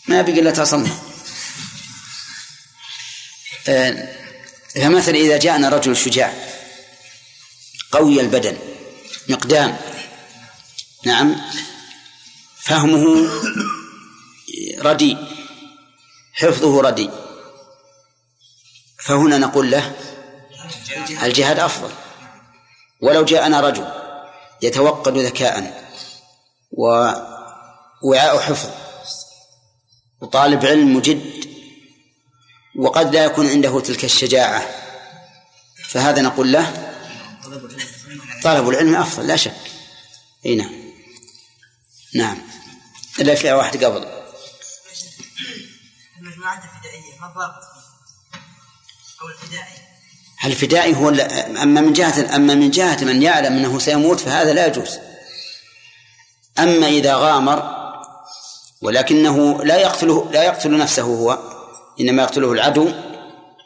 ما 0.08 0.22
بقي 0.22 0.40
إلا 0.40 0.50
تصنع 0.50 0.90
آه، 3.68 4.08
فمثلا 4.74 5.16
إذا 5.16 5.38
جاءنا 5.38 5.68
رجل 5.68 5.96
شجاع 5.96 6.34
قوي 7.92 8.20
البدن 8.20 8.56
مقدام. 9.28 9.76
نعم. 11.04 11.36
فهمه 12.60 13.28
رديء. 14.78 15.37
حفظه 16.38 16.80
رديء 16.80 17.10
فهنا 18.98 19.38
نقول 19.38 19.70
له 19.70 19.96
الجهاد 21.22 21.58
أفضل. 21.58 21.90
ولو 23.00 23.24
جاءنا 23.24 23.60
رجل 23.60 23.88
يتوقد 24.62 25.18
ذكاء 25.18 25.84
ووعاء 26.72 28.38
حفظ 28.38 28.70
وطالب 30.20 30.66
علم 30.66 30.96
مجد 30.96 31.48
وقد 32.76 33.14
لا 33.14 33.24
يكون 33.24 33.48
عنده 33.48 33.80
تلك 33.80 34.04
الشجاعة 34.04 34.66
فهذا 35.88 36.22
نقول 36.22 36.52
له 36.52 36.94
طلب 38.42 38.68
العلم 38.68 38.96
أفضل 38.96 39.26
لا 39.26 39.36
شك. 39.36 39.54
إي 40.46 40.54
نعم. 40.54 40.72
نعم. 42.14 42.38
إلا 43.20 43.34
في 43.34 43.52
واحد 43.52 43.84
قبل. 43.84 44.06
المجموعات 46.38 46.64
الفدائية 46.64 47.20
ما 47.20 47.26
الضابط 47.26 47.64
فيه؟ 47.64 48.40
أو 49.22 49.28
الفدائي. 49.28 49.78
الفدائي 50.44 50.94
هو 50.94 51.08
أما 51.62 51.80
من 51.80 51.92
جهة 51.92 52.36
أما 52.36 52.54
من 52.54 52.70
جهة 52.70 53.04
من 53.04 53.22
يعلم 53.22 53.56
أنه 53.56 53.78
سيموت 53.78 54.20
فهذا 54.20 54.52
لا 54.52 54.66
يجوز. 54.66 54.98
أما 56.58 56.86
إذا 56.86 57.14
غامر 57.14 57.78
ولكنه 58.82 59.64
لا 59.64 59.76
يقتله 59.76 60.32
لا 60.32 60.42
يقتل 60.42 60.78
نفسه 60.78 61.02
هو 61.02 61.38
إنما 62.00 62.22
يقتله 62.22 62.52
العدو 62.52 62.92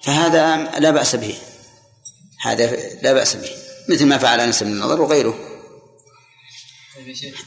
فهذا 0.02 0.56
لا 0.78 0.90
بأس 0.90 1.16
به. 1.16 1.38
هذا 2.40 2.76
لا 3.02 3.12
بأس 3.12 3.36
به 3.36 3.50
مثل 3.88 4.06
ما 4.06 4.18
فعل 4.18 4.40
أنس 4.40 4.62
بن 4.62 4.72
النضر 4.72 5.00
وغيره. 5.00 5.38
طيب 6.96 7.08
يا 7.08 7.14
شيخ. 7.14 7.44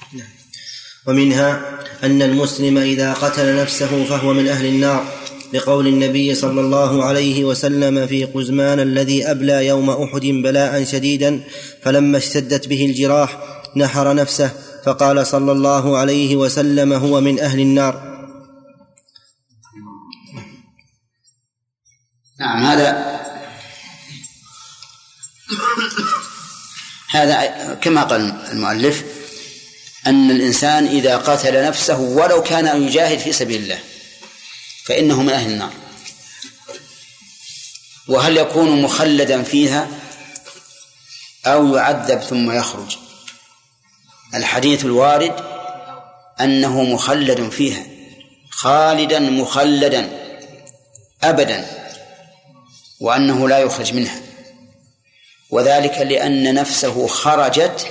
ومنها 1.07 1.79
أن 2.03 2.21
المسلم 2.21 2.77
إذا 2.77 3.13
قتل 3.13 3.61
نفسه 3.61 4.05
فهو 4.05 4.33
من 4.33 4.47
أهل 4.47 4.65
النار 4.65 5.05
لقول 5.53 5.87
النبي 5.87 6.35
صلى 6.35 6.61
الله 6.61 7.03
عليه 7.03 7.43
وسلم 7.43 8.07
في 8.07 8.25
قزمان 8.25 8.79
الذي 8.79 9.31
أبلى 9.31 9.67
يوم 9.67 9.89
أحد 9.89 10.21
بلاء 10.21 10.83
شديدا 10.83 11.43
فلما 11.83 12.17
اشتدت 12.17 12.67
به 12.67 12.85
الجراح 12.85 13.37
نحر 13.77 14.13
نفسه 14.13 14.51
فقال 14.85 15.27
صلى 15.27 15.51
الله 15.51 15.97
عليه 15.97 16.35
وسلم 16.35 16.93
هو 16.93 17.21
من 17.21 17.39
أهل 17.39 17.59
النار. 17.59 18.15
نعم 22.39 22.63
هذا 22.63 23.15
هذا 27.09 27.73
كما 27.81 28.03
قال 28.03 28.33
المؤلف 28.51 29.14
أن 30.07 30.31
الإنسان 30.31 30.87
إذا 30.87 31.17
قتل 31.17 31.63
نفسه 31.63 31.99
ولو 31.99 32.43
كان 32.43 32.83
يجاهد 32.83 33.19
في 33.19 33.33
سبيل 33.33 33.63
الله 33.63 33.79
فإنه 34.85 35.21
من 35.21 35.29
أهل 35.29 35.51
النار. 35.51 35.73
وهل 38.07 38.37
يكون 38.37 38.81
مخلدا 38.81 39.43
فيها؟ 39.43 39.87
أو 41.45 41.75
يعذب 41.75 42.19
ثم 42.19 42.51
يخرج. 42.51 42.97
الحديث 44.33 44.85
الوارد 44.85 45.33
أنه 46.41 46.83
مخلد 46.83 47.49
فيها 47.49 47.85
خالدا 48.49 49.19
مخلدا 49.19 50.09
أبدا 51.23 51.65
وأنه 52.99 53.49
لا 53.49 53.59
يخرج 53.59 53.93
منها. 53.93 54.21
وذلك 55.49 55.97
لأن 55.97 56.53
نفسه 56.53 57.07
خرجت 57.07 57.87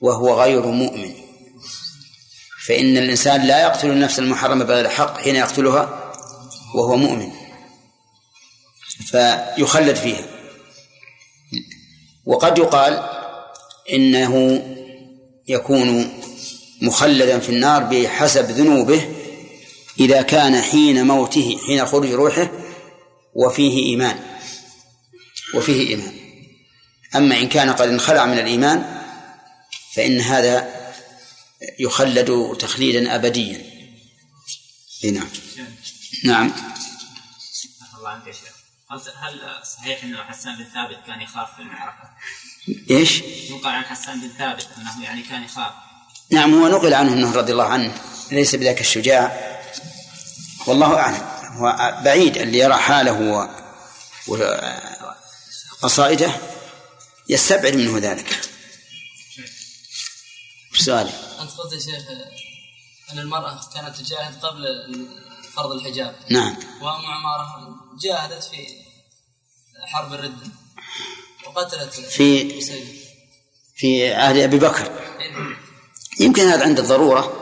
وهو 0.00 0.42
غير 0.42 0.66
مؤمن. 0.66 1.14
فإن 2.66 2.96
الإنسان 2.96 3.46
لا 3.46 3.62
يقتل 3.62 3.90
النفس 3.90 4.18
المحرمة 4.18 4.64
بغير 4.64 4.88
حق 4.88 5.18
حين 5.18 5.36
يقتلها 5.36 6.12
وهو 6.74 6.96
مؤمن. 6.96 7.32
فيخلد 9.06 9.96
فيها. 9.96 10.26
وقد 12.26 12.58
يقال 12.58 13.08
إنه 13.92 14.62
يكون 15.48 16.12
مخلدا 16.82 17.38
في 17.38 17.48
النار 17.48 17.82
بحسب 17.82 18.44
ذنوبه 18.50 19.08
إذا 20.00 20.22
كان 20.22 20.62
حين 20.62 21.06
موته 21.06 21.58
حين 21.66 21.86
خروج 21.86 22.12
روحه 22.12 22.50
وفيه 23.34 23.78
إيمان. 23.78 24.18
وفيه 25.54 25.88
إيمان. 25.88 26.12
أما 27.16 27.38
إن 27.38 27.48
كان 27.48 27.72
قد 27.72 27.88
انخلع 27.88 28.26
من 28.26 28.38
الإيمان 28.38 28.95
فإن 29.96 30.20
هذا 30.20 30.86
يخلد 31.78 32.56
تخليدا 32.58 33.14
أبديا. 33.14 33.76
إي 35.04 35.10
نعم. 35.10 35.28
نعم. 36.24 36.52
الله 37.98 38.10
عنك 38.10 38.26
يا 38.26 38.32
شيخ. 38.32 38.56
هل 38.90 39.40
صحيح 39.66 40.04
انه 40.04 40.22
حسان 40.22 40.56
بن 40.56 40.64
ثابت 40.74 41.06
كان 41.06 41.20
يخاف 41.20 41.54
في 41.56 41.62
المعركة؟ 41.62 42.10
إيش؟ 42.90 43.20
يقال 43.50 43.74
عن 43.74 43.84
حسان 43.84 44.20
بن 44.20 44.28
ثابت 44.38 44.68
أنه 44.78 45.04
يعني 45.04 45.22
كان 45.22 45.42
يخاف. 45.42 45.72
نعم 46.30 46.54
هو 46.54 46.68
نقل 46.68 46.94
عنه 46.94 47.12
أنه 47.12 47.32
رضي 47.32 47.52
الله 47.52 47.64
عنه. 47.64 47.94
ليس 48.32 48.54
بذاك 48.54 48.80
الشجاع. 48.80 49.56
والله 50.66 50.98
أعلم. 50.98 51.26
هو 51.52 52.00
بعيد 52.04 52.36
اللي 52.36 52.58
يرى 52.58 52.74
حاله 52.74 53.12
و 53.12 53.48
وقصائده 55.82 56.30
يستبعد 57.28 57.74
منه 57.74 57.98
ذلك. 57.98 58.55
وش 60.76 60.82
سؤالك؟ 60.82 61.14
أنت 61.40 61.50
قلت 61.50 61.72
يا 61.72 61.78
شيخ 61.78 62.04
أن 63.12 63.18
المرأة 63.18 63.60
كانت 63.74 63.96
تجاهد 63.96 64.44
قبل 64.44 64.64
فرض 65.54 65.72
الحجاب. 65.72 66.16
نعم. 66.30 66.56
وأم 66.80 67.06
عمارة 67.06 67.76
جاهدت 68.02 68.44
في 68.44 68.66
حرب 69.86 70.12
الردة 70.12 70.46
وقتلت 71.46 71.92
في-. 71.94 72.60
في 73.76 74.14
عهد 74.14 74.36
أبي 74.36 74.58
بكر. 74.58 74.92
يمكن 76.20 76.42
هذا 76.42 76.64
عند 76.64 76.78
الضرورة. 76.78 77.32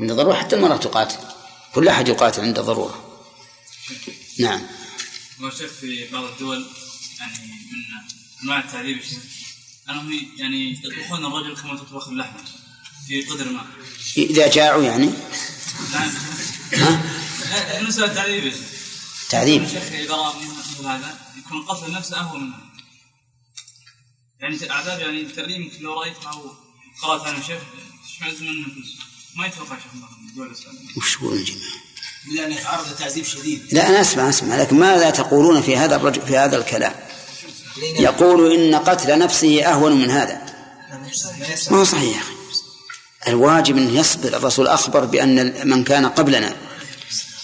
عند 0.00 0.10
الضرورة 0.10 0.34
حتى 0.34 0.56
المرأة 0.56 0.76
تقاتل. 0.76 1.18
كل 1.74 1.88
أحد 1.88 2.08
يقاتل 2.08 2.42
عند 2.42 2.58
الضرورة 2.58 3.20
نعم. 4.38 4.62
ما 5.38 5.50
شاف 5.50 5.72
في 5.72 6.08
بعض 6.12 6.24
الدول 6.24 6.66
يعني 7.20 7.34
من 7.38 8.42
أنواع 8.42 8.58
التعذيب 8.58 9.00
انهم 9.88 10.12
يعني 10.36 10.72
يطبخون 10.72 11.24
الرجل 11.26 11.56
كما 11.62 11.76
تطبخ 11.76 12.08
اللحمة. 12.08 12.59
في 13.10 13.22
قدر 13.22 13.44
ما. 13.44 13.66
إذا 14.16 14.48
جاعوا 14.48 14.82
يعني؟ 14.82 15.10
نعم 15.92 16.10
لا 16.72 18.26
يا 18.26 18.50
شيخ. 18.50 18.56
تعذيب. 19.30 19.62
الشيخ 19.62 19.82
إذا 19.82 20.14
رأى 20.14 20.34
مثل 20.34 20.86
هذا 20.86 21.18
يكون 21.38 21.58
القتل 21.58 21.92
نفسه 21.92 22.20
أهون 22.20 22.40
منه. 22.40 22.54
يعني 24.40 24.70
اعداد 24.70 25.00
يعني 25.00 25.20
التعليم 25.20 25.62
يمكن 25.62 25.82
لو 25.82 26.00
رايت 26.00 26.14
أو 26.26 26.50
قرأت 27.02 27.20
عن 27.20 27.40
الشيخ 27.40 27.60
تشمئز 28.06 28.42
منه 28.42 28.66
ما 29.36 29.46
يتوقع 29.46 29.76
شيخ 29.76 29.94
من 29.94 30.02
وش 30.96 31.14
يقولون 31.14 31.38
يا 31.38 31.44
جماعة؟ 31.44 31.60
إلا 32.28 32.46
أن 32.46 32.52
يتعرض 32.52 32.92
لتعذيب 32.92 33.24
شديد. 33.24 33.66
لا 33.72 33.88
أنا 33.88 34.00
أسمع 34.00 34.28
أسمع 34.28 34.56
لكن 34.56 34.76
ماذا 34.76 35.10
تقولون 35.10 35.62
في 35.62 35.76
هذا 35.76 35.96
الرجل 35.96 36.22
في 36.22 36.36
هذا 36.36 36.56
الكلام؟ 36.56 36.94
يقول 37.76 38.52
إن 38.52 38.74
قتل 38.74 39.18
نفسه 39.18 39.64
أهون 39.64 39.92
من 39.92 40.10
هذا. 40.10 40.50
ما 41.70 41.78
هو 41.78 41.84
صحيح 41.84 42.16
يا 42.16 42.20
أخي؟ 42.20 42.39
الواجب 43.28 43.76
أن 43.76 43.96
يصبر 43.96 44.28
الرسول 44.28 44.66
أخبر 44.66 45.04
بأن 45.04 45.68
من 45.68 45.84
كان 45.84 46.06
قبلنا 46.06 46.56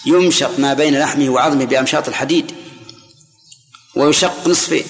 يمشط 0.07 0.59
ما 0.59 0.75
بين 0.75 0.99
لحمه 0.99 1.29
وعظمه 1.29 1.65
بأمشاط 1.65 2.09
الحديد 2.09 2.53
ويشق 3.95 4.49
نصفين 4.49 4.85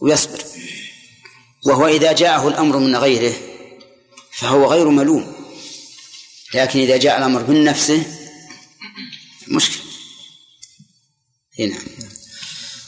ويصبر. 0.00 0.38
وهو 1.66 1.86
إذا 1.86 2.12
جاءه 2.12 2.48
الأمر 2.48 2.78
من 2.78 2.96
غيره 2.96 3.34
فهو 4.32 4.72
غير 4.72 4.88
ملوم 4.88 5.32
لكن 6.54 6.80
إذا 6.80 6.96
جاء 6.96 7.18
الأمر 7.18 7.50
من 7.50 7.64
نفسه 7.64 8.02
مشكلة. 9.48 9.82
هنا 11.58 11.78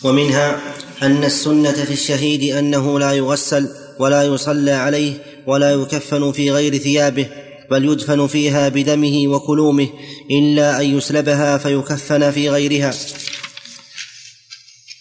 ومنها 0.03 0.75
أن 1.03 1.25
السنة 1.25 1.73
في 1.85 1.93
الشهيد 1.93 2.55
أنه 2.57 2.99
لا 2.99 3.13
يغسل 3.13 3.77
ولا 3.99 4.23
يصلى 4.23 4.73
عليه 4.73 5.30
ولا 5.47 5.71
يكفن 5.71 6.33
في 6.33 6.51
غير 6.51 6.79
ثيابه 6.79 7.29
بل 7.71 7.85
يدفن 7.85 8.27
فيها 8.27 8.69
بدمه 8.69 9.29
وكلومه 9.29 9.89
إلا 10.31 10.81
أن 10.81 10.97
يسلبها 10.99 11.59
فيكفن 11.59 12.31
في 12.31 12.51
غيرها. 12.51 12.95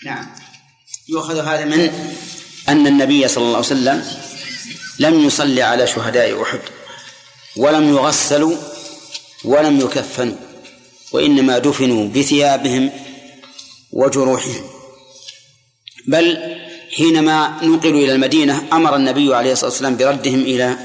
نعم. 0.06 0.26
يؤخذ 1.10 1.40
هذا 1.40 1.66
من 1.66 1.90
أن 2.70 2.88
النبي 2.88 3.28
صلى 3.28 3.44
الله 3.44 3.56
عليه 3.56 3.66
وسلم 3.66 4.04
لم 5.00 5.26
يصلي 5.26 5.62
على 5.62 5.88
شهداء 5.88 6.42
أحد 6.42 6.60
ولم 7.58 7.90
يغسلوا 7.90 8.56
ولم 9.46 9.80
يكفنوا 9.80 10.36
وإنما 11.12 11.58
دفنوا 11.58 12.08
بثيابهم 12.08 12.92
وجروحهم. 13.92 14.64
بل 16.08 16.38
حينما 16.98 17.60
نقلوا 17.64 18.00
إلى 18.00 18.12
المدينة 18.12 18.68
أمر 18.74 18.96
النبي 18.96 19.36
عليه 19.36 19.52
الصلاة 19.52 19.70
والسلام 19.70 19.98
بردهم 19.98 20.42
إلى 20.42 20.78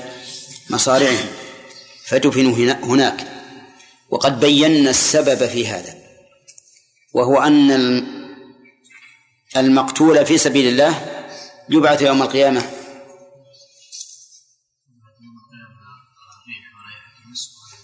مصارعهم 0.71 1.27
فدفنوا 2.07 2.55
هناك. 2.83 3.27
وقد 4.11 4.41
بينا 4.41 4.91
السبب 4.91 5.47
في 5.47 5.67
هذا 5.67 5.95
وهو 7.13 7.39
أن 7.39 7.71
المقتول 9.57 10.27
في 10.27 10.39
سبيل 10.39 10.69
الله 10.69 11.23
يبعث 11.71 12.03
يوم 12.03 12.23
القيامة. 12.23 12.71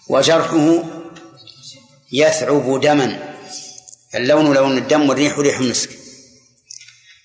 وجرحه 0.09 0.85
يثعب 2.13 2.81
دما 2.81 3.37
اللون 4.15 4.55
لون 4.55 4.79
الدم 4.79 5.09
والريح 5.09 5.39
ريح 5.39 5.59
المسك. 5.59 6.00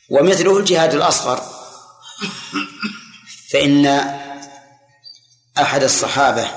ومثله 0.10 0.58
الجهاد 0.58 0.94
الأصغر. 0.94 1.42
فإن 3.50 3.86
أحد 5.58 5.84
الصحابة 5.84 6.48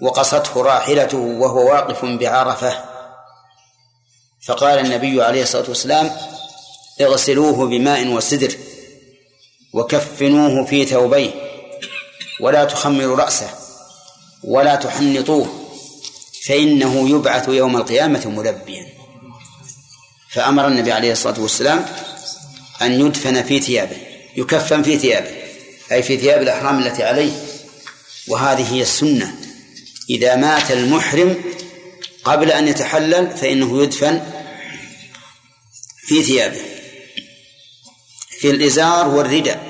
وقصته 0.00 0.62
راحلته 0.62 1.18
وهو 1.18 1.70
واقف 1.70 2.04
بعرفة 2.04 2.84
فقال 4.46 4.78
النبي 4.78 5.22
عليه 5.22 5.42
الصلاة 5.42 5.68
والسلام 5.68 6.10
اغسلوه 7.00 7.66
بماء 7.66 8.06
وسدر 8.08 8.54
وكفنوه 9.72 10.64
في 10.64 10.86
ثوبيه 10.86 11.30
ولا 12.40 12.64
تخمروا 12.64 13.16
رأسه 13.16 13.50
ولا 14.44 14.74
تحنطوه 14.74 15.48
فإنه 16.46 17.10
يبعث 17.10 17.48
يوم 17.48 17.76
القيامة 17.76 18.26
ملبيا. 18.26 18.86
فأمر 20.32 20.66
النبي 20.66 20.92
عليه 20.92 21.12
الصلاة 21.12 21.40
والسلام 21.40 21.86
أن 22.82 23.00
يدفن 23.00 23.42
في 23.42 23.60
ثيابه 23.60 23.96
يكفن 24.36 24.82
في 24.82 24.98
ثيابه 24.98 25.30
أي 25.92 26.02
في 26.02 26.16
ثياب 26.16 26.42
الأحرام 26.42 26.78
التي 26.78 27.02
عليه. 27.02 27.32
وهذه 28.28 28.74
هي 28.74 28.82
السنة. 28.82 29.34
إذا 30.10 30.36
مات 30.36 30.70
المحرم 30.70 31.44
قبل 32.24 32.50
أن 32.52 32.68
يتحلل 32.68 33.30
فإنه 33.36 33.82
يدفن 33.82 34.22
في 36.06 36.22
ثيابه 36.22 36.60
في 38.40 38.50
الإزار 38.50 39.08
والرداء 39.08 39.68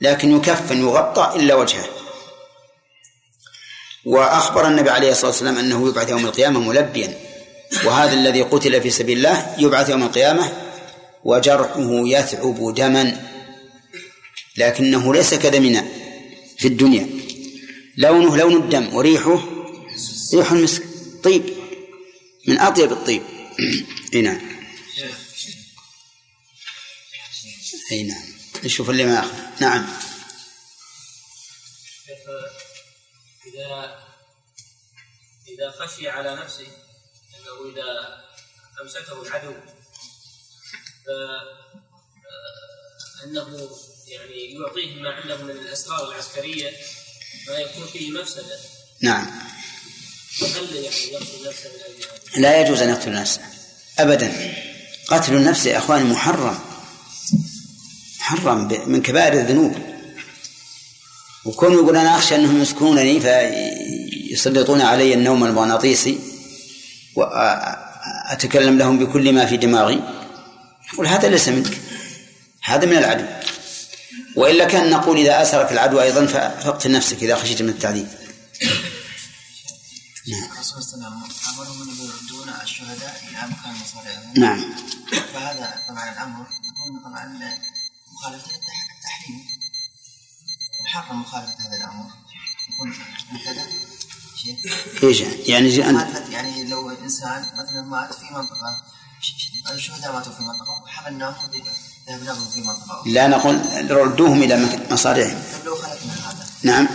لكن 0.00 0.36
يكفن 0.36 0.80
يغطى 0.80 1.32
إلا 1.36 1.54
وجهه. 1.54 1.86
وأخبر 4.04 4.66
النبي 4.66 4.90
عليه 4.90 5.10
الصلاة 5.10 5.30
والسلام 5.30 5.58
أنه 5.58 5.88
يبعث 5.88 6.10
يوم 6.10 6.26
القيامة 6.26 6.60
ملبيا. 6.60 7.18
وهذا 7.84 8.12
الذي 8.12 8.42
قتل 8.42 8.80
في 8.82 8.90
سبيل 8.90 9.18
الله 9.18 9.54
يبعث 9.58 9.88
يوم 9.88 10.02
القيامة 10.02 10.67
وجرحه 11.28 11.90
يثعب 12.14 12.74
دما 12.74 13.04
لكنه 14.56 15.14
ليس 15.14 15.34
كدمنا 15.34 15.84
في 16.58 16.68
الدنيا. 16.68 17.08
لونه 17.96 18.36
لون 18.36 18.56
الدم 18.62 18.94
وريحه 18.94 19.38
ريح 20.34 20.52
المسك. 20.52 20.82
طيب 21.24 21.44
من 22.46 22.58
أطيب 22.58 22.92
الطيب. 22.92 23.22
أي 24.14 24.22
نعم. 24.22 24.40
أي 27.92 28.02
نعم. 28.02 28.22
نشوف 28.64 28.90
اللي 28.90 29.04
ما 29.04 29.30
نعم. 29.60 29.86
إذا 33.46 33.98
إذا 35.48 35.70
خشي 35.70 36.08
على 36.08 36.36
نفسه 36.36 36.66
أنه 37.34 37.72
إذا 37.72 38.18
أمسكه 38.82 39.22
العدو 39.22 39.54
فأنه 43.20 43.46
يعني 44.08 44.54
يعطيه 44.54 45.02
ما 45.02 45.10
عنده 45.10 45.36
من 45.36 45.50
الأسرار 45.50 46.12
العسكرية 46.12 46.70
ما 47.48 47.58
يكون 47.58 47.86
فيه 47.92 48.10
مفسدة. 48.10 48.58
نعم. 49.00 49.26
هل 50.42 50.74
يعني 50.74 50.96
يقتل 51.12 51.48
نفسه 51.48 51.70
من 52.36 52.42
لا 52.42 52.60
يجوز 52.60 52.82
أن 52.82 52.88
يقتل 52.88 53.12
نفسه. 53.12 53.40
أبدا. 53.98 54.54
قتل 55.08 55.34
النفس 55.34 55.66
يا 55.66 55.78
إخواني 55.78 56.04
محرم. 56.04 56.58
محرم 58.20 58.68
من 58.86 59.02
كبائر 59.02 59.32
الذنوب. 59.32 59.76
وكون 61.44 61.72
يقول 61.72 61.96
أنا 61.96 62.16
أخشى 62.16 62.34
أنهم 62.34 62.62
يسكنونني 62.62 63.20
فيسلطون 63.20 64.80
علي 64.80 65.14
النوم 65.14 65.44
المغناطيسي 65.44 66.18
وأتكلم 67.16 68.78
لهم 68.78 68.98
بكل 68.98 69.32
ما 69.32 69.46
في 69.46 69.56
دماغي. 69.56 70.17
يقول 70.92 71.06
هذا 71.06 71.28
ليس 71.28 71.48
منك. 71.48 71.78
هذا 72.62 72.86
من 72.86 72.96
العدو. 72.96 73.24
وإلا 74.36 74.64
كان 74.64 74.90
نقول 74.90 75.16
إذا 75.18 75.42
أسرك 75.42 75.72
العدو 75.72 76.00
أيضا 76.00 76.26
فاقتل 76.26 76.92
نفسك 76.92 77.22
إذا 77.22 77.36
خشيت 77.36 77.62
من 77.62 77.68
التعذيب. 77.68 78.08
وسلم 80.78 81.04
امرهم 81.48 81.82
ان 81.82 81.96
يردون 81.96 82.48
الشهداء 82.62 83.22
إلى 83.28 83.38
مكان 83.50 83.74
مصارعهم 83.82 84.32
نعم. 84.36 84.74
فهذا 85.34 85.82
طبعا 85.88 86.12
الأمر. 86.12 86.46
يكون 86.68 87.00
طبعا 87.04 87.24
مخالفه 88.12 88.46
التح- 88.46 88.88
التحريم 88.96 89.46
محرم 90.84 91.20
مخالفه 91.20 91.54
هذا 91.68 91.76
الأمر. 91.76 92.10
يكون 92.74 92.94
إيش 95.02 95.20
يعني؟ 95.20 95.92
مخالفة 95.92 96.32
يعني 96.32 96.64
لو 96.64 96.90
إنسان 96.90 97.42
مثلا 97.52 97.82
مات 97.82 98.14
في 98.14 98.34
منطقة 98.34 98.82
الشهداء 99.74 100.12
ماتوا 100.12 100.32
في 100.32 100.42
وحملناهم 100.84 101.34
في 101.34 101.62
لا 103.06 103.26
نقول 103.26 103.60
ردوهم 103.90 104.42
إلى 104.42 104.68
مصارعهم 104.90 105.42
نعم. 106.62 106.88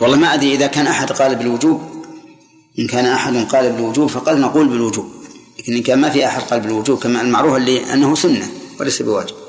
والله 0.00 0.16
ما 0.16 0.34
أدري 0.34 0.54
إذا 0.54 0.66
كان 0.66 0.86
أحد 0.86 1.12
قال 1.12 1.36
بالوجوب. 1.36 2.00
إن 2.78 2.86
كان 2.86 3.06
أحد 3.06 3.36
قال 3.36 3.72
بالوجوب 3.72 4.10
فقد 4.10 4.36
نقول 4.36 4.68
بالوجوب. 4.68 5.24
لكن 5.58 5.72
إن 5.72 5.82
كان 5.82 5.98
ما 5.98 6.10
في 6.10 6.26
أحد 6.26 6.42
قال 6.42 6.60
بالوجوب 6.60 6.98
كما 6.98 7.20
المعروف 7.20 7.56
اللي 7.56 7.92
أنه 7.92 8.14
سنة 8.14 8.50
وليس 8.80 9.02
بواجب. 9.02 9.36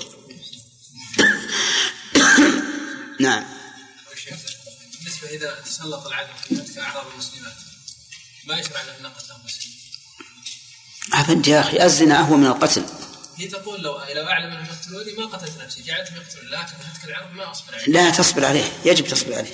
نعم. 3.19 3.43
بالنسبة 4.99 5.29
إذا 5.29 5.55
تسلط 5.65 6.07
العدو 6.07 6.29
في 6.47 6.55
فتك 6.55 6.77
أعراض 6.77 7.05
المسلمات 7.13 7.53
ما 8.47 8.59
يشرع 8.59 8.81
له 8.81 8.99
ان 8.99 9.05
قتلهم 9.05 9.39
أبد 11.13 11.47
يا 11.47 11.59
أخي 11.59 11.83
الزنا 11.85 12.19
أهون 12.19 12.39
من 12.39 12.47
القتل. 12.47 12.83
هي 13.37 13.47
تقول 13.47 13.81
لو 13.81 13.91
لو 14.15 14.27
أعلم 14.27 14.51
انهم 14.51 14.65
يقتلوني 14.65 15.13
ما 15.17 15.25
قتلت 15.37 15.51
نفسي. 15.65 15.81
جعلتهم 15.83 16.15
يقتلون 16.15 16.51
لكن 16.51 16.67
فتك 16.67 17.09
العرض 17.09 17.35
ما 17.35 17.51
أصبر 17.51 17.75
عليه. 17.75 17.93
لا 17.93 18.09
تصبر 18.09 18.45
عليه 18.45 18.63
يجب 18.85 19.07
تصبر 19.07 19.33
عليه. 19.33 19.53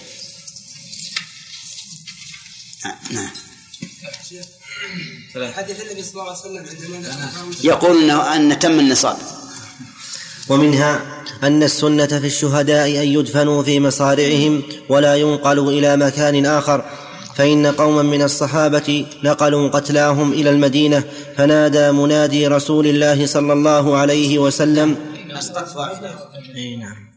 نعم. 3.11 3.29
حديث 5.53 5.81
النبي 5.81 6.03
صلى 6.03 6.11
الله 6.13 6.29
عليه 6.29 6.39
وسلم 6.39 6.65
عندما 6.69 7.53
يقول 7.63 8.11
أن 8.11 8.59
تم 8.59 8.79
النصاب. 8.79 9.17
ومنها 10.49 11.23
أن 11.43 11.63
السنة 11.63 12.07
في 12.07 12.27
الشهداء 12.27 12.87
أن 12.87 13.07
يدفنوا 13.07 13.63
في 13.63 13.79
مصارعهم 13.79 14.63
ولا 14.89 15.15
ينقلوا 15.15 15.71
إلى 15.71 15.97
مكان 15.97 16.45
آخر. 16.45 17.06
فإن 17.37 17.67
قوما 17.67 18.01
من 18.01 18.21
الصحابة 18.21 19.05
نقلوا 19.23 19.69
قتلاهم 19.69 20.33
إلى 20.33 20.49
المدينة 20.49 21.03
فنادى 21.37 21.91
منادي 21.91 22.47
رسول 22.47 22.87
الله 22.87 23.25
صلى 23.25 23.53
الله 23.53 23.97
عليه 23.97 24.39
وسلم. 24.39 24.95
أي 26.55 26.75
نعم. 26.75 27.07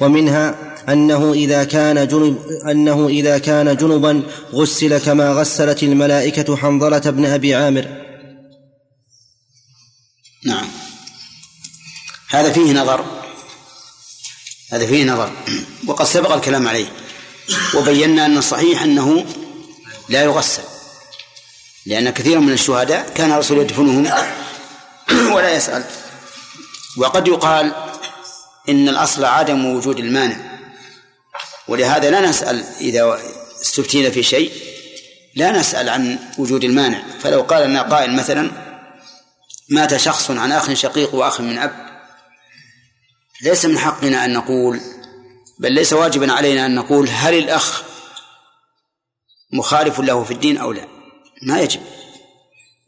ومنها 0.00 0.54
أنه 0.88 1.32
إذا 1.32 1.64
كان 1.64 2.08
جنب 2.08 2.38
أنه 2.70 3.08
إذا 3.08 3.38
كان 3.38 3.76
جنبا 3.76 4.22
غسل 4.52 4.98
كما 4.98 5.32
غسلت 5.32 5.82
الملائكة 5.82 6.56
حنظلة 6.56 7.10
بن 7.10 7.24
أبي 7.26 7.54
عامر. 7.54 7.86
نعم. 10.46 10.68
هذا 12.28 12.52
فيه 12.52 12.72
نظر. 12.72 13.04
هذا 14.72 14.86
فيه 14.86 15.04
نظر. 15.04 15.30
وقد 15.86 16.06
سبق 16.06 16.32
الكلام 16.32 16.68
عليه. 16.68 16.99
وبينا 17.74 18.26
أن 18.26 18.38
الصحيح 18.38 18.82
أنه 18.82 19.26
لا 20.08 20.22
يغسل 20.22 20.62
لأن 21.86 22.10
كثيرا 22.10 22.40
من 22.40 22.52
الشهداء 22.52 23.10
كان 23.14 23.32
الرسول 23.32 23.58
يدفنهم 23.58 24.12
ولا 25.34 25.54
يسأل. 25.54 25.84
وقد 26.96 27.28
يقال 27.28 27.72
إن 28.68 28.88
الأصل 28.88 29.24
عدم 29.24 29.66
وجود 29.66 29.98
المانع 29.98 30.36
ولهذا 31.68 32.10
لا 32.10 32.20
نسأل 32.20 32.64
إذا 32.80 33.20
استفتينا 33.62 34.10
في 34.10 34.22
شيء 34.22 34.52
لا 35.34 35.50
نسأل 35.50 35.88
عن 35.88 36.18
وجود 36.38 36.64
المانع. 36.64 37.02
فلو 37.22 37.42
قال 37.42 37.68
لنا 37.68 37.82
قائل 37.82 38.16
مثلا 38.16 38.50
مات 39.68 39.96
شخص 39.96 40.30
عن 40.30 40.52
أخ 40.52 40.72
شقيق 40.72 41.14
وأخ 41.14 41.40
من 41.40 41.58
أب 41.58 41.90
ليس 43.42 43.64
من 43.64 43.78
حقنا 43.78 44.24
أن 44.24 44.32
نقول 44.32 44.80
بل 45.60 45.72
ليس 45.72 45.92
واجبا 45.92 46.32
علينا 46.32 46.66
أن 46.66 46.74
نقول 46.74 47.08
هل 47.08 47.34
الأخ 47.34 47.82
مخالف 49.52 50.00
له 50.00 50.24
في 50.24 50.30
الدين 50.30 50.56
أو 50.56 50.72
لا؟ 50.72 50.86
ما 51.42 51.60
يجب. 51.60 51.80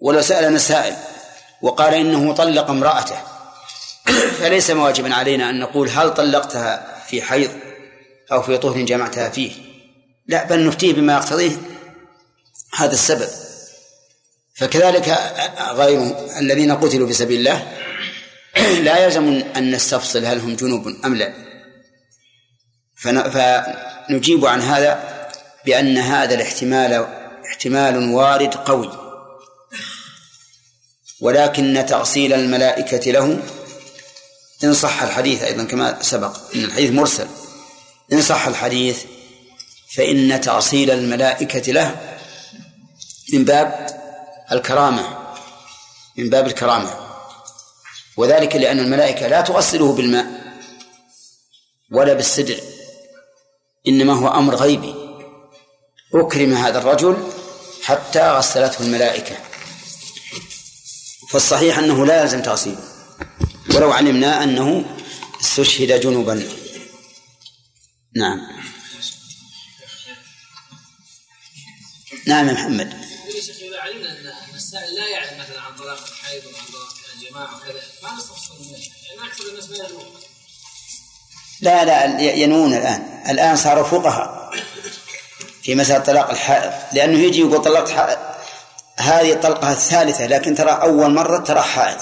ولو 0.00 0.22
سألنا 0.22 0.58
سائل 0.58 0.96
وقال 1.62 1.94
إنه 1.94 2.32
طلق 2.32 2.70
امرأته 2.70 3.16
فليس 4.38 4.70
واجبا 4.70 5.14
علينا 5.14 5.50
أن 5.50 5.60
نقول 5.60 5.88
هل 5.88 6.14
طلقتها 6.14 7.02
في 7.06 7.22
حيض 7.22 7.50
أو 8.32 8.42
في 8.42 8.58
طهر 8.58 8.82
جمعتها 8.82 9.28
فيه. 9.28 9.52
لا 10.26 10.44
بل 10.44 10.66
نفتيه 10.66 10.92
بما 10.92 11.12
يقتضيه 11.12 11.56
هذا 12.74 12.92
السبب. 12.92 13.28
فكذلك 14.54 15.08
غير 15.70 16.14
الذين 16.38 16.72
قتلوا 16.72 17.06
في 17.06 17.12
سبيل 17.12 17.38
الله 17.38 17.72
لا 18.80 19.04
يلزم 19.04 19.42
أن 19.56 19.70
نستفصل 19.70 20.24
هل 20.24 20.40
هم 20.40 20.56
جنوب 20.56 20.88
أم 21.04 21.14
لا. 21.14 21.41
فنجيب 23.03 24.46
عن 24.46 24.62
هذا 24.62 25.28
بأن 25.66 25.98
هذا 25.98 26.34
الاحتمال 26.34 27.07
احتمال 27.46 28.14
وارد 28.14 28.55
قوي. 28.55 28.90
ولكن 31.20 31.86
تأصيل 31.88 32.32
الملائكة 32.32 33.11
له 33.11 33.42
إن 34.64 34.74
صح 34.74 35.03
الحديث 35.03 35.42
أيضا 35.42 35.64
كما 35.64 36.03
سبق 36.03 36.36
إن 36.55 36.64
الحديث 36.64 36.90
مرسل. 36.90 37.28
إن 38.12 38.22
صح 38.22 38.46
الحديث 38.46 39.03
فإن 39.94 40.40
تأصيل 40.40 40.90
الملائكة 40.90 41.72
له 41.72 42.16
من 43.32 43.44
باب 43.44 43.86
الكرامة 44.53 45.18
من 46.18 46.30
باب 46.30 46.46
الكرامة. 46.46 46.90
وذلك 48.16 48.57
لأن 48.57 48.78
الملائكة 48.78 49.28
لا 49.28 49.40
تؤصله 49.40 49.92
بالماء 49.92 50.26
ولا 51.90 52.12
بالسدر 52.12 52.61
إنما 53.89 54.12
هو 54.12 54.28
أمر 54.28 54.55
غيبي. 54.55 54.95
أكرم 56.14 56.55
هذا 56.55 56.78
الرجل 56.78 57.33
حتى 57.83 58.30
غسلته 58.30 58.80
الملائكة. 58.80 59.37
فالصحيح 61.30 61.78
أنه 61.78 62.07
لا 62.07 62.22
يلزم 62.22 62.43
تغسيله 62.43 62.85
ولو 63.74 63.93
علمنا 63.93 64.45
أنه 64.45 64.97
استشهد 65.41 66.01
جنوبا. 66.01 66.49
نعم. 68.16 68.39
نعم 72.26 72.49
يا 72.49 72.53
محمد. 72.53 73.03
إذا 73.62 73.80
علمنا 73.80 74.45
أن 74.45 74.55
السائل 74.55 74.95
لا 74.95 75.09
يعلم 75.09 75.41
مثلا 75.41 75.61
عن 75.61 75.76
طلاق 75.76 76.07
الحيض 76.09 76.43
وعن 76.45 76.64
طلاق 76.72 76.95
الجماعة 77.14 77.57
وكذا. 77.57 77.83
ما 78.03 78.16
نستفسر 78.16 78.55
منه. 78.61 78.70
يعني 78.70 79.30
أكثر 79.30 79.49
الناس 79.49 79.70
ما 79.70 79.76
يعلمون. 79.76 80.07
لا 81.62 81.84
لا 81.84 82.20
ينوون 82.20 82.74
الآن. 82.74 83.02
الآن 83.28 83.56
صاروا 83.56 83.84
فقهاء 83.84 84.50
في 85.62 85.74
مسألة 85.74 85.98
طلاق 85.98 86.30
الحائض. 86.30 86.72
لأنه 86.92 87.18
يجي 87.18 87.40
يقول 87.40 87.62
طلقت 87.62 87.90
حائض 87.90 88.18
هذه 88.96 89.32
الطلقة 89.32 89.72
الثالثة 89.72 90.26
لكن 90.26 90.54
ترى 90.54 90.70
أول 90.70 91.14
مرة 91.14 91.38
ترى 91.38 91.62
حائض. 91.62 91.98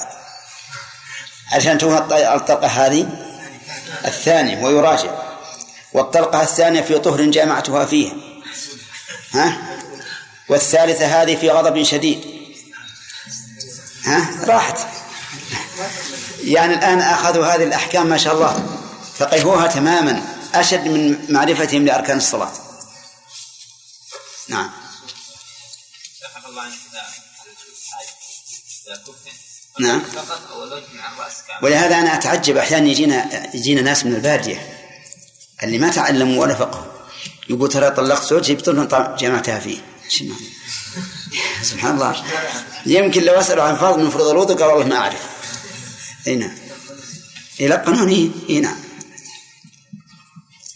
عشان 1.53 1.79
توها 1.79 1.99
الطلقة 2.35 2.67
هذه 2.67 3.09
الثانية 4.05 4.65
ويراجع. 4.65 5.11
والطلقة 5.93 6.43
الثانية 6.43 6.81
في 6.81 6.99
طهر 6.99 7.23
جامعتها 7.23 7.85
فيه 7.85 8.13
ها؟ 9.35 9.57
والثالثة 10.49 11.23
هذه 11.23 11.37
في 11.37 11.51
غضب 11.51 11.83
شديد. 11.83 12.25
ها؟ 14.05 14.31
راحت. 14.47 14.79
يعني 16.45 16.75
الآن 16.75 17.01
أخذوا 17.01 17.47
هذه 17.47 17.65
الأحكام 17.65 18.07
ما 18.07 18.17
شاء 18.17 18.35
الله. 18.35 18.80
فقهوها 19.21 19.67
تماما 19.67 20.23
أشد 20.55 20.89
من 20.89 21.33
معرفتهم 21.33 21.85
لأركان 21.85 22.19
الصلاة. 22.19 22.53
نعم. 24.49 24.71
نعم. 29.81 30.03
ولهذا 31.63 31.99
أنا 31.99 32.15
أتعجب 32.15 32.57
أحيانا 32.57 32.89
يجينا 32.89 33.47
يجينا 33.57 33.83
ناس 33.83 34.07
من 34.07 34.15
البادية 34.15 34.87
اللي 35.63 35.79
ما 35.79 35.91
تعلموا 35.91 36.43
ولا 36.43 36.55
فقهوا. 36.55 36.93
يقول 37.51 37.69
ترى 37.69 37.91
طلقت 37.91 38.23
زوجي 38.23 38.55
بطل 38.55 39.17
جمعتها 39.19 39.59
فيه. 39.59 39.79
سبحان 41.63 41.95
الله. 41.95 42.25
يمكن 42.87 43.23
لو 43.23 43.35
أسألوا 43.35 43.65
عن 43.65 43.77
فرض 43.77 43.99
من 43.99 44.11
فروض 44.11 44.29
الوضوء 44.29 44.57
قال 44.57 44.69
والله 44.69 44.87
ما 44.87 44.97
أعرف. 44.97 45.23
أي 46.27 46.37
نعم. 46.37 46.59
يلقنون 47.61 48.09
إي 48.49 48.61
نعم. 48.61 48.90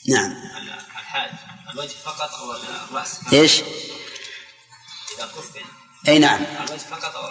نعم. 0.09 0.35
الوجه 1.73 1.95
فقط 2.05 2.31
أو 2.35 2.53
الرأس. 2.91 3.21
إيش؟ 3.33 3.63
إذا 5.17 5.27
كفن 5.27 5.61
أي 6.09 6.19
نعم. 6.19 6.41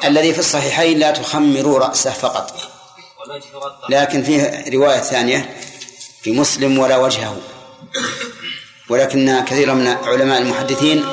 الذي 0.03 0.33
في 0.33 0.39
الصحيحين 0.39 0.99
لا 0.99 1.11
تخمروا 1.11 1.79
رأسه 1.79 2.11
فقط. 2.11 2.71
لكن 3.89 4.23
فيه 4.23 4.65
رواية 4.73 4.99
ثانية 4.99 5.57
في 6.21 6.31
مسلم 6.31 6.79
ولا 6.79 6.97
وجهه. 6.97 7.41
ولكن 8.89 9.45
كثير 9.45 9.73
من 9.73 9.87
علماء 9.87 10.41
المحدثين 10.41 11.05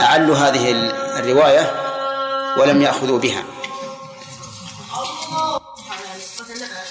أعلوا 0.00 0.36
هذه 0.36 0.70
الرواية 1.18 1.84
ولم 2.58 2.82
يأخذوا 2.82 3.18
بها. 3.18 3.44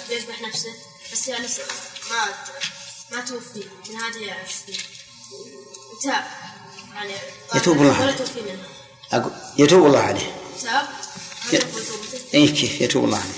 يذبح 0.09 0.41
نفسه. 0.41 0.74
بس 1.11 1.28
يعني 1.28 1.47
ما 2.11 2.26
ما 3.14 3.22
توفي 3.22 3.64
من 3.89 3.95
هذه 3.95 4.36
السنين 4.45 4.80
وتاب 5.91 6.24
يعني 6.93 7.14
يتوب 7.55 7.82
الله 7.82 7.95
عليه. 7.95 8.16
أقول 9.14 9.32
يتوب 9.57 9.86
الله 9.86 9.99
عليه. 9.99 10.36
تاب 10.61 10.88
اي 12.34 12.47
كيف؟ 12.47 12.82
يتوب 12.82 13.05
الله 13.05 13.18
عليه. 13.18 13.34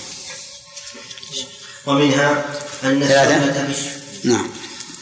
ومنها 1.86 2.44
أن 2.84 3.02
السنة 3.02 3.74
نعم. 4.24 4.50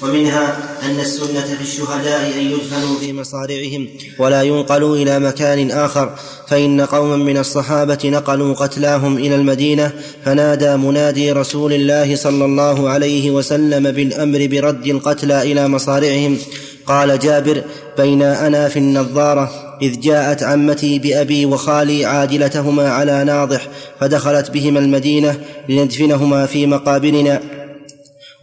ومنها 0.05 0.57
أن 0.82 1.00
السنة 1.00 1.57
في 1.57 1.62
الشهداء 1.62 2.32
أن 2.36 2.46
يدفنوا 2.46 2.98
في 3.00 3.12
مصارعهم 3.12 3.88
ولا 4.18 4.42
ينقلوا 4.42 4.96
إلى 4.96 5.18
مكان 5.18 5.70
آخر 5.70 6.14
فإن 6.48 6.80
قوما 6.80 7.16
من 7.16 7.38
الصحابة 7.38 7.98
نقلوا 8.05 8.55
قتلاهم 8.55 9.16
إلى 9.16 9.34
المدينة 9.34 9.92
فنادى 10.24 10.76
منادي 10.76 11.32
رسول 11.32 11.72
الله 11.72 12.16
صلى 12.16 12.44
الله 12.44 12.88
عليه 12.88 13.30
وسلم 13.30 13.91
بالأمر 13.91 14.46
برد 14.46 14.87
القتلى 14.87 15.53
إلى 15.53 15.68
مصارعهم. 15.68 16.38
قال 16.87 17.18
جابر 17.18 17.62
بين 17.99 18.22
أنا 18.22 18.68
في 18.68 18.79
النظارة 18.79 19.50
إذ 19.83 20.00
جاءت 20.00 20.42
عمتي 20.42 20.99
بأبي 20.99 21.46
وخالي 21.46 22.04
عاجلتهما 22.04 22.91
على 22.91 23.24
ناضح 23.24 23.68
فدخلت 24.00 24.50
بهما 24.50 24.79
المدينة 24.79 25.41
لندفنهما 25.68 26.46
في 26.46 26.66
مقابرنا. 26.66 27.41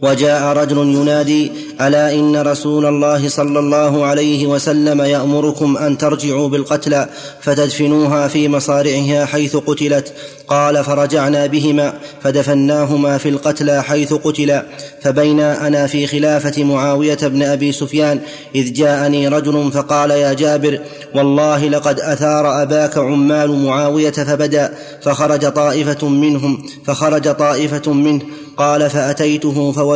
وجاء 0.02 0.56
رجل 0.56 0.78
ينادي 0.78 1.52
ألا 1.80 2.14
إن 2.14 2.36
رسول 2.36 2.86
الله 2.86 3.28
صلى 3.28 3.58
الله 3.58 4.04
عليه 4.04 4.46
وسلم 4.46 5.00
يأمركم 5.00 5.76
أن 5.76 5.98
ترجعوا 5.98 6.48
بالقتلى 6.48 7.08
فتدفنوها 7.40 8.28
في 8.28 8.48
مصارعها 8.48 9.24
حيث 9.24 9.56
قتلت؟ 9.56 10.12
قال 10.48 10.84
فرجعنا 10.84 11.46
بهما 11.46 11.94
فدفناهما 12.22 13.18
في 13.18 13.28
القتلى 13.28 13.82
حيث 13.82 14.12
قتلا 14.12 14.66
فبينا 15.02 15.66
أنا 15.66 15.86
في 15.86 16.06
خلافة 16.06 16.64
معاوية 16.64 17.18
بن 17.22 17.42
أبي 17.42 17.72
سفيان 17.72 18.20
إذ 18.54 18.72
جاءني 18.72 19.28
رجل 19.28 19.72
فقال 19.72 20.10
يا 20.10 20.32
جابر 20.32 20.80
والله 21.14 21.68
لقد 21.68 22.00
أثار 22.00 22.62
أباك 22.62 22.98
عمال 22.98 23.64
معاوية 23.64 24.10
فبدا 24.10 24.74
فخرج 25.02 25.52
طائفة 25.52 26.08
منهم 26.08 26.62
فخرج 26.84 27.34
طائفة 27.34 27.92
منه 27.92 28.22
قال 28.56 28.90
فأتيته 28.90 29.72
فوجدته 29.72 29.91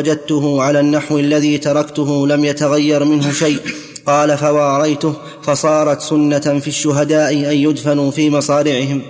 على 0.62 0.80
النحو 0.80 1.18
الذي 1.18 1.58
تركته 1.58 2.26
لم 2.26 2.44
يتغير 2.44 3.04
منه 3.04 3.32
شيء. 3.32 3.60
قال 4.06 4.38
فواريته 4.38 5.14
فصارت 5.42 6.00
سنة 6.00 6.60
في 6.60 6.68
الشهداء 6.68 7.32
أن 7.32 7.56
يدفنوا 7.56 8.10
في 8.10 8.30
مصارعهم. 8.30 9.02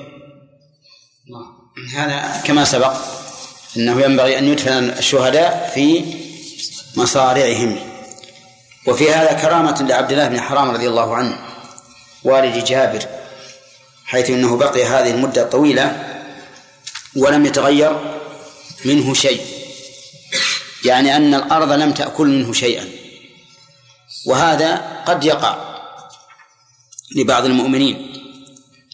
هذا 1.95 2.43
كما 2.45 2.65
سبق 2.65 2.93
أنه 3.77 4.01
ينبغي 4.01 4.39
أن 4.39 4.45
يدفن 4.45 4.91
الشهداء 4.91 5.71
في 5.75 6.05
مصارعهم. 6.97 7.77
وفي 8.87 9.11
هذا 9.11 9.33
كرامة 9.33 9.87
لعبد 9.89 10.13
الله 10.13 10.29
بن 10.29 10.41
حرام 10.41 10.71
رضي 10.71 10.89
الله 10.89 11.15
عنه 11.17 11.39
والد 12.25 12.65
جابر 12.65 13.03
حيث 14.05 14.31
إنه 14.31 14.57
بقي 14.57 14.85
هذه 14.85 15.11
المدة 15.11 15.43
الطويلة 15.43 16.03
ولم 17.17 17.47
يتغير 17.47 17.93
منه 18.85 19.15
شيء. 19.15 19.41
يعني 20.87 21.17
أن 21.17 21.35
الأرض 21.35 21.73
لم 21.73 21.93
تأكل 21.93 22.27
منه 22.27 22.53
شيئا. 22.53 22.89
وهذا 24.27 24.77
قد 25.07 25.25
يقع 25.25 25.77
لبعض 27.17 27.45
المؤمنين 27.45 28.13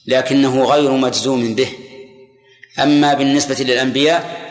لكنه 0.07 0.65
غير 0.65 0.91
مجزوم 0.91 1.55
به. 1.55 1.69
أما 2.79 3.15
بالنسبة 3.15 3.55
للأنبياء 3.55 4.43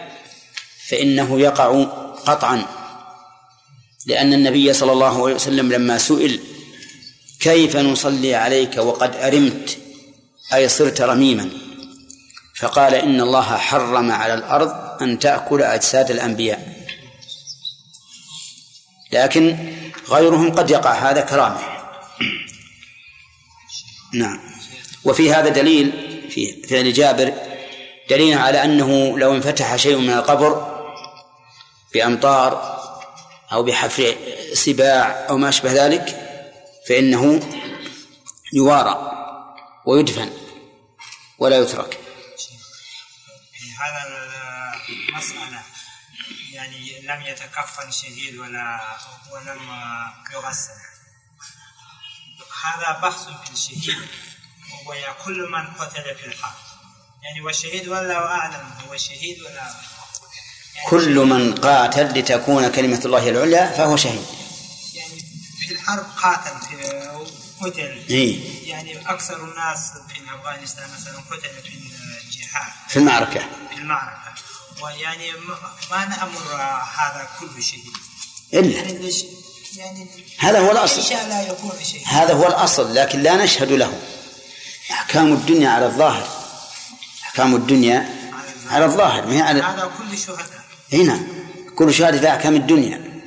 فإنه 0.90 1.40
يقع 1.40 1.84
قطعا. 2.26 2.66
لأن 4.06 4.34
النبي 4.34 4.74
صلى 4.74 4.92
الله 4.92 5.24
عليه 5.24 5.36
وسلم 5.36 5.72
لما 5.72 5.98
سئل 5.98 6.40
كيف 7.40 7.78
نصلي 7.78 8.36
عليك 8.36 8.78
وقد 8.78 9.16
أرمت؟ 9.16 9.78
أي 10.54 10.70
صرت 10.70 11.02
رميما. 11.02 11.50
فقال 12.60 12.94
إن 12.94 13.22
الله 13.22 13.58
حرم 13.58 14.12
على 14.12 14.34
الأرض 14.34 15.02
أن 15.02 15.20
تأكل 15.20 15.62
أجساد 15.62 16.12
الأنبياء. 16.12 16.81
لكن 19.12 19.58
غيرهم 20.10 20.52
قد 20.52 20.72
يقع 20.72 20.94
هذا 20.94 21.22
كرامة. 21.22 21.60
نعم. 24.14 24.40
وفي 25.04 25.34
هذا 25.34 25.50
دليل 25.50 25.92
في 26.30 26.64
فعل 26.68 26.94
جابر 26.94 27.34
دليل 28.10 28.38
على 28.38 28.64
أنه 28.64 29.20
لو 29.20 29.36
انفتح 29.36 29.76
شيء 29.76 29.98
من 29.98 30.10
القبر 30.10 30.82
بأمطار 31.94 32.82
أو 33.52 33.64
بحفر 33.64 34.16
سباع 34.54 35.26
أو 35.30 35.38
ما 35.38 35.50
أشبه 35.50 35.86
ذلك 35.86 36.28
فإنه 36.90 37.40
يوارى 38.54 39.12
ويدفن 39.86 40.30
ولا 41.40 41.60
يترك. 41.60 41.98
في 43.54 43.68
هذا 43.82 44.02
المسألة 44.90 45.71
يعني 46.62 47.02
لم 47.02 47.22
يتكفن 47.22 47.92
شهيد 47.92 48.38
ولا 48.38 48.98
ولم 49.32 49.60
يغسل. 50.34 50.72
هذا 52.64 53.00
بحث 53.00 53.24
في 53.24 53.52
الشهيد 53.54 53.98
وهو 54.86 55.16
كل 55.26 55.50
من 55.52 55.68
قتل 55.68 56.16
في 56.16 56.26
الحرب. 56.26 56.54
يعني 57.24 57.42
والشهيد 57.42 57.88
والله 57.88 58.18
أعلم 58.18 58.74
هو 58.88 58.98
شهيد 58.98 59.42
ولا 59.42 59.74
كل 60.90 61.16
من 61.16 61.56
قاتل 61.56 62.20
لتكون 62.20 62.72
كلمة 62.72 63.02
الله 63.06 63.30
العليا 63.30 63.72
فهو 63.78 63.98
شهيد. 63.98 64.26
يعني 64.94 65.20
في 65.60 65.74
الحرب 65.74 66.06
قاتل 66.18 66.68
في 66.68 66.76
قتل. 67.62 68.06
إيه. 68.10 68.70
يعني 68.70 69.10
أكثر 69.10 69.44
الناس 69.44 69.92
في 70.08 70.36
أفغانستان 70.36 70.90
مثلا 70.94 71.18
قتل 71.18 71.62
في 71.62 71.74
الجهاد. 72.24 72.72
في 72.90 72.98
المعركة. 72.98 73.40
في 73.70 73.76
المعركة. 73.78 74.22
ويعني 74.84 75.32
ما- 75.92 76.06
نأمر 76.06 76.42
هذا 77.00 77.28
كل 77.40 77.64
شهيد 77.64 77.84
إلا 78.54 78.78
يعني 78.78 79.12
يعني 79.78 80.08
هذا 80.38 80.60
هو 80.60 80.72
الأصل. 80.72 81.16
الله 81.16 81.42
يكون 81.42 81.72
شهيد 81.84 82.02
هذا 82.06 82.34
هو 82.34 82.48
الأصل 82.48 82.96
لكن 82.96 83.20
لا 83.24 83.44
نشهد 83.44 83.72
له. 83.72 84.00
أحكام 84.92 85.34
الدنيا 85.34 85.70
على 85.70 85.86
الظاهر. 85.86 86.28
أحكام 87.24 87.56
الدنيا 87.56 88.10
على 88.70 88.86
الظاهر 88.86 89.26
ما 89.28 89.34
هي 89.36 89.42
على 89.42 89.62
هذا 89.62 89.92
كل 89.98 90.18
شهداء. 90.18 90.62
هنا 90.94 91.20
كل 91.76 91.94
شهادة 91.94 92.20
في 92.20 92.30
أحكام 92.30 92.56
الدنيا. 92.56 93.22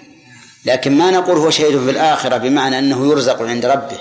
لكن 0.64 0.98
ما 0.98 1.10
نقول 1.10 1.38
هو 1.38 1.50
شهيد 1.50 1.84
في 1.84 1.90
الآخرة 1.90 2.36
بمعنى 2.36 2.78
أنه 2.78 3.06
يرزق 3.10 3.42
عند 3.42 3.66
ربه 3.66 4.00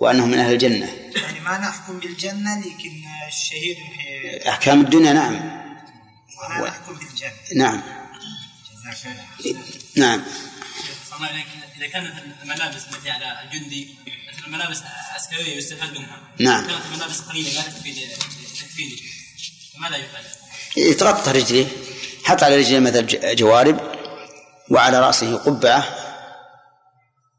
وأنه 0.00 0.26
من 0.26 0.38
أهل 0.38 0.52
الجنة. 0.52 0.86
يعني 1.16 1.40
ما 1.40 1.58
نحكم 1.58 1.98
بالجنة 1.98 2.58
لكن 2.58 2.92
الشهيد 3.28 3.76
في 4.42 4.48
أحكام 4.48 4.80
الدنيا 4.80 5.12
نعم. 5.12 5.59
بالجنة 6.88 7.32
نعم. 7.56 7.82
نعم. 9.96 10.22
عليك 11.20 11.46
إذا 11.76 11.86
كانت 11.86 12.12
الملابس 12.42 12.82
التي 12.92 13.10
على 13.10 13.42
الجندي 13.44 13.96
مثل 14.32 14.50
ملابس 14.50 14.82
عسكرية 15.14 15.56
يستفاد 15.56 15.98
منها 15.98 16.20
نعم. 16.38 16.66
كانت 16.66 16.80
الملابس 16.92 17.20
قليلة 17.20 17.52
لا 17.52 17.62
تكفي 17.62 18.06
تكفيني 18.60 18.96
فماذا 19.74 19.96
يفعل؟ 19.96 20.24
يتغطى 20.76 21.30
رجليه 21.30 21.66
حط 22.24 22.42
على 22.42 22.56
رجليه 22.56 22.78
مثل 22.78 23.06
جوارب 23.36 23.80
وعلى 24.70 25.00
رأسه 25.00 25.36
قبعة 25.36 25.84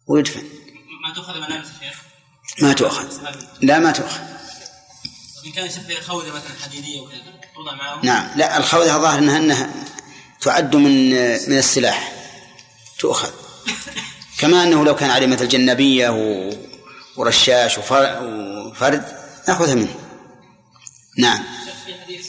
ويدفن. 0.07 0.43
ما 1.07 1.13
تؤخذ 1.15 1.37
ملابس 1.37 1.67
يا 1.67 1.89
شيخ 1.89 2.01
ما 2.61 2.73
تؤخذ. 2.73 3.07
لا 3.61 3.79
ما 3.79 3.91
تؤخذ. 3.91 4.19
إن 5.45 5.51
كان 5.51 5.69
شيخ 5.69 6.07
خوذه 6.07 6.27
مثلا 6.29 6.51
حديدية 6.63 6.99
وكذا 7.01 7.17
توضع 7.55 7.75
معهم 7.75 7.99
نعم. 8.05 8.29
لا 8.35 8.57
الخوذة 8.57 8.97
ظاهر 8.97 9.19
أنها 9.19 9.37
أنها 9.37 9.69
تعد 10.41 10.75
من 10.75 11.09
من 11.49 11.57
السلاح. 11.57 12.11
تؤخذ. 12.99 13.29
كما 14.39 14.63
أنه 14.63 14.85
لو 14.85 14.95
كان 14.95 15.09
عليه 15.09 15.27
مثل 15.27 15.47
جنبية 15.47 16.09
و- 16.09 16.53
ورشاش 17.17 17.77
وفر- 17.77 18.19
وفرد 18.23 19.05
نأخذها 19.47 19.75
منه. 19.75 19.95
نعم. 21.17 21.43
في 21.85 21.93
حديث 22.03 22.27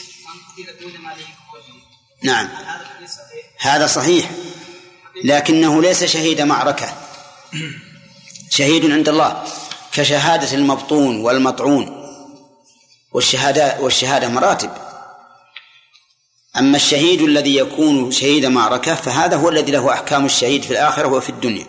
نعم. 2.22 2.46
هذا 2.46 2.80
الحديث 2.80 3.10
صحيح؟ 3.10 3.66
هذا 3.74 3.86
صحيح. 3.86 4.30
لكنه 5.24 5.82
ليس 5.82 6.04
شهيد 6.04 6.40
معركة. 6.40 6.96
شهيد 8.56 8.90
عند 8.90 9.08
الله. 9.08 9.44
كشهادة 9.92 10.54
المبطون 10.54 11.16
والمطعون. 11.20 12.01
والشهادة 13.14 13.80
والشهادة 13.80 14.28
مراتب. 14.28 14.70
أما 16.58 16.76
الشهيد 16.76 17.22
الذي 17.22 17.56
يكون 17.56 18.10
شهيد 18.10 18.46
معركة 18.46 18.94
فهذا 18.94 19.36
هو 19.36 19.48
الذي 19.48 19.72
له 19.72 19.92
أحكام 19.92 20.24
الشهيد 20.24 20.62
في 20.62 20.70
الآخرة 20.70 21.08
وفي 21.08 21.28
الدنيا. 21.28 21.66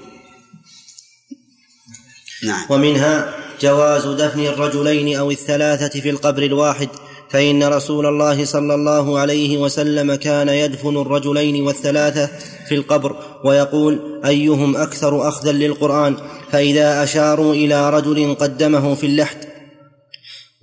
نعم. 2.44 2.66
ومنها 2.70 3.36
جواز 3.62 4.08
دفن 4.08 4.40
الرجلين 4.40 5.18
أو 5.18 5.32
الثلاثة 5.32 6.00
في 6.00 6.10
القبر 6.10 6.44
الواحد 6.44 6.90
فإن 7.30 7.64
رسول 7.64 8.06
الله 8.06 8.46
صلى 8.46 8.76
الله 8.76 9.20
عليه 9.20 9.58
وسلم 9.58 10.16
كان 10.16 10.50
يدفن 10.50 10.98
الرجلين 10.98 11.64
والثلاثة 11.64 12.30
في 12.68 12.76
القبر 12.76 13.16
ويقول 13.46 14.22
أيهم 14.26 14.78
أكثر 14.78 15.28
أخذا 15.28 15.52
للقرآن؟ 15.52 16.18
فإذا 16.52 17.04
أشاروا 17.04 17.54
إلى 17.54 17.90
رجل 17.90 18.36
قدمه 18.36 18.96
في 18.96 19.06
اللحد 19.06 19.53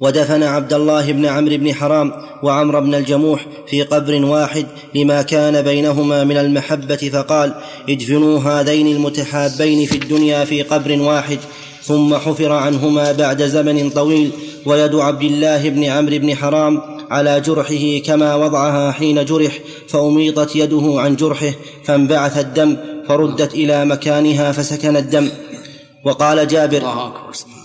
ودفن 0.01 0.43
عبد 0.43 0.73
الله 0.73 1.13
بن 1.13 1.27
عمرو 1.27 1.57
بن 1.57 1.75
حرام 1.75 2.13
وعمر 2.43 2.81
بن 2.81 2.95
الجموح 2.95 3.47
في 3.67 3.83
قبر 3.83 4.25
واحد 4.25 4.67
لما 4.95 5.23
كان 5.23 5.63
بينهما 5.63 6.25
من 6.25 6.37
المحبة 6.37 6.97
فقال 6.97 7.55
ادفنوا 7.89 8.39
هذين 8.41 8.87
المتحابين 8.87 9.87
في 9.87 9.97
الدنيا 9.97 10.45
في 10.45 10.63
قبر 10.63 11.01
واحد. 11.01 11.39
ثم 11.83 12.15
حفر 12.15 12.53
عنهما 12.53 13.13
بعد 13.13 13.43
زمن 13.43 13.91
طويل 13.91 14.31
ويد 14.67 14.95
عبد 14.95 15.23
الله 15.23 15.69
بن 15.69 15.85
عمرو 15.85 16.19
بن 16.19 16.37
حرام 16.37 16.81
على 17.11 17.41
جرحه 17.41 17.99
كما 18.07 18.35
وضعها 18.35 18.93
حين 18.93 19.25
جرح 19.25 19.59
فأميطت 19.89 20.57
يده 20.57 20.95
عن 20.97 21.17
جرحه 21.17 21.53
فانبعث 21.85 22.39
الدم 22.39 22.77
فردت 23.09 23.55
إلى 23.55 23.85
مكانها 23.85 24.53
فسكن 24.53 24.97
الدم. 24.97 25.29
وقال 26.05 26.49
جابر 26.49 26.79
الله 26.79 27.07
أكبر 27.07 27.60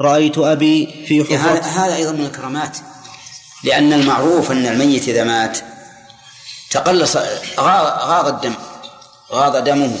رأيت 0.00 0.38
أبي 0.38 1.04
في 1.08 1.36
هذا 1.36 1.62
حفرة. 1.62 1.84
هذا 1.84 1.96
أيضا 1.96 2.12
من 2.12 2.24
الكرامات. 2.24 2.78
لأن 3.64 3.92
المعروف 3.92 4.50
أن 4.52 4.66
الميت 4.66 5.08
إذا 5.08 5.24
مات 5.24 5.58
تقلص 6.70 7.16
غاض 7.58 8.28
الدم 8.28 8.54
غاض 9.32 9.64
دمه 9.64 9.98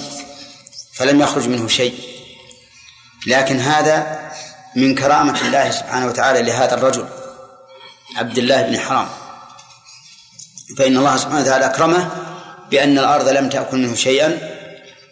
فلم 0.94 1.20
يخرج 1.20 1.48
منه 1.48 1.68
شيء. 1.68 1.94
لكن 3.26 3.60
هذا 3.60 4.30
من 4.76 4.94
كرامة 4.94 5.40
الله 5.40 5.70
سبحانه 5.70 6.06
وتعالى 6.06 6.42
لهذا 6.42 6.74
الرجل 6.74 7.08
عبد 8.16 8.38
الله 8.38 8.62
بن 8.62 8.78
حرام. 8.78 9.08
فإن 10.78 10.96
الله 10.96 11.16
سبحانه 11.16 11.40
وتعالى 11.40 11.66
أكرمه 11.66 12.10
بأن 12.70 12.98
الأرض 12.98 13.28
لم 13.28 13.48
تأكل 13.48 13.76
منه 13.78 13.94
شيئا 13.94 14.38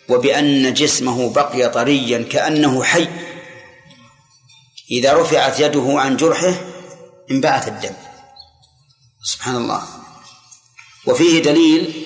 وبأن 0.09 0.75
جسمه 0.75 1.33
بقي 1.33 1.69
طريا 1.69 2.27
كأنه 2.31 2.85
حي. 2.85 3.09
إذا 4.91 5.13
رفعت 5.13 5.61
يده 5.61 6.01
عن 6.01 6.17
جرحه 6.17 6.55
انبعث 7.31 7.69
الدم. 7.69 7.95
سبحان 9.25 9.57
الله. 9.57 9.83
وفيه 11.07 11.43
دليل 11.43 12.03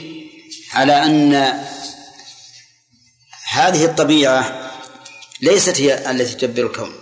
على 0.73 1.05
أن 1.05 1.53
هذه 3.51 3.85
الطبيعة 3.85 4.71
ليست 5.43 5.81
هي 5.81 6.11
التي 6.11 6.35
تدبر 6.35 6.67
الكون 6.67 6.93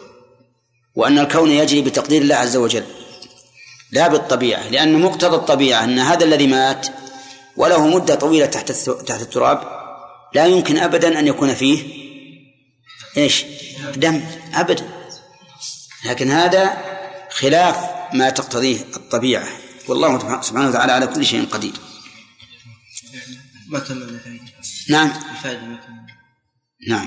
وأن 0.95 1.19
الكون 1.19 1.51
يجري 1.51 1.83
بتقدير 1.83 2.23
الله 2.23 2.35
عز 2.35 2.57
وجل. 2.57 2.85
لا 3.93 4.09
بالطبيعة 4.09 4.69
لأن 4.69 5.01
مقتضى 5.01 5.37
الطبيعة 5.37 5.85
أن 5.85 5.99
هذا 5.99 6.25
الذي 6.25 6.47
مات 6.47 6.87
وله 7.57 7.87
مدة 7.87 8.15
طويلة 8.15 8.47
تحت 8.47 8.73
تحت 9.07 9.21
التراب 9.23 9.63
لا 10.35 10.47
يمكن 10.47 10.79
أبدا 10.79 11.19
أن 11.19 11.27
يكون 11.27 11.55
فيه 11.55 11.85
إيش؟ 13.17 13.45
دم 13.97 14.25
أبدا. 14.55 14.98
لكن 16.07 16.31
هذا 16.31 16.79
خلاف 17.31 17.77
ما 18.13 18.31
تقتضيه 18.31 18.81
الطبيعة. 18.97 19.47
والله 19.89 20.41
سبحانه 20.43 20.69
وتعالى 20.69 20.93
على 20.93 21.07
كل 21.07 21.27
شيء 21.27 21.45
قدير. 21.45 21.73
نعم. 24.89 25.13
نعم. 26.89 27.07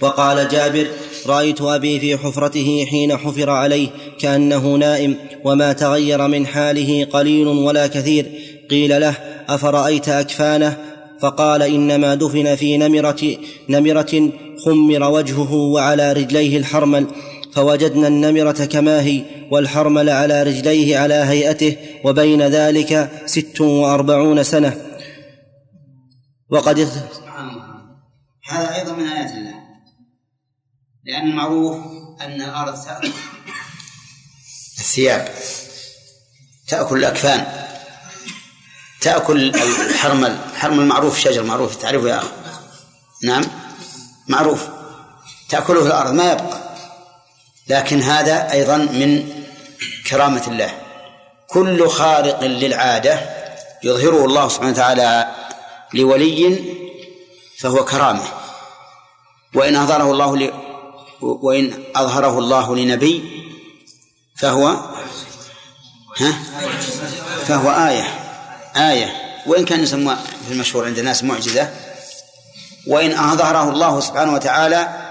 وقال 0.00 0.48
جابر 0.48 0.90
رأيت 1.26 1.60
أبي 1.60 2.00
في 2.00 2.18
حفرته 2.18 2.86
حين 2.90 3.16
حفر 3.16 3.50
عليه 3.50 3.88
كأنه 4.20 4.74
نائم 4.74 5.16
وما 5.44 5.72
تغير 5.72 6.26
من 6.28 6.46
حاله 6.46 7.04
قليل 7.04 7.46
ولا 7.46 7.86
كثير. 7.86 8.32
قيل 8.70 9.00
له 9.00 9.14
أفرأيت 9.48 10.08
أكفانه؟ 10.08 10.84
فقال 11.20 11.62
إنما 11.62 12.14
دفن 12.14 12.56
في 12.56 12.76
نمره 12.76 13.36
نمرة 13.68 14.32
خمر 14.64 15.02
وجهه 15.02 15.52
وعلى 15.52 16.12
رجليه 16.12 16.58
الحرمل. 16.58 17.06
فوجدنا 17.58 18.08
النمرة 18.08 18.64
كما 18.64 19.00
هي 19.00 19.24
والحرمل 19.50 20.10
على 20.10 20.42
رجليه 20.42 20.98
على 20.98 21.14
هيئته 21.14 21.76
وبين 22.04 22.42
ذلك 22.42 23.22
ست 23.26 23.60
وأربعون 23.60 24.42
سنة. 24.42 24.76
وقد 26.50 26.78
هذا 28.48 28.74
أيضا 28.74 28.92
من 28.92 29.06
آيات 29.06 29.30
الله. 29.30 29.54
لأن 31.04 31.30
المعروف 31.30 31.76
أن 32.20 32.42
الأرض 32.42 32.84
تأكل 32.84 33.10
الثياب. 34.78 35.28
تأكل 36.68 36.98
الأكفان. 36.98 37.46
تأكل 39.00 39.54
الحرمل 39.90 40.38
الحرمل 40.52 40.86
معروف 40.86 41.18
شجر 41.18 41.42
معروف 41.42 41.76
تعرفه 41.76 42.08
يا 42.08 42.18
أخي. 42.18 42.32
نعم؟ 43.24 43.44
معروف. 44.28 44.68
تأكله 45.48 45.86
الأرض 45.86 46.12
ما 46.12 46.32
يبقى. 46.32 46.67
لكن 47.68 48.02
هذا 48.02 48.52
أيضا 48.52 48.76
من 48.76 49.32
كرامة 50.10 50.46
الله. 50.46 50.70
كل 51.46 51.88
خارق 51.88 52.44
للعادة 52.44 53.20
يظهره 53.84 54.24
الله 54.24 54.48
سبحانه 54.48 54.70
وتعالى 54.70 55.28
لولي 55.94 56.58
فهو 57.58 57.84
كرامة. 57.84 58.24
وإن 59.54 59.76
أظهره 59.76 60.10
الله 60.10 60.36
ل... 60.36 60.52
وإن 61.20 61.84
أظهره 61.96 62.38
الله 62.38 62.76
لنبي 62.76 63.44
فهو 64.36 64.66
ها؟ 66.18 66.32
فهو 67.46 67.70
آية. 67.70 68.04
آية. 68.76 69.12
وإن 69.46 69.64
كان 69.64 69.82
يسمى 69.82 70.16
في 70.46 70.52
المشهور 70.54 70.84
عند 70.84 70.98
الناس 70.98 71.24
معجزة. 71.24 71.70
وإن 72.86 73.12
أظهره 73.12 73.70
الله 73.70 74.00
سبحانه 74.00 74.34
وتعالى 74.34 75.07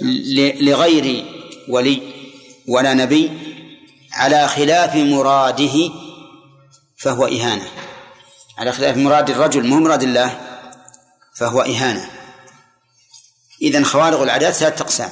لغير 0.00 1.24
ولي 1.68 2.02
ولا 2.68 2.94
نبي 2.94 3.30
على 4.12 4.48
خلاف 4.48 4.94
مراده 4.96 5.90
فهو 6.98 7.26
إهانة. 7.26 7.68
على 8.58 8.72
خلاف 8.72 8.96
مراد 8.96 9.30
الرجل 9.30 9.66
مو 9.66 9.80
مراد 9.80 10.02
الله 10.02 10.40
فهو 11.34 11.60
إهانة. 11.60 12.10
إذن 13.62 13.84
خوارق 13.84 14.20
العادات 14.20 14.54
ثلاثة 14.54 14.82
أقسام 14.82 15.10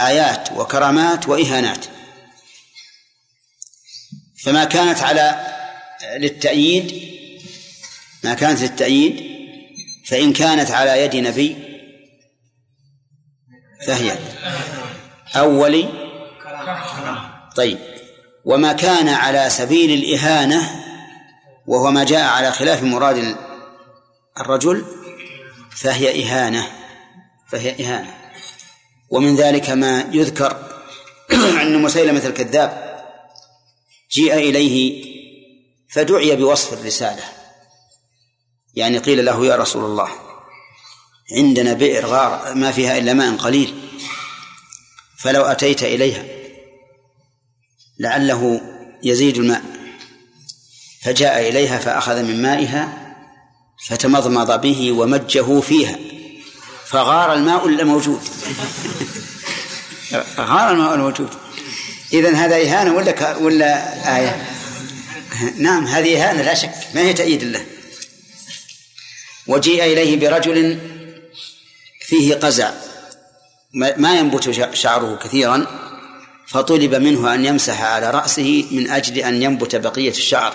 آيات 0.00 0.48
وكرامات 0.52 1.28
وإهانات. 1.28 1.84
فما 4.42 4.64
كانت 4.64 5.00
على 5.00 5.54
للتأييد 6.16 7.08
ما 8.24 8.34
كانت 8.34 8.60
للتأييد 8.60 9.38
فإن 10.06 10.32
كانت 10.32 10.70
على 10.70 11.02
يد 11.02 11.16
نبي 11.16 11.67
فهي 13.86 14.18
أولي 15.36 15.88
طيب. 17.56 17.78
وما 18.44 18.72
كان 18.72 19.08
على 19.08 19.50
سبيل 19.50 19.90
الإهانة 19.90 20.84
وهو 21.66 21.90
ما 21.90 22.04
جاء 22.04 22.28
على 22.28 22.52
خلاف 22.52 22.82
مراد 22.82 23.36
الرجل 24.40 24.84
فهي 25.70 26.24
إهانة 26.24 26.66
فهي 27.48 27.84
إهانة. 27.84 28.14
ومن 29.10 29.36
ذلك 29.36 29.70
ما 29.70 30.04
يذكر 30.12 30.56
أن 31.62 31.82
مسيلمة 31.82 32.26
الكذاب 32.26 32.98
جيء 34.10 34.34
إليه 34.34 35.04
فدعي 35.88 36.36
بوصف 36.36 36.72
الرسالة. 36.72 37.24
يعني 38.74 38.98
قيل 38.98 39.24
له 39.24 39.46
يا 39.46 39.56
رسول 39.56 39.84
الله 39.84 40.27
عندنا 41.36 41.72
بئر 41.72 42.06
غار 42.06 42.54
ما 42.54 42.72
فيها 42.72 42.98
إلا 42.98 43.14
ماء 43.14 43.36
قليل. 43.36 43.74
فلو 45.18 45.44
أتيت 45.44 45.82
إليها 45.82 46.24
لعله 47.98 48.60
يزيد 49.02 49.36
الماء. 49.36 49.62
فجاء 51.02 51.48
إليها 51.48 51.78
فأخذ 51.78 52.22
من 52.22 52.42
مائها 52.42 53.14
فتمضمض 53.88 54.60
به 54.60 54.92
ومجه 54.92 55.60
فيها. 55.60 55.98
فغار 56.86 57.32
الماء 57.32 57.66
الموجود 57.66 58.20
غار 60.38 60.70
الماء 60.70 60.94
الموجود 60.94 61.30
إذن 62.12 62.34
هذا 62.34 62.56
إهانة 62.56 62.94
ولا 62.94 63.36
ولا 63.36 64.16
آية؟ 64.16 64.46
نعم 65.66 65.86
هذه 65.86 66.16
إهانة 66.16 66.42
لا 66.42 66.54
شك. 66.54 66.74
ما 66.94 67.00
هي 67.00 67.12
تأييد 67.12 67.42
الله؟ 67.42 67.66
وجيء 69.46 69.84
إليه 69.84 70.16
برجل 70.16 70.78
فيه 72.08 72.34
قزع. 72.34 72.70
ما 73.74 74.18
ينبت 74.18 74.74
شعره 74.74 75.16
كثيرا 75.16 75.66
فطلب 76.46 76.94
منه 76.94 77.34
أن 77.34 77.44
يمسح 77.44 77.82
على 77.82 78.10
رأسه 78.10 78.68
من 78.70 78.90
أجل 78.90 79.18
أن 79.18 79.42
ينبت 79.42 79.76
بقية 79.76 80.10
الشعر. 80.10 80.54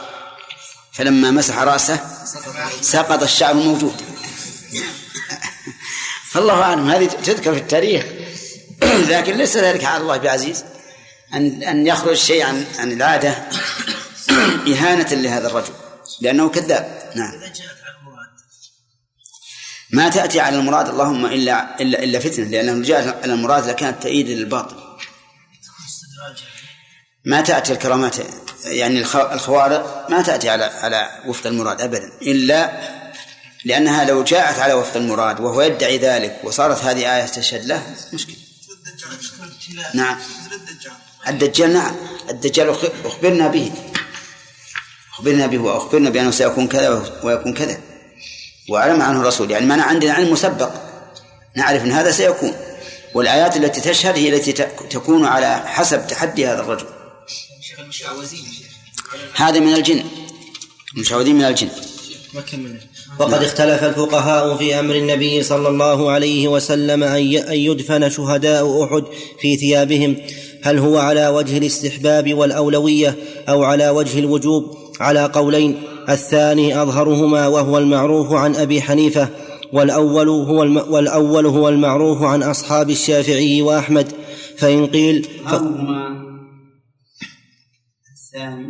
فلما 0.93 1.31
مسح 1.31 1.57
رأسه 1.57 1.99
سقط 2.81 3.23
الشعر 3.23 3.51
الموجود 3.51 4.01
فالله 6.31 6.61
أعلم 6.61 6.89
هذه 6.89 7.05
تذكر 7.05 7.53
في 7.53 7.59
التاريخ. 7.59 8.05
لكن 9.09 9.37
ليس 9.37 9.57
ذلك 9.57 9.83
على 9.83 10.01
الله 10.01 10.17
بعزيز. 10.17 10.63
أن 11.33 11.63
أن 11.63 11.87
يخرج 11.87 12.15
شيء 12.15 12.43
عن 12.43 12.65
عن 12.79 12.91
العادة 12.91 13.29
إهانة 14.73 15.13
لهذا 15.13 15.47
الرجل 15.47 15.73
لأنه 16.21 16.49
كذاب. 16.49 17.11
نعم. 17.15 17.42
ما 19.93 20.09
تأتي 20.09 20.39
على 20.39 20.57
المراد 20.57 20.89
اللهم 20.89 21.25
إلا 21.25 21.81
إلا 21.81 22.03
إلا 22.03 22.19
فتنة 22.19 22.45
لأنه 22.45 22.85
جاء 22.85 23.19
على 23.23 23.33
المراد 23.33 23.67
لكانت 23.67 24.03
تأييد 24.03 24.29
للباطل. 24.29 24.75
ما 27.25 27.41
تأتي 27.41 27.73
الكرامات 27.73 28.15
يعني 28.65 29.01
الخوارق 29.15 30.07
ما 30.09 30.21
تأتي 30.21 30.49
على 30.49 30.63
على 30.63 31.09
وفق 31.25 31.47
المراد 31.47 31.81
أبدا 31.81 32.11
إلا 32.21 32.71
لأنها 33.65 34.05
لو 34.05 34.23
جاءت 34.23 34.59
على 34.59 34.73
وفق 34.73 34.97
المراد 34.97 35.39
وهو 35.39 35.61
يدعي 35.61 35.97
ذلك 35.97 36.39
وصارت 36.43 36.83
هذه 36.83 37.15
آية 37.15 37.25
تشهد 37.25 37.65
له 37.65 37.95
مشكلة. 38.13 38.35
نعم. 39.93 40.17
الدجال 41.27 41.73
نعم. 41.73 41.95
الدجال 42.29 42.75
أخبرنا 43.05 43.47
به. 43.47 43.71
أخبرنا 45.13 45.47
به 45.47 45.57
وأخبرنا 45.57 46.09
بأنه 46.09 46.31
سيكون 46.31 46.67
كذا 46.67 47.19
ويكون 47.23 47.53
كذا. 47.53 47.92
وأعلم 48.69 49.01
عنه 49.01 49.21
الرسول 49.21 49.51
يعني 49.51 49.65
ما 49.65 49.83
عندنا 49.83 50.13
علم 50.13 50.33
مسبق. 50.33 50.69
نعرف 51.55 51.83
أن 51.83 51.91
هذا 51.91 52.11
سيكون. 52.11 52.53
والآيات 53.13 53.57
التي 53.57 53.81
تشهد 53.81 54.15
هي 54.15 54.29
التي 54.29 54.53
تكون 54.89 55.25
على 55.25 55.63
حسب 55.65 56.07
تحدي 56.07 56.47
هذا 56.47 56.61
الرجل. 56.61 56.85
هذا 59.35 59.59
من 59.59 59.73
الجن. 59.73 60.03
المشعوذين 60.95 61.35
من 61.35 61.45
الجن. 61.45 61.69
وقد 63.19 63.43
اختلف 63.43 63.83
الفقهاء 63.83 64.57
في 64.57 64.79
أمر 64.79 64.95
النبي 64.95 65.43
صلى 65.43 65.67
الله 65.67 66.11
عليه 66.11 66.47
وسلم 66.47 67.03
أن 67.03 67.23
يدفن 67.51 68.09
شهداء 68.09 68.83
أحد 68.83 69.03
في 69.41 69.57
ثيابهم. 69.57 70.17
هل 70.63 70.77
هو 70.77 70.97
على 70.97 71.27
وجه 71.27 71.57
الاستحباب 71.57 72.33
والأولوية 72.33 73.15
أو 73.49 73.63
على 73.63 73.89
وجه 73.89 74.19
الوجوب؟ 74.19 74.77
على 74.99 75.25
قولين. 75.25 75.83
الثاني 76.09 76.81
أظهرهما 76.81 77.47
وهو 77.47 77.77
المعروف 77.77 78.31
عن 78.31 78.55
أبي 78.55 78.81
حنيفة 78.81 79.29
والأول 79.73 80.29
هو 80.29 80.57
والأول 80.93 81.45
هو 81.45 81.69
المعروف 81.69 82.21
عن 82.21 82.43
أصحاب 82.43 82.89
الشافعي 82.89 83.61
وأحمد. 83.61 84.11
فإن 84.57 84.87
قيل 84.87 85.23
ف... 85.23 85.53
الثاني 88.13 88.67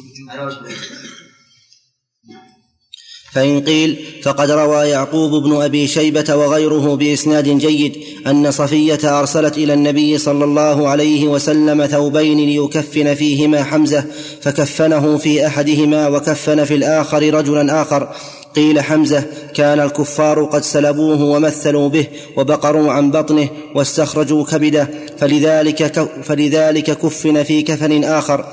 فإن 3.33 3.61
قيل 3.61 3.97
فقد 4.23 4.51
روى 4.51 4.89
يعقوب 4.89 5.43
بن 5.43 5.63
أبي 5.63 5.87
شيبة 5.87 6.37
وغيره 6.37 6.97
بإسناد 6.97 7.49
جيد 7.49 7.97
أن 8.27 8.51
صفية 8.51 9.19
أرسلت 9.21 9.59
إلى 9.59 9.75
النبي 9.75 10.19
صلى 10.19 10.45
الله 10.45 10.89
عليه 10.89 11.29
وسلم 11.29 11.87
ثوبين 11.87 12.39
ليكفن 12.39 13.15
فيهما 13.15 13.65
حمزة 13.65 14.05
فكفنه 14.41 15.19
في 15.19 15.47
أحدهما 15.47 16.09
وكفن 16.09 16.65
في 16.65 16.75
الآخر 16.75 17.35
رجلا 17.35 17.83
آخر. 17.83 18.09
قيل 18.57 18.81
حمزة 18.81 19.25
كان 19.55 19.81
الكفار 19.81 20.45
قد 20.45 20.63
سلبوه 20.63 21.23
ومثلوا 21.23 21.89
به 21.89 22.07
وبقروا 22.37 22.93
عن 22.93 23.11
بطنه 23.11 23.49
واستخرجوا 23.75 24.45
كبده 24.45 24.91
فلذلك, 25.19 26.09
فلذلك 26.23 26.99
كفن 26.99 27.43
في 27.43 27.63
كفن 27.63 28.05
آخر. 28.05 28.45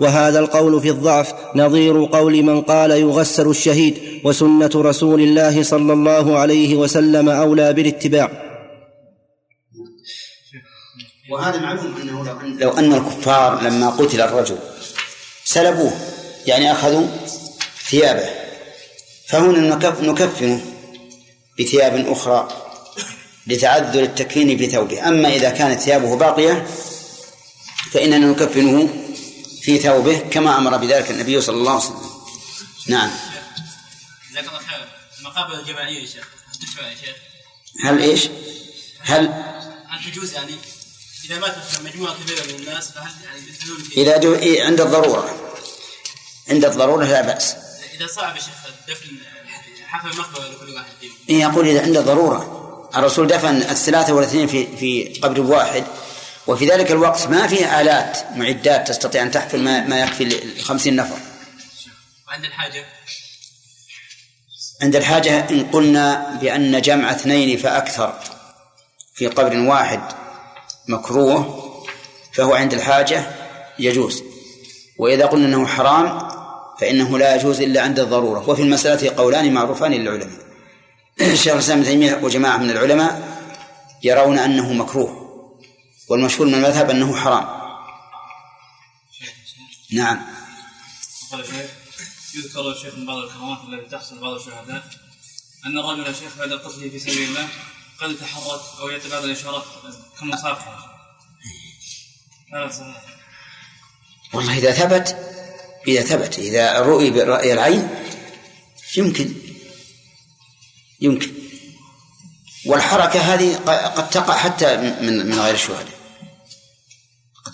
وهذا 0.00 0.38
القول 0.38 0.80
في 0.80 0.90
الضعف 0.90 1.34
نظير 1.54 2.04
قول 2.04 2.42
من 2.42 2.62
قال 2.62 2.90
يغسل 2.90 3.48
الشهيد 3.48 4.20
وسنة 4.24 4.70
رسول 4.74 5.20
الله 5.20 5.62
صلى 5.62 5.92
الله 5.92 6.38
عليه 6.38 6.76
وسلم 6.76 7.28
أولى 7.28 7.72
بالاتباع. 7.72 8.30
وهذا 11.30 11.58
معلوم 11.58 11.94
أنه 12.02 12.24
لو 12.24 12.40
ان, 12.40 12.56
لو 12.58 12.70
أن 12.70 12.92
الكفار 12.92 13.62
لما 13.62 13.90
قتل 13.90 14.20
الرجل 14.20 14.58
سلبوه 15.44 15.92
يعني 16.46 16.72
أخذوا 16.72 17.06
ثيابه. 17.88 18.28
فهنا 19.28 19.74
نكف 19.74 20.00
نكفنه 20.00 20.60
بثياب 21.58 22.06
أخرى 22.08 22.48
لتعذر 23.46 24.02
التكفين 24.02 24.58
في 24.58 24.66
ثوبه 24.66 25.08
أما 25.08 25.28
إذا 25.28 25.50
كانت 25.50 25.80
ثيابه 25.80 26.16
باقية 26.16 26.66
فإننا 27.92 28.18
نكفنه 28.18 28.88
في 29.66 29.78
ثوبه 29.78 30.18
كما 30.18 30.58
أمر 30.58 30.76
بذلك 30.76 31.10
النبي 31.10 31.40
صلى 31.40 31.56
الله 31.56 31.70
عليه 31.70 31.80
وسلم. 31.80 32.10
نعم. 32.86 33.10
جزاك 34.30 34.48
الله 34.48 34.58
خير. 34.58 34.88
المقابر 35.18 35.60
الجماعيه 35.60 36.00
يا 36.02 36.06
شيخ. 36.06 36.28
هل 36.78 36.84
يا 36.84 36.94
شيخ؟ 36.94 37.16
هل 37.84 38.02
إيش؟ 38.02 38.28
هل 39.00 39.26
هل 39.88 40.12
تجوز 40.12 40.32
يعني 40.32 40.54
إذا 41.24 41.38
مات 41.38 41.54
مثلا 41.58 41.82
مجموعة 41.82 42.14
كبيرة 42.22 42.44
من 42.44 42.54
الناس 42.54 42.90
فهل 42.90 43.10
يعني 43.24 43.40
إذا 43.96 44.16
دو... 44.16 44.34
إيه، 44.34 44.64
عند 44.64 44.80
الضرورة. 44.80 45.54
عند 46.48 46.64
الضرورة 46.64 47.04
لا 47.04 47.20
بأس. 47.20 47.54
إذا 47.94 48.06
صعب 48.06 48.36
يا 48.36 48.40
شيخ 48.40 48.54
دفن 48.88 49.18
حفل 49.86 50.10
المقبره 50.10 50.48
لكل 50.48 50.74
واحد 50.74 50.92
فيهم. 51.00 51.12
إيه 51.28 51.40
يقول 51.40 51.68
إذا 51.68 51.82
عند 51.82 51.98
ضرورة 51.98 52.40
الرسول 52.96 53.26
دفن 53.26 53.56
الثلاثة 53.56 54.12
والإثنين 54.12 54.46
في 54.46 54.76
في 54.76 55.20
قبر 55.20 55.40
واحد. 55.40 55.84
وفي 56.46 56.66
ذلك 56.66 56.90
الوقت 56.90 57.26
ما 57.26 57.46
فيه 57.46 57.80
آلات 57.80 58.18
معدات 58.36 58.88
تستطيع 58.88 59.22
أن 59.22 59.30
تحفل 59.30 59.62
ما, 59.62 60.00
يكفي 60.00 60.24
لخمسين 60.24 60.96
نفر. 60.96 61.16
وعند 62.28 62.44
الحاجة؟ 62.44 62.84
عند 64.82 64.96
الحاجة 64.96 65.50
إن 65.50 65.64
قلنا 65.64 66.38
بأن 66.40 66.80
جمع 66.82 67.10
اثنين 67.10 67.58
فأكثر 67.58 68.18
في 69.14 69.26
قبر 69.26 69.58
واحد 69.58 70.00
مكروه 70.88 71.62
فهو 72.32 72.54
عند 72.54 72.74
الحاجة 72.74 73.30
يجوز. 73.78 74.22
وإذا 74.98 75.26
قلنا 75.26 75.46
أنه 75.46 75.66
حرام 75.66 76.28
فإنه 76.80 77.18
لا 77.18 77.36
يجوز 77.36 77.60
إلا 77.60 77.82
عند 77.82 78.00
الضرورة. 78.00 78.50
وفي 78.50 78.62
المسألة 78.62 79.16
قولان 79.16 79.52
معروفان 79.52 79.92
للعلماء. 79.92 80.46
الشيخ 81.20 81.52
الإسلام 81.52 81.78
ابن 81.78 81.88
تيمية 81.88 82.20
وجماعة 82.22 82.56
من 82.56 82.70
العلماء 82.70 83.22
يرون 84.02 84.38
أنه 84.38 84.72
مكروه. 84.72 85.25
والمشهور 86.08 86.46
من 86.46 86.54
المذهب 86.54 86.90
أنه 86.90 87.16
حرام. 87.16 87.66
نعم. 89.92 90.26
يذكر 92.34 92.70
الشيخ 92.70 92.94
من 92.94 93.06
بعض 93.06 93.16
الكرامات 93.16 93.58
التي 93.68 93.90
تحصل 93.90 94.18
بعض 94.20 94.32
الشهداء 94.34 94.90
أن 95.66 95.78
الرجل 95.78 96.06
يا 96.06 96.12
شيخ 96.12 96.38
بعد 96.38 96.52
قتله 96.52 96.90
في 96.90 96.98
سبيل 96.98 97.28
الله 97.28 97.48
قد 98.00 98.10
يتحرك 98.10 98.60
أو 98.80 98.88
يتبادل 98.88 99.30
اشارات 99.30 99.62
كمصافحه 100.20 100.96
هذا 102.54 102.70
صحيح. 102.70 103.02
والله 104.34 104.58
إذا 104.58 104.72
ثبت 104.72 105.16
إذا 105.88 106.02
ثبت 106.02 106.38
إذا 106.38 106.78
رؤي 106.78 107.10
برأي 107.10 107.52
العين 107.52 107.88
يمكن. 108.96 109.34
يمكن. 111.00 111.32
والحركة 112.66 113.20
هذه 113.20 113.56
قد 113.96 114.10
تقع 114.10 114.36
حتى 114.36 114.76
من 114.76 115.26
من 115.26 115.38
غير 115.40 115.54
الشهداء 115.54 115.95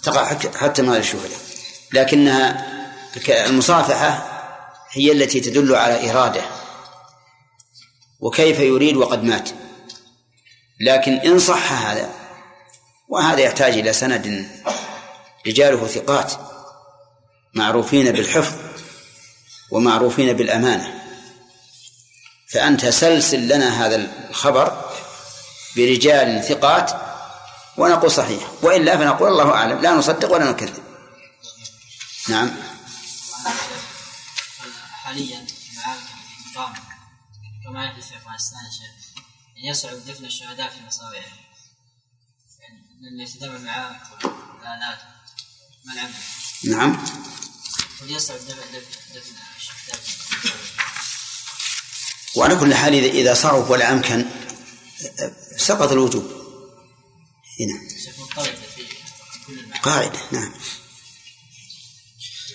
تقع 0.03 0.25
حتى 0.55 0.83
غير 0.83 1.01
الشهداء 1.01 1.39
لكنها 1.93 2.73
المصافحة 3.29 4.29
هي 4.91 5.13
التي 5.13 5.41
تدل 5.41 5.75
على 5.75 6.11
إرادة. 6.11 6.43
وكيف 8.21 8.61
يريد 8.61 8.97
وقد 8.97 9.25
مات. 9.25 9.51
لكن 10.81 11.13
إن 11.13 11.39
صح 11.39 11.73
هذا 11.73 12.11
وهذا 13.09 13.41
يحتاج 13.41 13.73
إلى 13.79 13.93
سند 13.93 14.49
رجاله 15.47 15.87
ثقات 15.87 16.33
معروفين 17.55 18.13
بالحفظ 18.13 18.57
ومعروفين 19.71 20.33
بالأمانة. 20.33 21.03
فأنت 22.53 22.87
سلسل 22.87 23.49
لنا 23.49 23.87
هذا 23.87 24.11
الخبر 24.31 24.91
برجال 25.77 26.45
ثقات 26.45 27.12
ونقول 27.77 28.11
صحيح. 28.11 28.53
وإلا 28.63 28.97
فنقول 28.97 29.29
الله 29.29 29.51
أعلم. 29.51 29.81
لا 29.81 29.95
نصدق 29.95 30.33
ولا 30.33 30.51
نكذب. 30.51 30.83
نعم. 32.29 32.51
حاليا 35.05 35.47
الإقامة 36.47 36.77
كما 37.65 37.85
يحدث 37.85 38.09
في 38.09 38.17
أفغانستان 38.17 38.61
شيخ 38.79 39.23
أن 39.59 39.65
يصعب 39.65 40.07
دفن 40.07 40.25
الشهداء 40.25 40.69
في 40.69 40.87
مصابيحهم 40.87 41.43
يعني 43.01 43.23
يتدمر 43.23 43.57
المعارك 43.57 44.01
والآلات 44.23 44.99
ما 45.85 45.93
العمل؟ 45.93 46.15
نعم. 46.65 47.05
يصعب 48.03 48.37
دفن 48.37 49.35
الشهداء 49.57 50.01
وعلى 52.37 52.57
كل 52.57 52.75
حال 52.75 52.95
إذا 52.95 53.35
صعب 53.35 53.71
ولا 53.71 53.93
أمكن 53.93 54.27
سقط 55.57 55.93
الوجوب. 55.93 56.42
هنا 57.61 57.75
كل 59.47 59.53
المعارك. 59.53 59.83
قاعدة 59.83 60.19
نعم. 60.33 60.51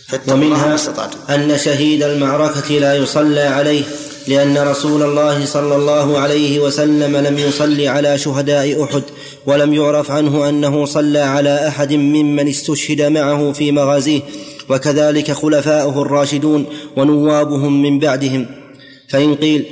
فاتقوا 0.07 0.33
الله 0.33 0.47
ما 0.47 0.55
ومنها 0.55 0.75
استطعتم. 0.75 1.19
أن 1.29 1.57
شهيد 1.57 2.03
المعركة 2.03 2.69
لا 2.69 2.95
يصلى 2.95 3.41
عليه 3.41 3.83
لأن 4.27 4.57
رسول 4.57 5.03
الله 5.03 5.45
صلى 5.45 5.75
الله 5.75 6.19
عليه 6.19 6.59
وسلم 6.59 7.17
لم 7.17 7.37
يصلي 7.37 7.87
على 7.87 8.17
شهداء 8.17 8.83
أحد 8.83 9.03
ولم 9.45 9.73
يعرف 9.73 10.11
عنه 10.11 10.49
أنه 10.49 10.85
صلى 10.85 11.19
على 11.19 11.67
أحد 11.67 11.93
ممن 11.93 12.47
استشهد 12.47 13.01
معه 13.01 13.51
في 13.51 13.71
مغازيه 13.71 14.21
وكذلك 14.69 15.31
خلفاؤه 15.31 16.01
الراشدون 16.01 16.65
ونوابهم 16.95 17.81
من 17.81 17.99
بعدهم. 17.99 18.45
فإن 19.09 19.35
قيل 19.35 19.65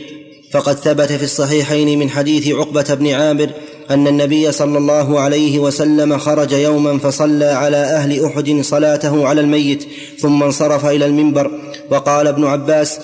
فقد 0.51 0.75
ثبت 0.75 1.11
في 1.11 1.23
الصحيحين 1.23 1.99
من 1.99 2.09
حديث 2.09 2.47
عقبة 2.47 2.93
بن 2.93 3.07
عامر 3.07 3.49
أن 3.91 4.07
النبي 4.07 4.51
صلى 4.51 4.77
الله 4.77 5.19
عليه 5.19 5.59
وسلم 5.59 6.17
خرج 6.17 6.51
يوما 6.51 6.99
فصلى 6.99 7.45
على 7.45 7.77
أهل 7.77 8.25
أحد 8.25 8.61
صلاته 8.61 9.27
على 9.27 9.41
الميت 9.41 9.87
ثم 10.19 10.43
انصرف 10.43 10.85
إلى 10.85 11.05
المنبر. 11.05 11.51
وقال 11.91 12.27
ابن 12.27 12.45
عباس 12.45 12.99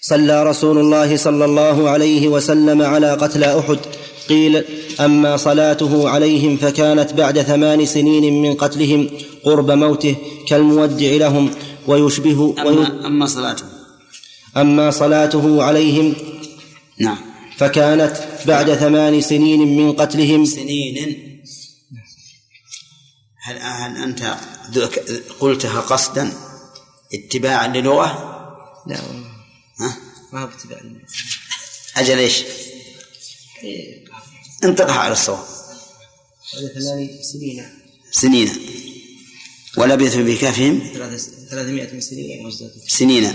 صلى 0.00 0.44
رسول 0.44 0.78
الله 0.78 1.16
صلى 1.16 1.44
الله 1.44 1.90
عليه 1.90 2.28
وسلم 2.28 2.82
على 2.82 3.12
قتلى 3.12 3.58
أحد. 3.58 3.78
قيل 4.28 4.64
أما 5.00 5.36
صلاته 5.36 6.08
عليهم 6.08 6.56
فكانت 6.56 7.12
بعد 7.12 7.42
ثمان 7.42 7.86
سنين 7.86 8.42
من 8.42 8.54
قتلهم 8.54 9.08
قرب 9.44 9.70
موته 9.70 10.16
كالمودع 10.48 11.10
لهم 11.10 11.50
ويشبه 11.86 12.40
وي... 12.40 12.54
أما 12.60 13.06
أما 13.06 13.26
صلاته. 13.26 13.64
أما 14.56 14.90
صلاته 14.90 15.62
عليهم 15.62 16.14
نعم. 16.98 17.16
فكانت 17.56 18.16
بعد 18.46 18.74
ثمان 18.74 19.20
سنين 19.20 19.76
من 19.76 19.92
قتلهم. 19.92 20.44
سنين. 20.44 20.96
هل 23.42 23.58
هل 23.58 24.02
أنت 24.02 24.38
قلتها 25.40 25.80
قصدا؟ 25.80 26.32
اتباعا 27.14 27.68
للغة؟ 27.68 28.08
لا. 28.86 29.00
ها؟ 29.80 29.96
ما 30.32 30.40
هو 30.40 30.44
ابتداء 30.44 30.82
أجل 31.96 32.18
إيش؟ 32.18 32.42
انطقها 34.64 34.98
على 34.98 35.12
الصواب. 35.12 35.46
بعد 36.54 36.66
ثمان 36.66 37.08
سنين. 37.32 37.68
سنين. 38.12 38.50
ولبثوا 39.76 40.22
بكهفهم 40.22 40.92
ثلاثمائة 41.50 42.00
سنين 42.00 42.44
وازدادوا 42.44 42.88
سنين. 42.88 43.32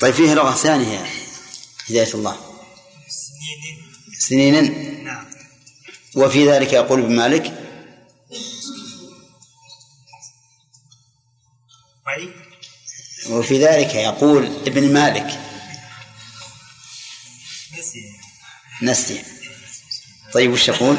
طيب 0.00 0.14
فيها 0.14 0.34
لغة 0.34 0.54
ثانية 0.54 1.06
هداية 1.90 2.14
الله. 2.14 2.47
سنين 4.18 5.04
نعم. 5.04 5.26
وفي 6.16 6.50
ذلك 6.50 6.72
يقول 6.72 7.02
ابن 7.02 7.16
مالك؟ 7.16 7.54
طيب 12.06 12.32
وفي 13.30 13.64
ذلك 13.64 13.94
يقول 13.94 14.46
ابن 14.66 14.92
مالك. 14.92 15.40
نسي. 17.78 18.12
نسي. 18.82 19.22
طيب 20.32 20.52
وش 20.52 20.68
يقول؟ 20.68 20.96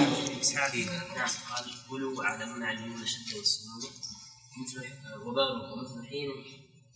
حين. 6.09 6.29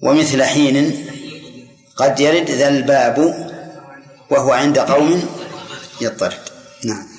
ومثل 0.01 0.43
حين. 0.43 1.07
قد 1.97 2.19
يرد 2.19 2.51
ذا 2.51 2.67
الباب 2.67 3.17
وهو 4.29 4.51
عند 4.51 4.79
قوم 4.79 5.42
يضطرب 6.03 6.39
نعم. 6.85 7.13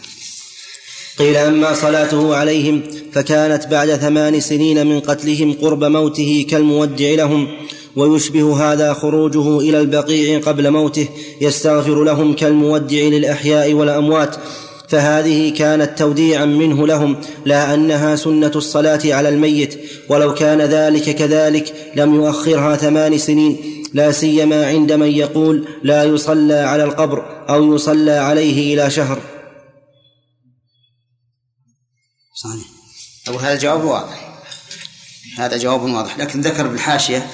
قيل 1.19 1.37
أما 1.37 1.75
صلاته 1.75 2.37
عليهم 2.37 2.83
فكانت 3.13 3.67
بعد 3.67 3.97
ثمان 3.97 4.41
سنين 4.41 4.87
من 4.87 5.01
قتلهم 5.01 5.53
قرب 5.63 5.85
موته 5.85 6.47
كالمودع 6.51 7.11
لهم 7.11 7.49
ويشبه 7.97 8.73
هذا 8.73 8.93
خروجه 8.93 9.59
إلى 9.61 9.81
البقيع 9.81 10.41
قبل 10.41 10.71
موته 10.71 11.09
يستغفر 11.41 12.05
لهم 12.05 12.37
كالمودع 12.37 13.03
للأحياء 13.03 13.73
والأموات. 13.73 14.37
فهذه 14.89 15.55
كانت 15.55 15.99
توديعا 15.99 16.45
منه 16.45 16.87
لهم 16.87 17.17
لا 17.45 17.75
أنها 17.75 18.17
سنة 18.17 18.53
الصلاة 18.57 19.01
على 19.05 19.29
الميت 19.29 19.81
ولو 20.09 20.35
كان 20.35 20.61
ذلك 20.61 21.15
كذلك 21.15 21.75
لم 21.97 22.15
يؤخرها 22.15 22.77
ثمان 22.77 23.19
سنين. 23.19 23.74
لا 23.95 24.13
سيما 24.13 24.67
عند 24.67 24.93
من 24.93 25.11
يقول 25.13 25.69
لا 25.83 26.05
يصلى 26.05 26.55
على 26.55 26.85
القبر 26.85 27.49
أو 27.49 27.75
يصلى 27.75 28.13
عليه 28.13 28.75
إلى 28.75 28.91
شهر. 28.91 29.23
صحيح. 32.35 32.67
أو 33.29 33.39
هذا 33.39 33.59
جواب 33.59 33.85
واضح. 33.85 34.43
هذا 35.39 35.57
جواب 35.57 35.83
واضح. 35.83 36.19
لكن 36.19 36.41
ذكر 36.41 36.67
بالحاشية 36.67 37.31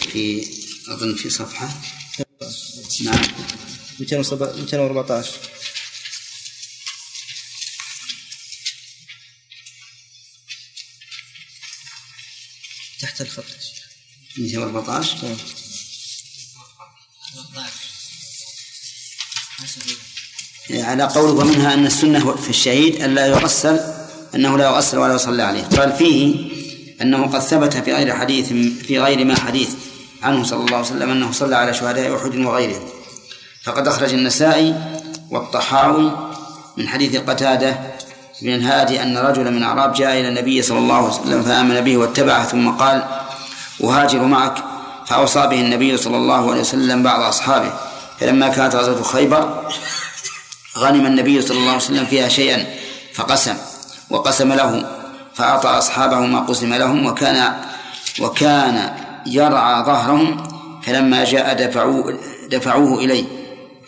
في 0.00 0.46
أظن 0.88 1.14
في 1.14 1.30
صفحة. 1.30 1.68
نعم. 3.04 3.22
214 4.00 5.30
تحت 13.00 13.20
الخط. 13.20 13.44
214 14.38 15.36
على 20.70 21.02
قوله 21.02 21.32
ومنها 21.32 21.74
أن 21.74 21.86
السنة 21.86 22.36
في 22.36 22.50
الشهيد 22.50 23.02
ألا 23.02 23.26
يغسل 23.26 23.80
أنه 24.34 24.58
لا 24.58 24.64
يغسل 24.64 24.98
ولا 24.98 25.14
يصلى 25.14 25.42
عليه. 25.42 25.62
قال 25.62 25.92
فيه 25.92 26.50
أنه 27.02 27.26
قد 27.26 27.40
ثبت 27.40 27.74
في 27.74 27.92
غير 27.92 28.14
حديث 28.14 28.46
في 28.86 29.00
غير 29.00 29.24
ما 29.24 29.40
حديث 29.40 29.70
عنه 30.22 30.44
صلى 30.44 30.64
الله 30.64 30.76
عليه 30.76 30.86
وسلم 30.86 31.10
أنه 31.10 31.32
صلى 31.32 31.56
على 31.56 31.74
شهداء 31.74 32.16
أحد 32.16 32.36
وغيرهم 32.36 32.88
فقد 33.64 33.88
أخرج 33.88 34.14
النسائي 34.14 34.74
والطحاوي 35.30 36.32
من 36.76 36.88
حديث 36.88 37.16
قتادة 37.16 37.76
بن 38.42 38.54
الهادي 38.54 39.02
أن 39.02 39.18
رجلا 39.18 39.50
من 39.50 39.62
أعراب 39.62 39.92
جاء 39.92 40.20
إلى 40.20 40.28
النبي 40.28 40.62
صلى 40.62 40.78
الله 40.78 40.94
عليه 40.94 41.06
وسلم 41.06 41.42
فآمن 41.42 41.80
به 41.80 41.96
واتبعه 41.96 42.46
ثم 42.46 42.70
قال 42.70 43.04
أهاجر 43.84 44.22
معك 44.22 44.54
فأوصى 45.06 45.46
به 45.46 45.60
النبي 45.60 45.96
صلى 45.96 46.16
الله 46.16 46.50
عليه 46.50 46.60
وسلم 46.60 47.02
بعض 47.02 47.20
أصحابه 47.20 47.72
فلما 48.20 48.48
كانت 48.48 48.74
غزوة 48.74 49.02
خيبر 49.02 49.68
غنم 50.78 51.06
النبي 51.06 51.42
صلى 51.42 51.58
الله 51.58 51.68
عليه 51.68 51.76
وسلم 51.76 52.06
فيها 52.06 52.28
شيئا 52.28 52.66
فقسم 53.14 53.54
وقسم 54.10 54.52
له 54.52 54.84
فأعطى 55.34 55.68
أصحابه 55.68 56.20
ما 56.20 56.40
قسم 56.40 56.74
لهم 56.74 57.06
وكان 57.06 57.52
وكان 58.20 58.94
يرعى 59.26 59.84
ظهرهم 59.84 60.48
فلما 60.82 61.24
جاء 61.24 61.54
دفعوه 61.66 62.18
دفعوه 62.50 62.98
إليه 62.98 63.24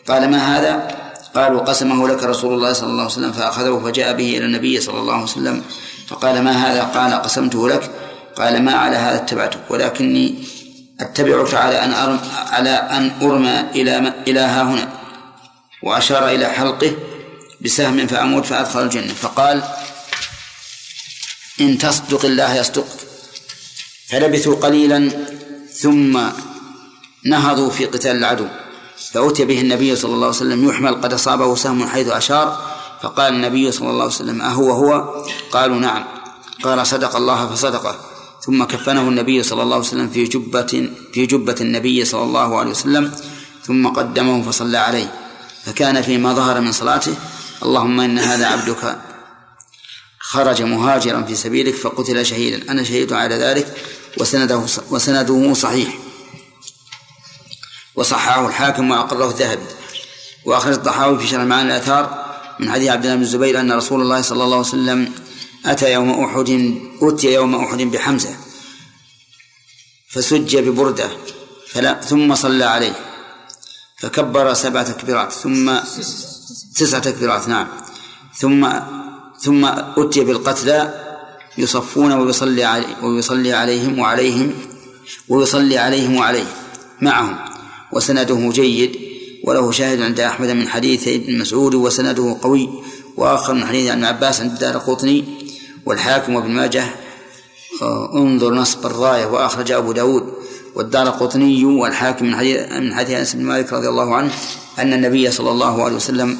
قال 0.09 0.31
ما 0.31 0.59
هذا؟ 0.59 0.89
قالوا 1.35 1.61
قسمه 1.61 2.09
لك 2.09 2.25
رسول 2.25 2.55
الله 2.55 2.73
صلى 2.73 2.89
الله 2.89 3.03
عليه 3.03 3.13
وسلم 3.13 3.33
فأخذه 3.33 3.83
فجاء 3.85 4.13
به 4.13 4.39
إلى 4.39 4.45
النبي 4.45 4.81
صلى 4.81 5.01
الله 5.01 5.15
عليه 5.15 5.23
وسلم 5.23 5.63
فقال 6.09 6.43
ما 6.43 6.53
هذا؟ 6.53 6.83
قال 6.83 7.23
قسمته 7.23 7.69
لك 7.69 7.91
قال 8.37 8.63
ما 8.63 8.75
على 8.75 8.97
هذا 8.97 9.17
اتبعتك 9.17 9.61
ولكني 9.71 10.45
أتبعك 11.01 11.55
على 11.55 11.85
أن 11.85 11.93
أرم 11.93 12.21
على 12.51 12.71
أن 12.71 13.13
أرمى 13.23 13.61
إلى 13.75 14.15
إلى 14.27 14.41
ها 14.41 14.63
هنا 14.63 14.89
وأشار 15.83 16.29
إلى 16.29 16.47
حلقه 16.49 16.93
بسهم 17.61 18.07
فأموت 18.07 18.47
فأدخل 18.47 18.83
الجنة. 18.83 19.13
فقال 19.13 19.63
إن 21.61 21.79
تصدق 21.79 22.25
الله 22.25 22.55
يصدقك 22.55 22.99
فلبثوا 24.09 24.57
قليلا 24.57 25.11
ثم 25.73 26.21
نهضوا 27.25 27.71
في 27.71 27.85
قتال 27.85 28.17
العدو. 28.17 28.47
فأتي 29.13 29.45
به 29.45 29.61
النبي 29.61 29.97
صلى 29.97 30.15
الله 30.15 30.27
عليه 30.27 30.37
وسلم 30.37 30.69
يحمل 30.69 30.95
قد 30.95 31.13
أصابه 31.13 31.57
سهم 31.57 31.89
حيث 31.89 32.09
أشار. 32.09 32.75
فقال 33.03 33.35
النبي 33.35 33.73
صلى 33.73 33.91
الله 33.91 34.03
عليه 34.03 34.15
وسلم 34.15 34.43
أهو 34.43 34.71
هو 34.71 35.25
قالوا 35.53 35.77
نعم. 35.77 36.05
قال 36.63 36.87
صدق 36.87 37.17
الله 37.17 37.47
فصدقه. 37.47 38.14
ثم 38.47 38.65
كفنه 38.65 39.09
النبي 39.09 39.43
صلى 39.43 39.63
الله 39.63 39.77
عليه 39.77 39.87
وسلم 39.87 40.09
في 40.09 40.25
جبة 40.25 40.91
في 41.13 41.27
جبة 41.27 41.57
النبي 41.61 42.05
صلى 42.05 42.23
الله 42.23 42.59
عليه 42.59 42.71
وسلم 42.71 43.13
ثم 43.67 43.89
قدمه 43.89 44.43
فصلى 44.43 44.79
عليه. 44.79 45.15
فكان 45.65 46.03
فيما 46.03 46.33
ظهر 46.33 46.61
من 46.61 46.73
صلاته 46.73 47.15
اللهم 47.63 48.01
إن 48.01 48.19
هذا 48.19 48.47
عبدك 48.47 48.99
خرج 50.19 50.63
مهاجرا 50.63 51.23
في 51.23 51.35
سبيلك 51.35 51.75
فقتل 51.75 52.27
شهيدا. 52.27 52.71
أنا 52.71 52.83
شهيد 52.83 53.13
على 53.13 53.35
ذلك 53.35 53.77
وسنده 54.21 54.67
وسنده 54.91 55.55
صحيح. 55.55 55.99
وصححه 57.95 58.49
الحاكم 58.49 58.91
وأقره 58.91 59.31
الذهبي. 59.31 59.67
وأخرج 60.45 60.73
الطحاوي 60.73 61.19
في 61.19 61.27
شرح 61.27 61.43
معاني 61.43 61.77
الآثار 61.77 62.25
من 62.61 62.71
حديث 62.71 62.89
عبد 62.89 63.05
الله 63.05 63.17
بن 63.17 63.23
الزبير 63.23 63.61
أن 63.61 63.73
رسول 63.73 64.01
الله 64.01 64.21
صلى 64.21 64.45
الله 64.45 64.57
عليه 64.57 64.69
وسلم 64.69 65.13
أتى 65.67 65.93
يوم 65.93 66.11
أحد 66.25 66.75
أتي 67.03 67.33
يوم 67.33 67.55
أحد 67.55 67.79
بحمزة 67.79 68.37
فسج 70.09 70.57
ببردة 70.57 71.11
فلا 71.69 72.01
ثم 72.01 72.35
صلى 72.35 72.65
عليه 72.65 72.97
فكبر 73.99 74.55
سبع 74.55 74.83
تكبيرات 74.83 75.33
ثم 75.33 75.79
تسع 76.77 76.99
تكبيرات 76.99 77.49
نعم 77.49 77.67
ثم 78.37 78.69
ثم 79.41 79.65
أتي 79.97 80.25
بالقتلى 80.25 81.05
يصفون 81.59 82.13
ويصلي 82.13 82.65
علي 82.65 82.87
ويصلي 83.03 83.53
عليهم 83.53 83.99
وعليهم 83.99 84.53
ويصلي 85.29 85.79
عليهم 85.79 86.17
وعليه 86.17 86.47
معهم 87.01 87.37
وسنده 87.93 88.51
جيد 88.53 88.97
وله 89.45 89.73
شاهد 89.73 90.03
عند 90.03 90.21
أحمد 90.21 90.49
من 90.49 90.69
حديث 90.69 91.09
ابن 91.09 91.39
مسعود 91.39 91.75
وسنده 91.75 92.37
قوي 92.43 92.69
وآخر 93.17 93.55
من 93.55 93.67
حديث 93.67 93.91
ابن 93.91 94.05
عباس 94.05 94.41
عند 94.41 94.53
الدار 94.53 94.79
قطني 94.79 95.44
والحاكم 95.87 96.35
وابن 96.35 96.51
ماجه 96.51 96.85
آه، 97.83 98.11
انظر 98.15 98.55
نصب 98.55 98.87
الراية 98.87 99.27
وأخرج 99.27 99.73
أبو 99.73 99.93
داود. 99.93 100.35
والدار 100.75 101.09
قطني 101.09 101.65
والحاكم 101.65 102.27
من 102.27 102.37
حديث 102.37 102.73
من 102.73 102.95
حديث 102.95 103.19
أنس 103.19 103.35
بن 103.35 103.45
مالك 103.45 103.73
رضي 103.73 103.89
الله 103.89 104.15
عنه 104.15 104.33
أن 104.79 104.93
النبي 104.93 105.31
صلى 105.31 105.51
الله 105.51 105.85
عليه 105.85 105.97
وسلم 105.97 106.39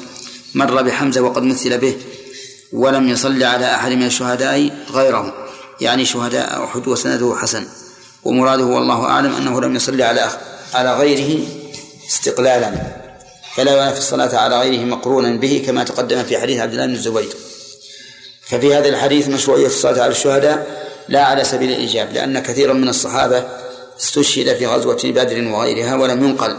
مر 0.55 0.81
بحمزة 0.81 1.21
وقد 1.21 1.43
مثل 1.43 1.77
به 1.77 1.95
ولم 2.73 3.09
يصلي 3.09 3.45
على 3.45 3.75
أحد 3.75 3.91
من 3.91 4.05
الشهداء 4.05 4.69
غيره. 4.91 5.33
يعني 5.81 6.05
شهداء 6.05 6.63
أحد 6.63 6.87
وسنده 6.87 7.35
حسن. 7.41 7.67
ومراده 8.23 8.63
والله 8.63 9.03
أعلم 9.03 9.35
أنه 9.35 9.61
لم 9.61 9.75
يصلي 9.75 10.03
على 10.03 10.29
على 10.73 10.93
غيره 10.93 11.45
استقلالا. 12.07 12.71
فلا 13.55 13.73
ينافي 13.73 13.97
الصلاة 13.97 14.37
على 14.37 14.59
غيره 14.59 14.85
مقرونا 14.85 15.35
به 15.35 15.63
كما 15.65 15.83
تقدم 15.83 16.23
في 16.23 16.37
حديث 16.37 16.59
عبد 16.59 16.73
الله 16.73 16.85
بن 16.85 16.93
الزبير. 16.93 17.29
ففي 18.45 18.75
هذا 18.75 18.89
الحديث 18.89 19.27
مشروعية 19.27 19.65
الصلاة 19.65 20.01
على 20.01 20.11
الشهداء 20.11 20.85
لا 21.09 21.23
على 21.23 21.43
سبيل 21.43 21.71
الإيجاب 21.71 22.13
لأن 22.13 22.39
كثيرا 22.39 22.73
من 22.73 22.89
الصحابة 22.89 23.43
استشهد 23.99 24.55
في 24.55 24.65
غزوة 24.65 25.01
بدر 25.03 25.47
وغيرها 25.47 25.95
ولم 25.95 26.23
ينقل 26.23 26.57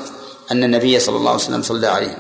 أن 0.53 0.65
النبي 0.65 0.99
صلى 0.99 1.17
الله 1.17 1.31
عليه 1.31 1.41
وسلم 1.41 1.63
صلى 1.63 1.87
عليه. 1.87 2.19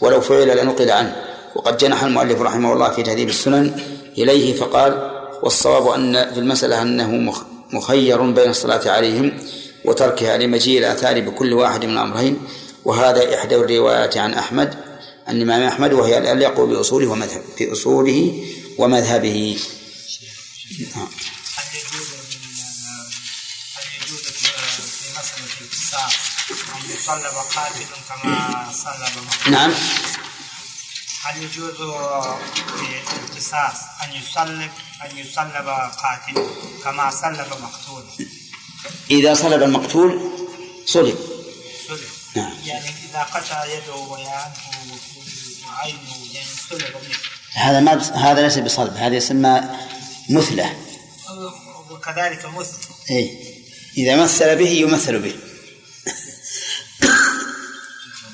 ولو 0.00 0.20
فعل 0.20 0.56
لنقل 0.58 0.90
عنه. 0.90 1.16
وقد 1.54 1.76
جنح 1.76 2.04
المؤلف 2.04 2.40
رحمه 2.40 2.72
الله 2.72 2.90
في 2.90 3.02
تهذيب 3.02 3.28
السنن 3.28 3.80
إليه 4.18 4.54
فقال 4.54 5.10
والصواب 5.42 5.88
أن 5.88 6.30
في 6.34 6.38
المسألة 6.40 6.82
أنه 6.82 7.34
مخير 7.72 8.30
بين 8.30 8.50
الصلاة 8.50 8.90
عليهم 8.90 9.32
وتركها 9.84 10.38
لمجيء 10.38 10.78
الآثار 10.78 11.20
بكل 11.20 11.52
واحد 11.52 11.84
من 11.84 11.92
الأمرين 11.92 12.38
وهذا 12.84 13.34
إحدى 13.34 13.56
الروايات 13.56 14.16
عن 14.16 14.34
أحمد 14.34 14.74
عن 15.28 15.36
الإمام 15.36 15.62
أحمد 15.62 15.92
وهي 15.92 16.18
الأليق 16.18 16.60
بأصوله 16.60 17.10
ومذهب 17.10 17.42
في 17.56 17.72
أصوله 17.72 18.42
ومذهبه. 18.80 19.58
يصلب 26.88 27.34
قاتل 27.54 27.86
كما 28.08 28.72
صلب؟ 28.72 29.14
نعم. 29.50 29.74
هل 31.22 31.42
يجوز 31.42 31.74
في 32.78 33.02
القصاص 33.20 33.78
أن 34.02 34.12
يصلب 34.12 34.70
أن 35.04 35.18
يصلب 35.18 35.68
قاتل 36.02 36.48
كما 36.84 37.10
صلب 37.10 37.50
مقتول؟ 37.62 38.04
إذا 39.10 39.34
صلب 39.34 39.62
المقتول 39.62 40.10
صلب. 40.86 41.18
صلب. 41.88 42.08
نعم. 42.36 42.52
يعني 42.64 42.94
إذا 43.10 43.22
قطع 43.22 43.64
يده 43.64 43.94
ويعنه 43.94 44.98
وعينه 45.66 46.26
يعني 46.32 46.48
صلب 46.70 46.94
منه. 47.02 47.39
هذا 47.54 47.80
ما 47.80 47.94
بس 47.94 48.08
هذا 48.10 48.42
ليس 48.42 48.58
بصلب 48.58 48.94
هذا 48.94 49.16
يسمى 49.16 49.60
مثلة. 50.30 50.76
وكذلك 51.90 52.46
مثل. 52.46 52.76
إيه. 53.10 53.30
إذا 53.96 54.22
مثل 54.22 54.56
به 54.56 54.68
يمثل 54.68 55.18
به. 55.18 55.34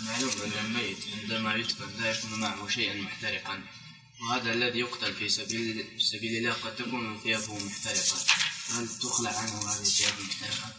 معلوم 0.07 0.31
أن 0.45 0.67
الميت 0.67 0.99
عندما 1.23 1.55
يدفن 1.55 2.03
لا 2.03 2.11
يكون 2.11 2.41
معه 2.41 2.69
شيئا 2.69 2.95
محترقا 2.95 3.61
وهذا 4.21 4.53
الذي 4.53 4.79
يقتل 4.79 5.15
في 5.15 5.29
سبيل 5.29 5.87
سبيل 5.99 6.37
الله 6.37 6.53
قد 6.53 6.77
تكون 6.77 7.21
ثيابه 7.25 7.55
محترقة. 7.55 8.17
هل 8.71 8.89
تخلع 9.03 9.31
عنه 9.31 9.59
هذه 9.59 9.81
الثياب 9.81 10.13
المحترقة؟ 10.19 10.73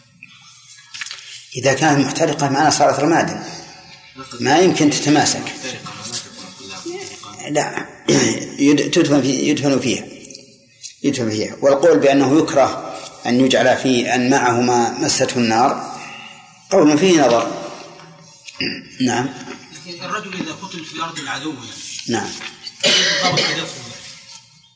إذا 1.55 1.73
كانت 1.73 2.05
محترقة 2.05 2.49
معنا 2.49 2.69
صارت 2.69 2.99
رمادا. 2.99 3.43
ما 4.39 4.59
يمكن 4.59 4.89
تتماسك. 4.89 5.53
لا. 7.51 7.96
تدفن 8.91 9.21
في 9.21 9.49
يدفن 9.49 9.79
فيها 9.79 10.05
يدفن 11.03 11.29
فيها 11.29 11.55
والقول 11.61 11.99
بأنه 11.99 12.39
يكره 12.39 12.97
أن 13.25 13.45
يجعل 13.45 13.77
في 13.77 14.15
أن 14.15 14.29
معه 14.29 14.61
ما 14.61 14.99
مسته 14.99 15.37
النار 15.37 15.97
قول 16.71 16.97
فيه 16.97 17.27
نظر. 17.27 17.51
نعم. 19.01 19.29
لكن 19.87 20.03
الرجل 20.05 20.33
إذا 20.33 20.51
قتل 20.51 20.85
في 20.85 21.01
ارض 21.01 21.19
العدو 21.19 21.49
يعني 21.49 21.65
نعم. 22.09 22.29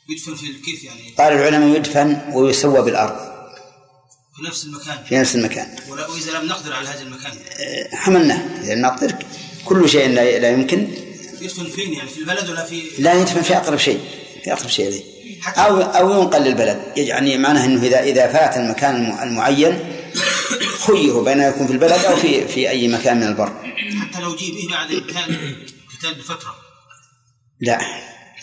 يدفن 0.10 0.36
في 0.36 0.46
الكيف 0.46 0.84
يعني. 0.84 1.14
قال 1.18 1.34
العلماء 1.34 1.78
يدفن 1.78 2.22
ويسوى 2.34 2.82
بالأرض. 2.82 3.32
في 4.36 4.48
نفس 4.48 4.66
المكان. 4.66 5.04
في 5.04 5.16
نفس 5.18 5.36
المكان. 5.36 5.76
وإذا 5.90 6.40
لم 6.40 6.46
نقدر 6.48 6.74
على 6.74 6.88
هذا 6.88 7.02
المكان. 7.02 7.32
يعني 7.60 7.98
حملناه. 7.98 8.64
إذا 8.64 8.76
نقدر 8.76 9.16
كل 9.66 9.90
شيء 9.90 10.10
لا 10.10 10.50
يمكن. 10.50 10.88
يدفن 11.42 11.70
فين 11.70 11.94
يعني 11.94 12.10
في 12.10 12.18
البلد 12.18 12.50
ولا 12.50 12.66
في 12.66 12.82
لا 13.00 13.14
يدفن 13.14 13.42
في 13.42 13.58
أقرب 13.58 13.78
شيء 13.78 14.00
في 14.44 14.54
أقرب 14.54 14.70
شيء 14.70 14.88
إليه. 14.88 15.04
أو 15.48 15.82
أو 15.82 16.22
ينقل 16.22 16.42
للبلد. 16.42 16.82
يعني 16.98 17.38
معناه 17.38 17.66
أنه 17.66 17.84
إذا 17.84 18.04
إذا 18.04 18.28
فات 18.28 18.58
المكان 18.58 18.96
الم- 18.96 19.20
المعين 19.24 19.80
خيروا 20.88 21.24
بين 21.26 21.40
يكون 21.40 21.68
في 21.68 21.74
البلد 21.74 22.06
أو 22.06 22.16
في 22.16 22.48
في 22.48 22.70
أي 22.70 22.88
مكان 22.88 23.18
من 23.18 23.24
البر. 23.28 23.52
حتى 24.02 24.22
لو 24.22 24.36
جيء 24.36 24.56
به 24.56 24.74
بعد 24.76 24.92
القتال 24.92 26.14
بفترة. 26.20 26.56
لا. 27.60 27.82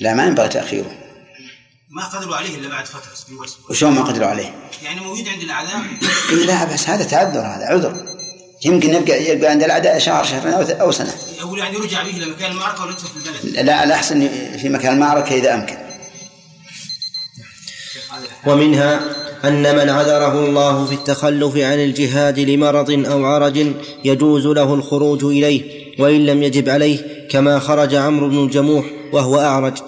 لا 0.01 0.15
ما 0.15 0.27
ينبغي 0.27 0.49
تأخيره. 0.49 0.99
ما 1.91 2.05
قدروا 2.05 2.37
عليه 2.37 2.55
إلا 2.57 2.69
بعد 2.69 2.87
فترة 2.87 3.39
وشلون 3.71 3.93
ما 3.93 4.03
قدروا 4.03 4.27
عليه؟ 4.27 4.55
يعني 4.83 5.01
موجود 5.01 5.29
عند 5.29 5.43
الاعداء 5.43 5.83
لا 6.47 6.65
بس 6.65 6.89
هذا 6.89 7.05
تعذر 7.05 7.41
هذا 7.41 7.65
عذر. 7.65 8.18
يمكن 8.65 8.95
يبقى 8.95 9.25
يبقى 9.31 9.51
عند 9.51 9.63
الأعداء 9.63 9.99
شهر 9.99 10.25
شهرين 10.25 10.53
أو 10.53 10.63
أو 10.63 10.93
سنة. 10.93 11.15
أو 11.43 11.57
يعني 11.57 11.77
رجع 11.77 12.03
به 12.03 12.11
إلى 12.11 12.27
مكان 12.27 12.51
المعركة 12.51 12.85
ولا 12.85 12.93
في 12.93 13.17
البلد؟ 13.17 13.67
لا 13.67 13.85
الأحسن 13.85 14.29
في 14.59 14.69
مكان 14.69 14.95
المعركة 14.95 15.35
إذا 15.35 15.55
أمكن. 15.55 15.77
ومنها 18.47 19.01
أن 19.45 19.77
من 19.77 19.91
عذره 19.91 20.45
الله 20.45 20.87
في 20.87 20.95
التخلف 20.95 21.57
عن 21.57 21.79
الجهاد 21.79 22.39
لمرض 22.39 22.91
أو 22.91 23.25
عرج 23.25 23.67
يجوز 24.05 24.47
له 24.47 24.75
الخروج 24.75 25.25
إليه 25.25 25.63
وإن 25.99 26.27
لم 26.27 26.43
يجب 26.43 26.69
عليه 26.69 27.29
كما 27.31 27.59
خرج 27.59 27.95
عمرو 27.95 28.29
بن 28.29 28.45
الجموح 28.45 28.85
وهو 29.13 29.39
أعرج. 29.39 29.79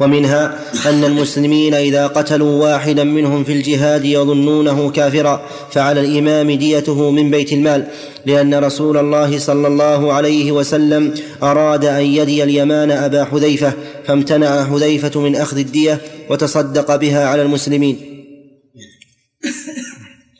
ومنها 0.00 0.64
أن 0.86 1.04
المسلمين 1.04 1.74
إذا 1.74 2.06
قتلوا 2.06 2.62
واحدا 2.62 3.04
منهم 3.04 3.44
في 3.44 3.52
الجهاد 3.52 4.04
يظنونه 4.04 4.90
كافرا 4.90 5.48
فعلى 5.72 6.00
الإمام 6.00 6.50
ديته 6.50 7.10
من 7.10 7.30
بيت 7.30 7.52
المال 7.52 7.88
لأن 8.26 8.54
رسول 8.54 8.96
الله 8.96 9.38
صلى 9.38 9.66
الله 9.66 10.12
عليه 10.12 10.52
وسلم 10.52 11.14
أراد 11.42 11.84
أن 11.84 12.04
يدي 12.04 12.42
اليمان 12.42 12.90
أبا 12.90 13.24
حذيفة 13.24 13.72
فامتنع 14.06 14.64
حذيفة 14.64 15.20
من 15.20 15.36
أخذ 15.36 15.58
الدية 15.58 16.00
وتصدق 16.30 16.96
بها 16.96 17.26
على 17.26 17.42
المسلمين. 17.42 18.24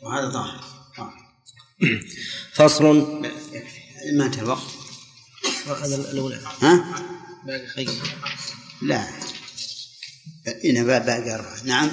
وهذا 0.03 0.29
ظاهر 0.29 0.59
فصل. 2.53 2.85
ما 4.13 4.25
انتهى 4.25 4.41
الوقت؟ 4.41 4.61
هذا 5.83 5.95
الأولى. 5.95 6.39
ها؟ 6.61 6.83
باقي 7.47 7.67
خير. 7.67 7.89
لا. 8.81 9.03
هنا 10.63 10.83
باقي 10.83 11.35
أربعة 11.35 11.63
نعم؟ 11.63 11.91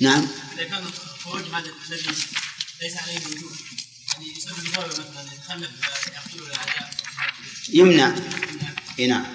نعم. 0.00 0.28
اذا 0.54 0.64
كان 0.64 0.84
هذا 1.52 1.70
الذي 1.90 2.02
ليس 2.82 2.96
عليه 2.96 3.12
يعني 3.12 4.32
يسبب 4.36 4.68
مثلا 4.68 5.32
يتخلف 5.34 5.70
يقتل 6.06 6.46
الاعداء 6.46 6.90
يمنع. 7.68 8.14
إي 8.98 9.06
نعم. 9.06 9.26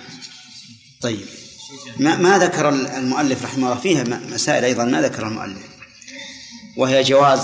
طيب. 1.01 1.25
ما, 1.97 2.15
ما 2.15 2.37
ذكر 2.37 2.69
المؤلف 2.69 3.43
رحمه 3.43 3.67
الله 3.67 3.81
فيها 3.81 4.03
مسائل 4.03 4.63
أيضا 4.63 4.85
ما 4.85 5.01
ذكر 5.01 5.27
المؤلف 5.27 5.65
وهي 6.77 7.03
جواز 7.03 7.39